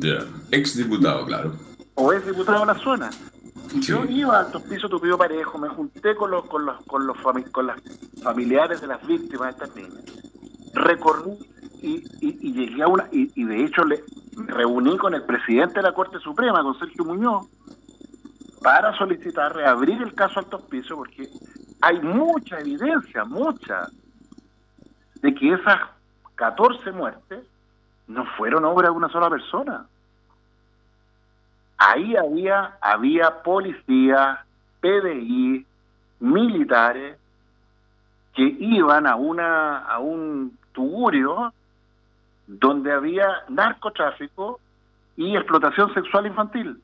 Ya, 0.00 0.24
ex 0.52 0.76
diputado, 0.76 1.26
claro. 1.26 1.52
O 1.96 2.12
ex 2.12 2.26
diputado 2.26 2.60
de 2.60 2.66
la 2.66 2.78
zona. 2.78 3.10
Yo 3.80 4.04
iba 4.04 4.36
a 4.36 4.40
Altos 4.40 4.62
Pisos 4.62 4.90
Tupido 4.90 5.18
Parejo, 5.18 5.58
me 5.58 5.68
junté 5.68 6.14
con 6.14 6.30
los, 6.30 6.46
con 6.46 6.64
los, 6.64 6.82
con 6.84 7.06
los 7.06 7.16
con 7.50 7.66
las 7.66 7.78
familiares 8.22 8.80
de 8.80 8.86
las 8.86 9.04
víctimas 9.06 9.48
de 9.48 9.64
estas 9.64 9.76
niñas, 9.76 10.04
recorrí 10.76 11.38
y, 11.82 12.04
y, 12.20 12.52
llegué 12.52 12.82
a 12.82 12.88
una, 12.88 13.08
y, 13.10 13.44
de 13.44 13.64
hecho 13.64 13.84
le 13.84 14.02
reuní 14.46 14.96
con 14.96 15.14
el 15.14 15.24
presidente 15.24 15.74
de 15.74 15.82
la 15.82 15.92
Corte 15.92 16.18
Suprema, 16.18 16.62
con 16.62 16.78
Sergio 16.78 17.04
Muñoz, 17.04 17.46
para 18.62 18.96
solicitar 18.96 19.54
reabrir 19.54 20.00
el 20.02 20.14
caso 20.14 20.40
Altos 20.40 20.62
Pisos, 20.62 20.96
porque 20.96 21.28
hay 21.80 22.00
mucha 22.00 22.58
evidencia, 22.58 23.24
mucha, 23.24 23.88
de 25.16 25.34
que 25.34 25.52
esas 25.52 25.80
14 26.34 26.92
muertes 26.92 27.44
no 28.08 28.24
fueron 28.36 28.64
obra 28.64 28.88
de 28.88 28.96
una 28.96 29.08
sola 29.08 29.30
persona. 29.30 29.86
Ahí 31.78 32.16
había, 32.16 32.78
había 32.80 33.42
policías, 33.42 34.38
PDI, 34.80 35.66
militares 36.20 37.18
que 38.34 38.42
iban 38.42 39.06
a 39.06 39.16
una 39.16 39.78
a 39.78 39.98
un 39.98 40.56
tugurio 40.76 41.52
donde 42.46 42.92
había 42.92 43.26
narcotráfico 43.48 44.60
y 45.16 45.34
explotación 45.34 45.92
sexual 45.94 46.26
infantil. 46.26 46.80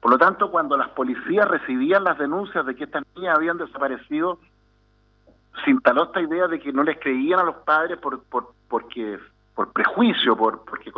Por 0.00 0.10
lo 0.10 0.18
tanto, 0.18 0.50
cuando 0.50 0.76
las 0.76 0.88
policías 0.90 1.48
recibían 1.48 2.04
las 2.04 2.18
denuncias 2.18 2.66
de 2.66 2.74
que 2.74 2.84
estas 2.84 3.04
niñas 3.14 3.36
habían 3.36 3.56
desaparecido, 3.56 4.38
se 5.64 5.70
instaló 5.70 6.04
esta 6.04 6.20
idea 6.20 6.46
de 6.48 6.60
que 6.60 6.72
no 6.72 6.82
les 6.82 6.98
creían 6.98 7.40
a 7.40 7.44
los 7.44 7.56
padres 7.56 7.98
por, 7.98 8.22
por, 8.24 8.52
porque, 8.68 9.18
por 9.54 9.72
prejuicio, 9.72 10.36
por, 10.36 10.64
porque 10.64 10.92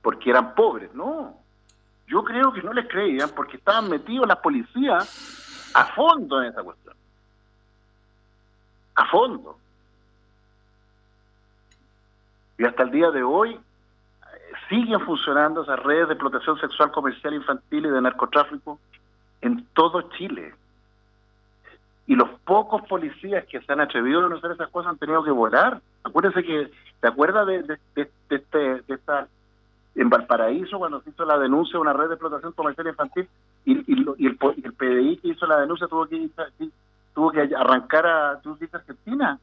porque 0.00 0.30
eran 0.30 0.54
pobres, 0.54 0.92
no. 0.94 1.36
Yo 2.06 2.24
creo 2.24 2.52
que 2.52 2.62
no 2.62 2.72
les 2.72 2.88
creían 2.88 3.30
porque 3.30 3.58
estaban 3.58 3.88
metidos 3.88 4.26
las 4.26 4.38
policías 4.38 5.72
a 5.74 5.84
fondo 5.94 6.42
en 6.42 6.48
esa 6.50 6.62
cuestión. 6.62 6.96
A 8.94 9.06
fondo. 9.06 9.56
Y 12.58 12.64
hasta 12.64 12.82
el 12.82 12.90
día 12.90 13.10
de 13.10 13.22
hoy 13.22 13.54
eh, 13.54 13.58
siguen 14.68 15.00
funcionando 15.00 15.62
esas 15.62 15.78
redes 15.80 16.08
de 16.08 16.14
explotación 16.14 16.58
sexual 16.60 16.92
comercial 16.92 17.34
infantil 17.34 17.86
y 17.86 17.90
de 17.90 18.00
narcotráfico 18.00 18.78
en 19.40 19.66
todo 19.74 20.02
Chile. 20.16 20.54
Y 22.06 22.14
los 22.14 22.28
pocos 22.40 22.82
policías 22.82 23.44
que 23.46 23.60
se 23.60 23.72
han 23.72 23.80
atrevido 23.80 24.20
a 24.20 24.24
denunciar 24.24 24.52
esas 24.52 24.68
cosas 24.70 24.92
han 24.92 24.98
tenido 24.98 25.24
que 25.24 25.30
volar. 25.30 25.80
Acuérdense 26.04 26.42
que, 26.42 26.70
¿te 27.00 27.08
acuerdas 27.08 27.46
de, 27.46 27.62
de, 27.62 27.78
de, 27.94 28.10
este, 28.28 28.58
de 28.58 28.94
esta 28.94 29.28
en 29.94 30.08
Valparaíso 30.08 30.78
cuando 30.78 31.00
se 31.02 31.10
hizo 31.10 31.24
la 31.24 31.38
denuncia 31.38 31.72
de 31.72 31.80
una 31.80 31.92
red 31.92 32.08
de 32.08 32.14
explotación 32.14 32.52
comercial 32.52 32.86
infantil 32.86 33.28
y, 33.64 33.72
y, 33.86 34.26
el, 34.26 34.36
PDI 34.36 35.18
que 35.18 35.28
hizo 35.28 35.46
la 35.46 35.60
denuncia 35.60 35.86
tuvo 35.86 36.06
que 36.06 36.16
tuvo 37.14 37.30
que 37.30 37.40
arrancar 37.56 38.06
a, 38.06 38.40
Argentina. 38.72 39.38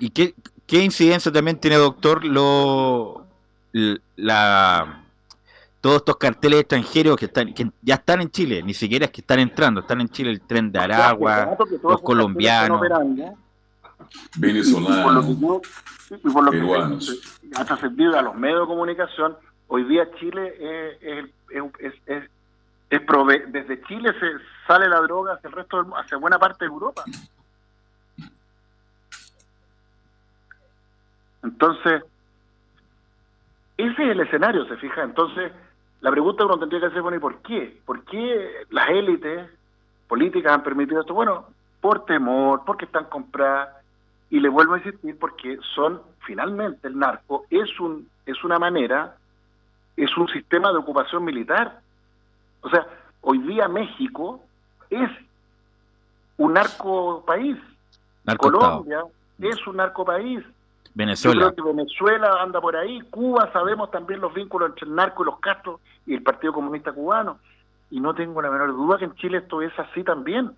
¿Y 0.00 0.10
qué, 0.10 0.34
qué 0.66 0.82
incidencia 0.82 1.30
también 1.30 1.58
tiene, 1.58 1.76
doctor, 1.76 2.24
lo 2.24 3.26
la 4.16 5.02
todos 5.80 5.96
estos 5.96 6.16
carteles 6.16 6.60
extranjeros 6.60 7.16
que 7.16 7.26
están 7.26 7.52
que 7.52 7.70
ya 7.82 7.94
están 7.94 8.20
en 8.22 8.30
Chile, 8.30 8.62
ni 8.62 8.74
siquiera 8.74 9.04
es 9.04 9.10
que 9.10 9.20
están 9.20 9.38
entrando, 9.38 9.80
están 9.80 10.00
en 10.00 10.08
Chile 10.08 10.30
el 10.30 10.40
tren 10.40 10.72
de 10.72 10.78
Aragua, 10.78 11.56
los 11.82 12.00
colombianos, 12.00 12.80
venezolanos, 14.36 15.26
y 16.10 16.30
por 16.30 16.44
lo 16.44 16.50
que 16.50 17.56
ha 17.56 17.64
trascendido 17.64 18.18
a 18.18 18.22
los 18.22 18.34
medios 18.34 18.62
de 18.62 18.66
comunicación, 18.66 19.36
hoy 19.68 19.84
día 19.84 20.08
Chile 20.18 20.54
es, 20.58 21.26
es, 21.50 21.64
es, 21.78 21.94
es, 22.90 23.02
desde 23.52 23.82
Chile 23.82 24.12
se 24.18 24.26
sale 24.66 24.88
la 24.88 25.00
droga 25.00 25.34
hacia 25.34 25.48
el 25.48 25.54
resto 25.54 25.82
del, 25.82 25.92
hacia 25.94 26.18
buena 26.18 26.38
parte 26.38 26.64
de 26.64 26.70
Europa. 26.70 27.04
Entonces, 31.42 32.02
ese 33.76 34.04
es 34.04 34.10
el 34.10 34.20
escenario, 34.20 34.66
se 34.66 34.76
fija. 34.76 35.02
Entonces, 35.02 35.52
la 36.00 36.10
pregunta 36.10 36.38
que 36.38 36.46
uno 36.46 36.58
tendría 36.58 36.80
que 36.80 36.86
hacer, 36.86 37.02
bueno, 37.02 37.16
¿y 37.16 37.20
por 37.20 37.42
qué? 37.42 37.80
¿Por 37.84 38.04
qué 38.04 38.64
las 38.70 38.88
élites 38.88 39.48
políticas 40.08 40.52
han 40.52 40.62
permitido 40.62 41.00
esto? 41.00 41.14
Bueno, 41.14 41.46
por 41.80 42.04
temor, 42.04 42.62
porque 42.64 42.86
están 42.86 43.04
compradas, 43.04 43.76
y 44.30 44.40
le 44.40 44.48
vuelvo 44.48 44.74
a 44.74 44.78
insistir 44.78 45.18
porque 45.18 45.58
son, 45.74 46.02
finalmente, 46.20 46.88
el 46.88 46.98
narco 46.98 47.46
es, 47.48 47.78
un, 47.78 48.08
es 48.24 48.42
una 48.42 48.58
manera, 48.58 49.16
es 49.96 50.16
un 50.16 50.26
sistema 50.28 50.72
de 50.72 50.78
ocupación 50.78 51.24
militar. 51.24 51.80
O 52.62 52.68
sea, 52.68 52.86
hoy 53.20 53.38
día 53.38 53.68
México 53.68 54.40
es 55.02 55.10
un 56.36 56.52
narco 56.54 57.24
país. 57.24 57.56
Colombia 58.38 59.04
es 59.38 59.66
un 59.66 59.76
narco 59.76 60.04
país. 60.04 60.44
Venezuela. 60.94 61.52
que 61.54 61.62
Venezuela 61.62 62.40
anda 62.40 62.60
por 62.60 62.74
ahí. 62.74 63.00
Cuba, 63.10 63.52
sabemos 63.52 63.90
también 63.90 64.20
los 64.20 64.32
vínculos 64.32 64.70
entre 64.70 64.86
el 64.88 64.94
narco 64.94 65.22
y 65.22 65.26
los 65.26 65.38
Castro 65.40 65.80
y 66.06 66.14
el 66.14 66.22
Partido 66.22 66.54
Comunista 66.54 66.92
Cubano. 66.92 67.38
Y 67.90 68.00
no 68.00 68.14
tengo 68.14 68.40
la 68.40 68.50
menor 68.50 68.72
duda 68.72 68.98
que 68.98 69.04
en 69.04 69.14
Chile 69.16 69.38
esto 69.38 69.60
es 69.60 69.78
así 69.78 70.02
también. 70.02 70.56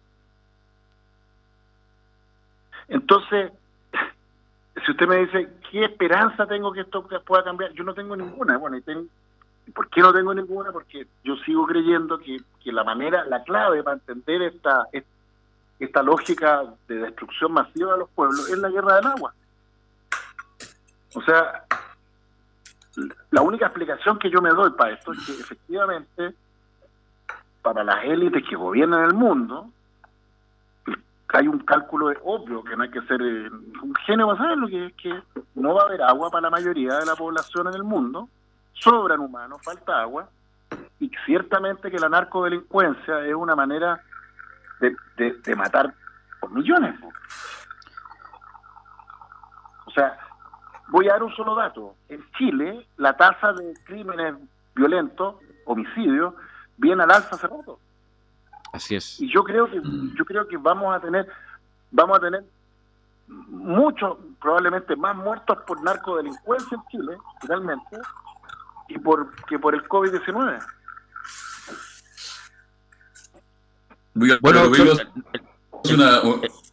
Entonces, 2.87 3.53
si 4.87 4.93
usted 4.93 5.09
me 5.09 5.17
dice, 5.17 5.49
¿qué 5.71 5.85
esperanza 5.85 6.47
tengo 6.47 6.73
que 6.73 6.83
esto 6.83 7.05
pueda 7.27 7.43
cambiar? 7.43 7.73
Yo 7.73 7.83
no 7.83 7.95
tengo 7.95 8.17
ninguna. 8.17 8.57
Bueno, 8.59 8.77
y 8.77 8.83
tengo, 8.83 9.07
¿por 9.75 9.89
qué 9.91 10.01
no 10.01 10.13
tengo 10.13 10.35
ninguna? 10.35 10.73
Porque 10.73 11.07
yo 11.25 11.37
sigo 11.39 11.67
creyendo 11.67 12.19
que, 12.19 12.39
que 12.63 12.73
la 12.73 12.85
manera, 12.85 13.25
la 13.25 13.43
clave 13.43 13.83
para 13.83 13.97
entender 13.97 14.43
esta, 14.43 14.87
esta 15.79 16.03
lógica 16.03 16.65
de 16.87 16.97
destrucción 16.97 17.53
masiva 17.53 17.93
de 17.93 17.99
los 17.99 18.11
pueblos 18.11 18.49
es 18.49 18.59
la 18.59 18.69
guerra 18.69 18.97
del 18.97 19.07
agua. 19.07 19.35
O 21.15 21.23
sea, 21.23 21.65
la 23.31 23.43
única 23.43 23.67
explicación 23.67 24.19
que 24.19 24.31
yo 24.31 24.41
me 24.41 24.51
doy 24.51 24.71
para 24.73 24.93
esto 24.93 25.13
es 25.13 25.27
que 25.27 25.33
efectivamente 25.33 26.35
para 27.63 27.85
las 27.85 28.05
élites 28.05 28.45
que 28.49 28.57
gobiernan 28.57 29.05
el 29.05 29.15
mundo 29.15 29.71
hay 31.29 31.47
un 31.47 31.59
cálculo 31.59 32.11
obvio 32.25 32.65
que 32.65 32.75
no 32.75 32.85
hay 32.85 32.91
que 32.91 33.03
ser 33.03 33.21
eh, 33.21 33.51
un 33.83 33.95
genio 34.07 34.27
para 34.29 34.39
saberlo 34.39 34.67
que 34.67 34.87
es 34.87 34.93
que 34.95 35.23
no 35.55 35.75
va 35.75 35.83
a 35.83 35.87
haber 35.87 36.03
agua 36.03 36.31
para 36.31 36.43
la 36.43 36.51
mayoría 36.51 36.95
de 36.95 37.07
la 37.07 37.15
población 37.17 37.69
en 37.69 37.75
el 37.75 37.85
mundo 37.85 38.29
sobran 38.81 39.21
humanos 39.21 39.61
falta 39.63 40.01
agua 40.01 40.29
y 41.01 41.11
ciertamente 41.25 41.91
que 41.91 41.99
la 41.99 42.09
narcodelincuencia 42.09 43.27
es 43.27 43.35
una 43.35 43.55
manera 43.55 44.03
de, 44.81 44.95
de, 45.33 45.57
matar 45.57 45.93
por 46.41 46.51
millones 46.53 46.95
o 49.87 49.91
sea 49.91 50.19
voy 50.89 51.09
a 51.09 51.13
dar 51.13 51.23
un 51.23 51.35
solo 51.35 51.55
dato. 51.55 51.95
En 52.09 52.25
Chile 52.33 52.87
la 52.97 53.17
tasa 53.17 53.53
de 53.53 53.75
crímenes 53.85 54.35
violentos 54.75 55.37
homicidios 55.65 56.35
viene 56.77 57.03
al 57.03 57.11
alza 57.11 57.37
hace 57.37 57.47
rato. 57.47 57.79
Así 58.73 58.95
es. 58.97 59.21
Y 59.21 59.33
yo 59.33 59.45
creo 59.45 59.71
que 59.71 59.81
yo 59.83 60.25
creo 60.25 60.47
que 60.47 60.57
vamos 60.57 60.95
a 60.95 61.01
tener 61.01 61.29
vamos 61.91 62.19
a 62.19 62.21
tener 62.21 62.45
muchos, 63.27 64.17
probablemente 64.41 64.97
más 64.97 65.15
muertos 65.15 65.59
por 65.67 65.83
narcodelincuencia 65.83 66.77
en 66.77 66.83
Chile, 66.89 67.19
finalmente, 67.43 67.99
y 68.89 68.99
por 68.99 69.35
que 69.47 69.59
por 69.59 69.75
el 69.75 69.83
COVID-19. 69.85 70.65
Bueno, 74.41 74.71
una, 75.85 76.23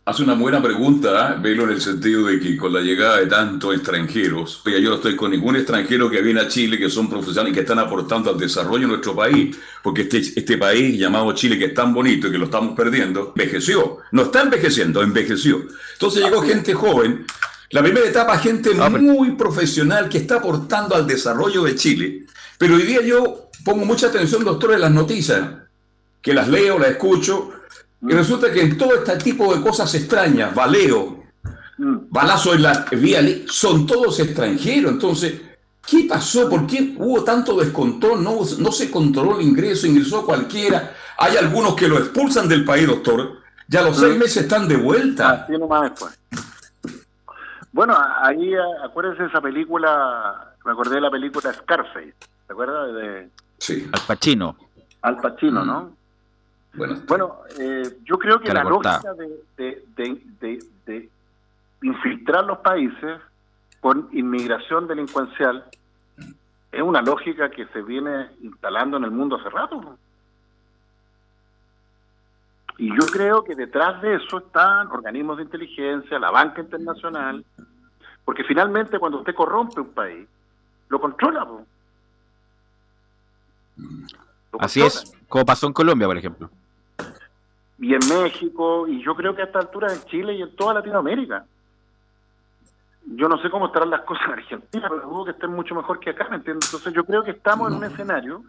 Hace 0.07 0.21
una 0.21 0.35
buena 0.35 0.61
pregunta, 0.61 1.31
¿eh? 1.31 1.39
Velo, 1.41 1.63
en 1.63 1.71
el 1.71 1.81
sentido 1.81 2.27
de 2.27 2.39
que 2.39 2.55
con 2.55 2.71
la 2.71 2.79
llegada 2.79 3.17
de 3.17 3.25
tantos 3.25 3.73
extranjeros, 3.73 4.61
oiga, 4.63 4.77
yo 4.77 4.89
no 4.89 4.97
estoy 4.97 5.15
con 5.15 5.31
ningún 5.31 5.55
extranjero 5.55 6.11
que 6.11 6.21
viene 6.21 6.41
a 6.41 6.47
Chile, 6.47 6.77
que 6.77 6.91
son 6.91 7.09
profesionales 7.09 7.51
y 7.51 7.55
que 7.55 7.61
están 7.61 7.79
aportando 7.79 8.29
al 8.29 8.37
desarrollo 8.37 8.81
de 8.81 8.87
nuestro 8.87 9.15
país, 9.15 9.57
porque 9.81 10.03
este, 10.03 10.19
este 10.19 10.59
país 10.59 10.99
llamado 10.99 11.31
Chile, 11.33 11.57
que 11.57 11.65
es 11.65 11.73
tan 11.73 11.91
bonito 11.91 12.27
y 12.27 12.31
que 12.31 12.37
lo 12.37 12.45
estamos 12.45 12.75
perdiendo, 12.75 13.33
envejeció. 13.35 13.97
No 14.11 14.21
está 14.21 14.43
envejeciendo, 14.43 15.01
envejeció. 15.01 15.63
Entonces 15.93 16.23
llegó 16.23 16.43
gente 16.43 16.75
joven. 16.75 17.25
La 17.71 17.81
primera 17.81 18.07
etapa, 18.07 18.37
gente 18.37 18.73
muy 18.73 19.31
profesional 19.31 20.07
que 20.07 20.19
está 20.19 20.35
aportando 20.35 20.95
al 20.95 21.07
desarrollo 21.07 21.63
de 21.63 21.75
Chile. 21.75 22.25
Pero 22.57 22.75
hoy 22.75 22.83
día 22.83 23.01
yo 23.01 23.49
pongo 23.63 23.85
mucha 23.85 24.07
atención, 24.07 24.43
doctor, 24.43 24.73
en 24.73 24.81
las 24.81 24.91
noticias, 24.91 25.49
que 26.21 26.33
las 26.33 26.47
leo, 26.47 26.77
las 26.77 26.91
escucho, 26.91 27.51
y 28.07 28.13
resulta 28.13 28.51
que 28.51 28.61
en 28.61 28.77
todo 28.77 28.95
este 28.95 29.17
tipo 29.17 29.53
de 29.53 29.61
cosas 29.61 29.93
extrañas, 29.95 30.53
baleo, 30.53 31.23
mm. 31.77 31.95
balazo 32.09 32.53
en 32.53 32.61
la 32.61 32.85
vía, 32.91 33.21
son 33.47 33.87
todos 33.87 34.19
extranjeros. 34.19 34.91
Entonces, 34.91 35.33
¿qué 35.85 36.05
pasó? 36.07 36.47
¿Por 36.47 36.67
qué 36.67 36.93
hubo 36.97 37.23
tanto 37.23 37.59
descontrol? 37.59 38.23
No, 38.23 38.41
no 38.59 38.71
se 38.71 38.91
controló 38.91 39.39
el 39.39 39.47
ingreso, 39.47 39.87
ingresó 39.87 40.23
cualquiera. 40.23 40.93
Hay 41.17 41.35
algunos 41.37 41.75
que 41.75 41.87
lo 41.87 41.97
expulsan 41.97 42.47
del 42.47 42.63
país, 42.63 42.85
doctor. 42.85 43.39
Ya 43.67 43.81
los 43.81 43.97
seis 43.97 44.15
mm. 44.15 44.19
meses 44.19 44.37
están 44.43 44.67
de 44.67 44.77
vuelta. 44.77 45.47
Bueno, 47.75 47.93
ahí 48.21 48.53
acuérdense 48.85 49.23
de 49.23 49.27
esa 49.27 49.41
película, 49.41 50.53
me 50.63 50.71
acordé 50.71 50.95
de 50.95 51.01
la 51.01 51.11
película 51.11 51.51
Scarface, 51.51 52.13
¿te 52.47 52.53
acuerdas? 52.53 52.93
De... 52.93 53.29
Sí. 53.57 53.89
Al 53.91 53.99
Pacino. 54.07 54.55
Al 55.01 55.17
Pacino, 55.17 55.65
¿no? 55.65 55.91
Mm. 56.71 57.05
Bueno, 57.05 57.39
eh, 57.59 57.97
yo 58.05 58.17
creo 58.17 58.39
que 58.39 58.53
la 58.53 58.63
lógica 58.63 59.13
de, 59.57 61.09
infiltrar 61.81 62.45
los 62.45 62.59
países 62.59 63.19
con 63.81 64.07
inmigración 64.13 64.87
delincuencial 64.87 65.65
es 66.71 66.81
una 66.81 67.01
lógica 67.01 67.49
que 67.49 67.65
se 67.67 67.81
viene 67.81 68.27
instalando 68.41 68.95
en 68.95 69.03
el 69.03 69.11
mundo 69.11 69.35
hace 69.35 69.49
rato. 69.49 69.97
Y 72.77 72.89
yo 72.89 73.05
creo 73.11 73.43
que 73.43 73.55
detrás 73.55 74.01
de 74.01 74.15
eso 74.15 74.39
están 74.39 74.87
organismos 74.87 75.37
de 75.37 75.43
inteligencia, 75.43 76.19
la 76.19 76.31
banca 76.31 76.61
internacional, 76.61 77.45
porque 78.23 78.43
finalmente 78.43 78.99
cuando 78.99 79.19
usted 79.19 79.33
corrompe 79.33 79.81
un 79.81 79.93
país, 79.93 80.27
lo 80.89 80.99
controla. 80.99 81.47
Así 84.59 84.81
es, 84.81 85.13
como 85.27 85.45
pasó 85.45 85.67
en 85.67 85.73
Colombia, 85.73 86.07
por 86.07 86.17
ejemplo 86.17 86.49
y 87.77 87.93
en 87.93 88.01
México, 88.07 88.87
y 88.87 89.03
yo 89.03 89.15
creo 89.15 89.35
que 89.35 89.41
a 89.41 89.45
esta 89.45 89.59
altura 89.59 89.93
en 89.93 90.01
Chile 90.05 90.33
y 90.33 90.41
en 90.41 90.55
toda 90.55 90.75
Latinoamérica. 90.75 91.45
Yo 93.07 93.27
no 93.27 93.37
sé 93.41 93.49
cómo 93.49 93.67
estarán 93.67 93.89
las 93.89 94.01
cosas 94.01 94.25
en 94.27 94.33
Argentina, 94.33 94.87
pero 94.89 95.07
dudo 95.07 95.25
que 95.25 95.31
estén 95.31 95.51
mucho 95.51 95.75
mejor 95.75 95.99
que 95.99 96.09
acá, 96.09 96.27
¿me 96.29 96.37
entiendes? 96.37 96.67
Entonces 96.67 96.93
yo 96.93 97.05
creo 97.05 97.23
que 97.23 97.31
estamos 97.31 97.69
en 97.69 97.77
un 97.77 97.83
escenario 97.83 98.43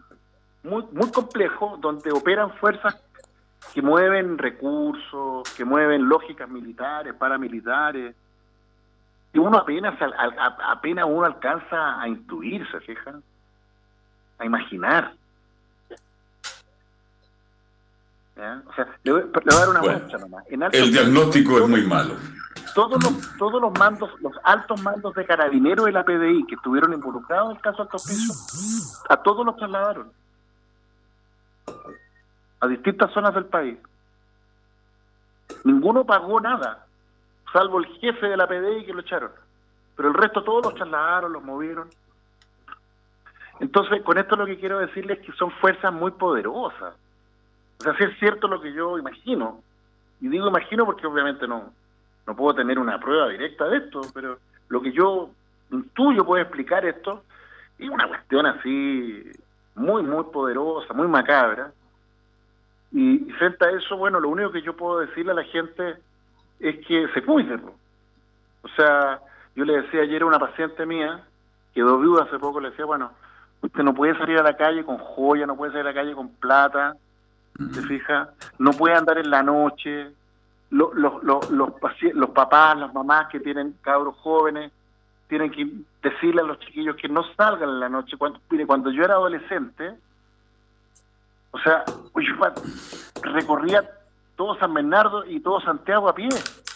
muy, 0.63 0.83
muy 0.91 1.11
complejo 1.11 1.77
donde 1.79 2.11
operan 2.11 2.51
fuerzas 2.55 2.99
que 3.73 3.81
mueven 3.81 4.37
recursos, 4.37 5.49
que 5.55 5.65
mueven 5.65 6.07
lógicas 6.07 6.49
militares, 6.49 7.13
paramilitares, 7.13 8.15
y 9.33 9.39
uno 9.39 9.57
apenas, 9.57 9.95
apenas 10.67 11.05
uno 11.07 11.25
alcanza 11.25 12.01
a 12.01 12.07
intuirse, 12.07 12.79
fijan, 12.81 13.21
a 14.39 14.45
imaginar. 14.45 15.13
O 18.35 18.73
sea, 18.73 18.87
le 19.03 19.11
voy, 19.11 19.21
a 19.21 19.55
dar 19.55 19.69
una 19.69 19.81
muestra 19.81 20.19
nomás. 20.19 20.45
el 20.49 20.91
diagnóstico 20.91 21.57
es 21.59 21.67
muy 21.67 21.85
malo. 21.85 22.15
Todos 22.73 23.03
los, 23.03 23.37
todos 23.37 23.61
los 23.61 23.77
mandos, 23.77 24.09
los 24.21 24.33
altos 24.43 24.81
mandos 24.83 25.13
de 25.15 25.25
carabineros 25.25 25.87
de 25.87 25.91
la 25.91 26.03
PDI 26.03 26.45
que 26.45 26.55
estuvieron 26.55 26.93
involucrados 26.93 27.49
en 27.49 27.55
el 27.57 27.61
caso 27.61 27.81
Alto 27.81 27.97
Piso, 27.97 28.33
a 29.09 29.17
todos 29.17 29.45
los 29.45 29.55
trasladaron 29.57 30.11
a 32.59 32.67
distintas 32.67 33.11
zonas 33.11 33.33
del 33.33 33.45
país. 33.45 33.77
Ninguno 35.63 36.05
pagó 36.05 36.39
nada, 36.39 36.85
salvo 37.53 37.79
el 37.79 37.85
jefe 37.99 38.27
de 38.27 38.37
la 38.37 38.47
PDI 38.47 38.85
que 38.85 38.93
lo 38.93 39.01
echaron. 39.01 39.31
Pero 39.95 40.09
el 40.09 40.15
resto 40.15 40.43
todos 40.43 40.65
los 40.65 40.75
trasladaron, 40.75 41.33
los 41.33 41.43
movieron. 41.43 41.89
Entonces, 43.59 44.03
con 44.03 44.17
esto 44.17 44.35
lo 44.35 44.45
que 44.45 44.59
quiero 44.59 44.79
decirles 44.79 45.19
es 45.19 45.25
que 45.25 45.31
son 45.33 45.51
fuerzas 45.51 45.91
muy 45.91 46.11
poderosas 46.11 46.93
o 47.79 47.83
sea, 47.83 47.95
si 47.95 48.03
es 48.03 48.17
cierto 48.19 48.47
lo 48.47 48.59
que 48.59 48.73
yo 48.73 48.97
imagino, 48.97 49.61
y 50.19 50.29
digo 50.29 50.47
imagino 50.47 50.85
porque 50.85 51.05
obviamente 51.05 51.47
no, 51.47 51.71
no 52.25 52.35
puedo 52.35 52.55
tener 52.55 52.79
una 52.79 52.99
prueba 52.99 53.29
directa 53.29 53.67
de 53.67 53.77
esto, 53.77 54.01
pero 54.13 54.39
lo 54.69 54.81
que 54.81 54.91
yo 54.91 55.29
intuyo 55.71 56.25
puede 56.25 56.43
explicar 56.43 56.85
esto 56.85 57.23
es 57.77 57.89
una 57.89 58.07
cuestión 58.07 58.45
así 58.47 59.31
muy, 59.75 60.01
muy 60.01 60.23
poderosa, 60.25 60.93
muy 60.93 61.07
macabra. 61.07 61.71
Y, 62.91 63.19
frente 63.37 63.65
a 63.65 63.71
eso, 63.71 63.97
bueno, 63.97 64.19
lo 64.19 64.29
único 64.29 64.51
que 64.51 64.61
yo 64.61 64.75
puedo 64.75 64.99
decirle 64.99 65.31
a 65.31 65.35
la 65.35 65.43
gente 65.43 65.95
es 66.59 66.85
que 66.85 67.07
se 67.13 67.21
cuiden. 67.23 67.61
O 68.61 68.67
sea, 68.69 69.19
yo 69.55 69.65
le 69.65 69.81
decía 69.81 70.01
ayer 70.01 70.21
a 70.21 70.25
una 70.25 70.39
paciente 70.39 70.85
mía, 70.85 71.23
quedó 71.73 71.99
viuda 71.99 72.23
hace 72.23 72.39
poco, 72.39 72.59
le 72.59 72.69
decía, 72.69 72.85
bueno, 72.85 73.11
usted 73.61 73.83
no 73.83 73.93
puede 73.93 74.17
salir 74.17 74.37
a 74.37 74.43
la 74.43 74.55
calle 74.55 74.83
con 74.83 74.97
joya, 74.97 75.45
no 75.45 75.55
puede 75.55 75.71
salir 75.71 75.87
a 75.87 75.91
la 75.91 76.01
calle 76.01 76.15
con 76.15 76.29
plata, 76.29 76.95
¿se 77.71 77.81
fija? 77.83 78.29
No 78.59 78.71
puede 78.71 78.95
andar 78.95 79.17
en 79.17 79.29
la 79.29 79.43
noche. 79.43 80.11
Los, 80.69 80.93
los, 80.95 81.23
los, 81.23 81.49
los, 81.49 82.29
papás, 82.31 82.77
las 82.77 82.93
mamás 82.93 83.27
que 83.29 83.39
tienen 83.39 83.75
cabros 83.81 84.15
jóvenes, 84.17 84.71
tienen 85.27 85.51
que 85.51 85.67
decirle 86.01 86.41
a 86.41 86.45
los 86.45 86.59
chiquillos 86.59 86.95
que 86.95 87.09
no 87.09 87.23
salgan 87.35 87.69
en 87.69 87.79
la 87.79 87.89
noche. 87.89 88.17
Cuando, 88.17 88.39
mire, 88.49 88.65
cuando 88.65 88.91
yo 88.91 89.03
era 89.03 89.15
adolescente, 89.15 89.95
o 91.57 91.63
sea, 91.63 91.83
recorría 93.23 93.89
todo 94.35 94.57
San 94.59 94.73
Bernardo 94.73 95.25
y 95.25 95.39
todo 95.39 95.59
Santiago 95.61 96.07
a 96.07 96.15
pie. 96.15 96.29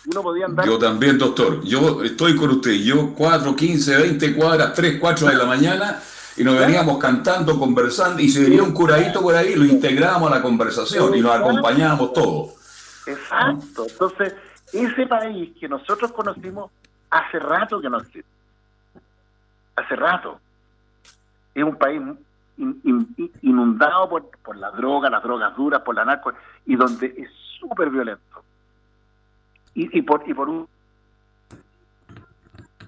Uno 0.07 0.23
podía 0.23 0.45
andar. 0.45 0.65
Yo 0.65 0.79
también, 0.79 1.17
doctor. 1.19 1.61
Yo 1.63 2.03
estoy 2.03 2.35
con 2.35 2.49
usted. 2.49 2.73
Yo 2.73 3.13
4, 3.13 3.55
15, 3.55 3.97
20 3.97 4.35
cuadras, 4.35 4.73
3, 4.73 4.97
4 4.99 5.27
de 5.27 5.35
la 5.35 5.45
mañana 5.45 6.01
y 6.37 6.43
nos 6.43 6.57
veníamos 6.57 6.97
cantando, 6.97 7.59
conversando, 7.59 8.21
y 8.21 8.29
si 8.29 8.41
venía 8.41 8.63
un 8.63 8.71
curadito 8.71 9.21
por 9.21 9.35
ahí, 9.35 9.53
lo 9.53 9.65
integrábamos 9.65 10.31
a 10.31 10.35
la 10.35 10.41
conversación 10.41 11.13
y 11.15 11.21
nos 11.21 11.35
acompañábamos 11.35 12.13
todos. 12.13 12.53
Exacto. 13.05 13.85
Entonces, 13.87 14.35
ese 14.71 15.05
país 15.07 15.51
que 15.59 15.67
nosotros 15.67 16.11
conocimos 16.13 16.71
hace 17.09 17.37
rato 17.37 17.81
que 17.81 17.89
no 17.89 17.97
existe. 17.99 18.25
Hace 19.75 19.95
rato. 19.95 20.39
Es 21.53 21.63
un 21.63 21.75
país 21.75 22.01
inundado 23.41 24.09
por, 24.09 24.29
por 24.43 24.55
la 24.57 24.71
droga, 24.71 25.09
las 25.09 25.23
drogas 25.23 25.55
duras, 25.55 25.81
por 25.81 25.95
la 25.95 26.05
narco, 26.05 26.33
y 26.65 26.75
donde 26.75 27.13
es 27.17 27.29
súper 27.59 27.89
violento. 27.89 28.43
Y, 29.73 29.97
y, 29.97 30.01
por, 30.01 30.23
y 30.27 30.33
por 30.33 30.49
un 30.49 30.67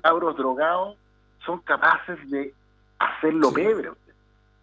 cabros 0.01 0.35
drogados 0.35 0.97
son 1.45 1.59
capaces 1.59 2.29
de 2.29 2.53
hacerlo 2.99 3.51
pebre. 3.53 3.91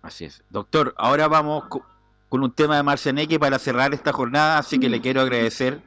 Así 0.03 0.27
es. 0.27 0.43
Doctor, 0.51 0.95
ahora 0.97 1.29
vamos 1.29 1.65
con 2.29 2.43
un 2.43 2.53
tema 2.53 2.77
de 2.77 2.83
Marcianeque 2.83 3.39
para 3.39 3.59
cerrar 3.59 3.93
esta 3.93 4.13
jornada, 4.13 4.59
así 4.59 4.79
que 4.79 4.89
le 4.89 5.01
quiero 5.01 5.21
agradecer 5.21 5.83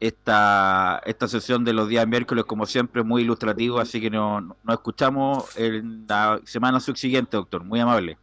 esta, 0.00 1.00
esta 1.04 1.28
sesión 1.28 1.64
de 1.64 1.72
los 1.72 1.88
días 1.88 2.06
miércoles, 2.06 2.44
como 2.44 2.66
siempre, 2.66 3.02
muy 3.02 3.22
ilustrativo, 3.22 3.78
así 3.78 4.00
que 4.00 4.10
nos 4.10 4.42
no 4.42 4.72
escuchamos 4.72 5.56
en 5.56 6.06
la 6.08 6.40
semana 6.44 6.80
subsiguiente, 6.80 7.36
doctor. 7.36 7.64
Muy 7.64 7.80
amable. 7.80 8.18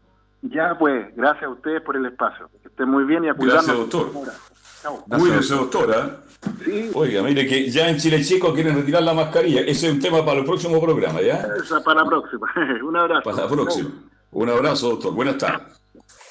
Ya, 0.49 0.77
pues, 0.77 1.15
gracias 1.15 1.45
a 1.45 1.49
ustedes 1.49 1.81
por 1.81 1.95
el 1.95 2.05
espacio. 2.05 2.49
Que 2.61 2.67
estén 2.67 2.89
muy 2.89 3.03
bien 3.03 3.23
y 3.23 3.29
a 3.29 3.33
cuidarnos. 3.33 3.65
Gracias, 3.65 3.89
doctor. 3.89 5.19
Cuídese, 5.19 5.55
doctora. 5.55 6.19
Sí. 6.63 6.91
Oiga, 6.93 7.23
mire 7.23 7.47
que 7.47 7.69
ya 7.71 7.89
en 7.89 7.97
Chile 7.97 8.23
Chico 8.23 8.53
quieren 8.53 8.75
retirar 8.75 9.01
la 9.01 9.13
mascarilla. 9.13 9.61
Ese 9.61 9.87
es 9.87 9.93
un 9.93 9.99
tema 9.99 10.23
para 10.23 10.39
el 10.39 10.45
próximo 10.45 10.79
programa, 10.79 11.21
¿ya? 11.21 11.47
Esa 11.63 11.83
para 11.83 12.03
la 12.03 12.07
próxima. 12.07 12.47
un 12.83 12.95
abrazo. 12.95 13.23
Para 13.23 13.37
la 13.37 13.47
próxima. 13.47 13.89
Un 14.31 14.49
abrazo, 14.49 14.89
doctor. 14.89 15.13
Buenas 15.13 15.37
tardes. 15.37 15.75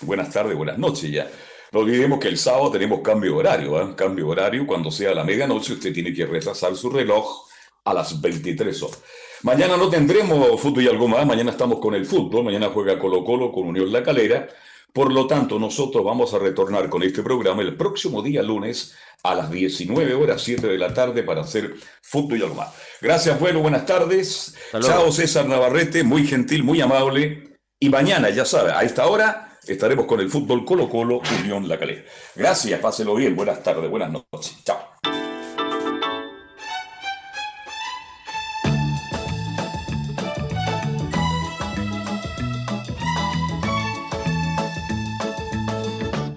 Buenas 0.02 0.30
tardes, 0.30 0.56
buenas 0.56 0.78
noches 0.78 1.10
ya. 1.10 1.28
No 1.72 1.80
olvidemos 1.80 2.20
que 2.20 2.28
el 2.28 2.36
sábado 2.36 2.70
tenemos 2.70 3.00
cambio 3.00 3.36
horario, 3.36 3.80
¿eh? 3.80 3.94
Cambio 3.96 4.28
horario, 4.28 4.66
cuando 4.66 4.90
sea 4.90 5.14
la 5.14 5.24
medianoche 5.24 5.72
usted 5.72 5.92
tiene 5.92 6.12
que 6.12 6.26
retrasar 6.26 6.76
su 6.76 6.90
reloj 6.90 7.48
a 7.84 7.94
las 7.94 8.20
23 8.20 8.82
horas. 8.82 9.02
Mañana 9.42 9.76
no 9.76 9.88
tendremos 9.88 10.60
fútbol 10.60 10.84
y 10.84 10.88
algo 10.88 11.08
más, 11.08 11.26
mañana 11.26 11.50
estamos 11.50 11.78
con 11.78 11.94
el 11.94 12.06
fútbol, 12.06 12.44
mañana 12.44 12.70
juega 12.72 12.98
Colo 12.98 13.24
Colo 13.24 13.52
con 13.52 13.64
Unión 13.64 13.92
La 13.92 14.02
Calera, 14.02 14.48
por 14.92 15.12
lo 15.12 15.26
tanto 15.26 15.58
nosotros 15.58 16.04
vamos 16.04 16.32
a 16.34 16.38
retornar 16.38 16.88
con 16.88 17.02
este 17.02 17.22
programa 17.22 17.62
el 17.62 17.76
próximo 17.76 18.22
día 18.22 18.42
lunes 18.42 18.94
a 19.22 19.34
las 19.34 19.50
19 19.50 20.14
horas 20.14 20.42
7 20.42 20.66
de 20.66 20.78
la 20.78 20.94
tarde 20.94 21.22
para 21.22 21.40
hacer 21.40 21.74
fútbol 22.02 22.38
y 22.38 22.42
algo 22.42 22.54
más. 22.54 22.68
Gracias, 23.00 23.38
bueno, 23.40 23.60
buenas 23.60 23.86
tardes. 23.86 24.54
Chao 24.80 25.10
César 25.10 25.46
Navarrete, 25.46 26.04
muy 26.04 26.26
gentil, 26.26 26.62
muy 26.62 26.80
amable. 26.80 27.58
Y 27.80 27.88
mañana, 27.88 28.30
ya 28.30 28.44
sabe, 28.44 28.72
a 28.72 28.82
esta 28.82 29.06
hora 29.06 29.58
estaremos 29.66 30.06
con 30.06 30.20
el 30.20 30.30
fútbol 30.30 30.64
Colo 30.64 30.88
Colo 30.88 31.20
Unión 31.40 31.68
La 31.68 31.78
Calera. 31.78 32.04
Gracias, 32.34 32.80
páselo 32.80 33.14
bien, 33.14 33.34
buenas 33.34 33.62
tardes, 33.62 33.90
buenas 33.90 34.10
noches. 34.10 34.56
Chao. 34.64 35.23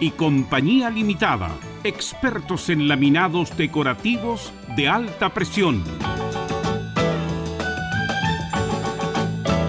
y 0.00 0.10
Compañía 0.10 0.90
Limitada, 0.90 1.56
expertos 1.84 2.68
en 2.68 2.88
laminados 2.88 3.56
decorativos 3.56 4.52
de 4.76 4.88
alta 4.88 5.32
presión. 5.32 5.82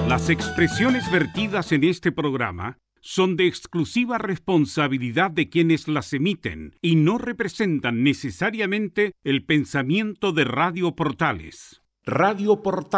Las 0.07 0.30
expresiones 0.30 1.09
vertidas 1.11 1.71
en 1.71 1.84
este 1.84 2.11
programa 2.11 2.78
son 3.01 3.38
de 3.38 3.47
exclusiva 3.47 4.17
responsabilidad 4.17 5.32
de 5.32 5.49
quienes 5.49 5.88
las 5.88 6.11
emiten 6.11 6.75
y 6.82 6.95
no 6.95 7.17
representan 7.17 8.03
necesariamente 8.03 9.13
el 9.23 9.45
pensamiento 9.45 10.34
de 10.34 10.43
Radio 10.43 10.95
Portales. 10.95 11.84
Radio 12.05 12.61
Portales 12.61 12.97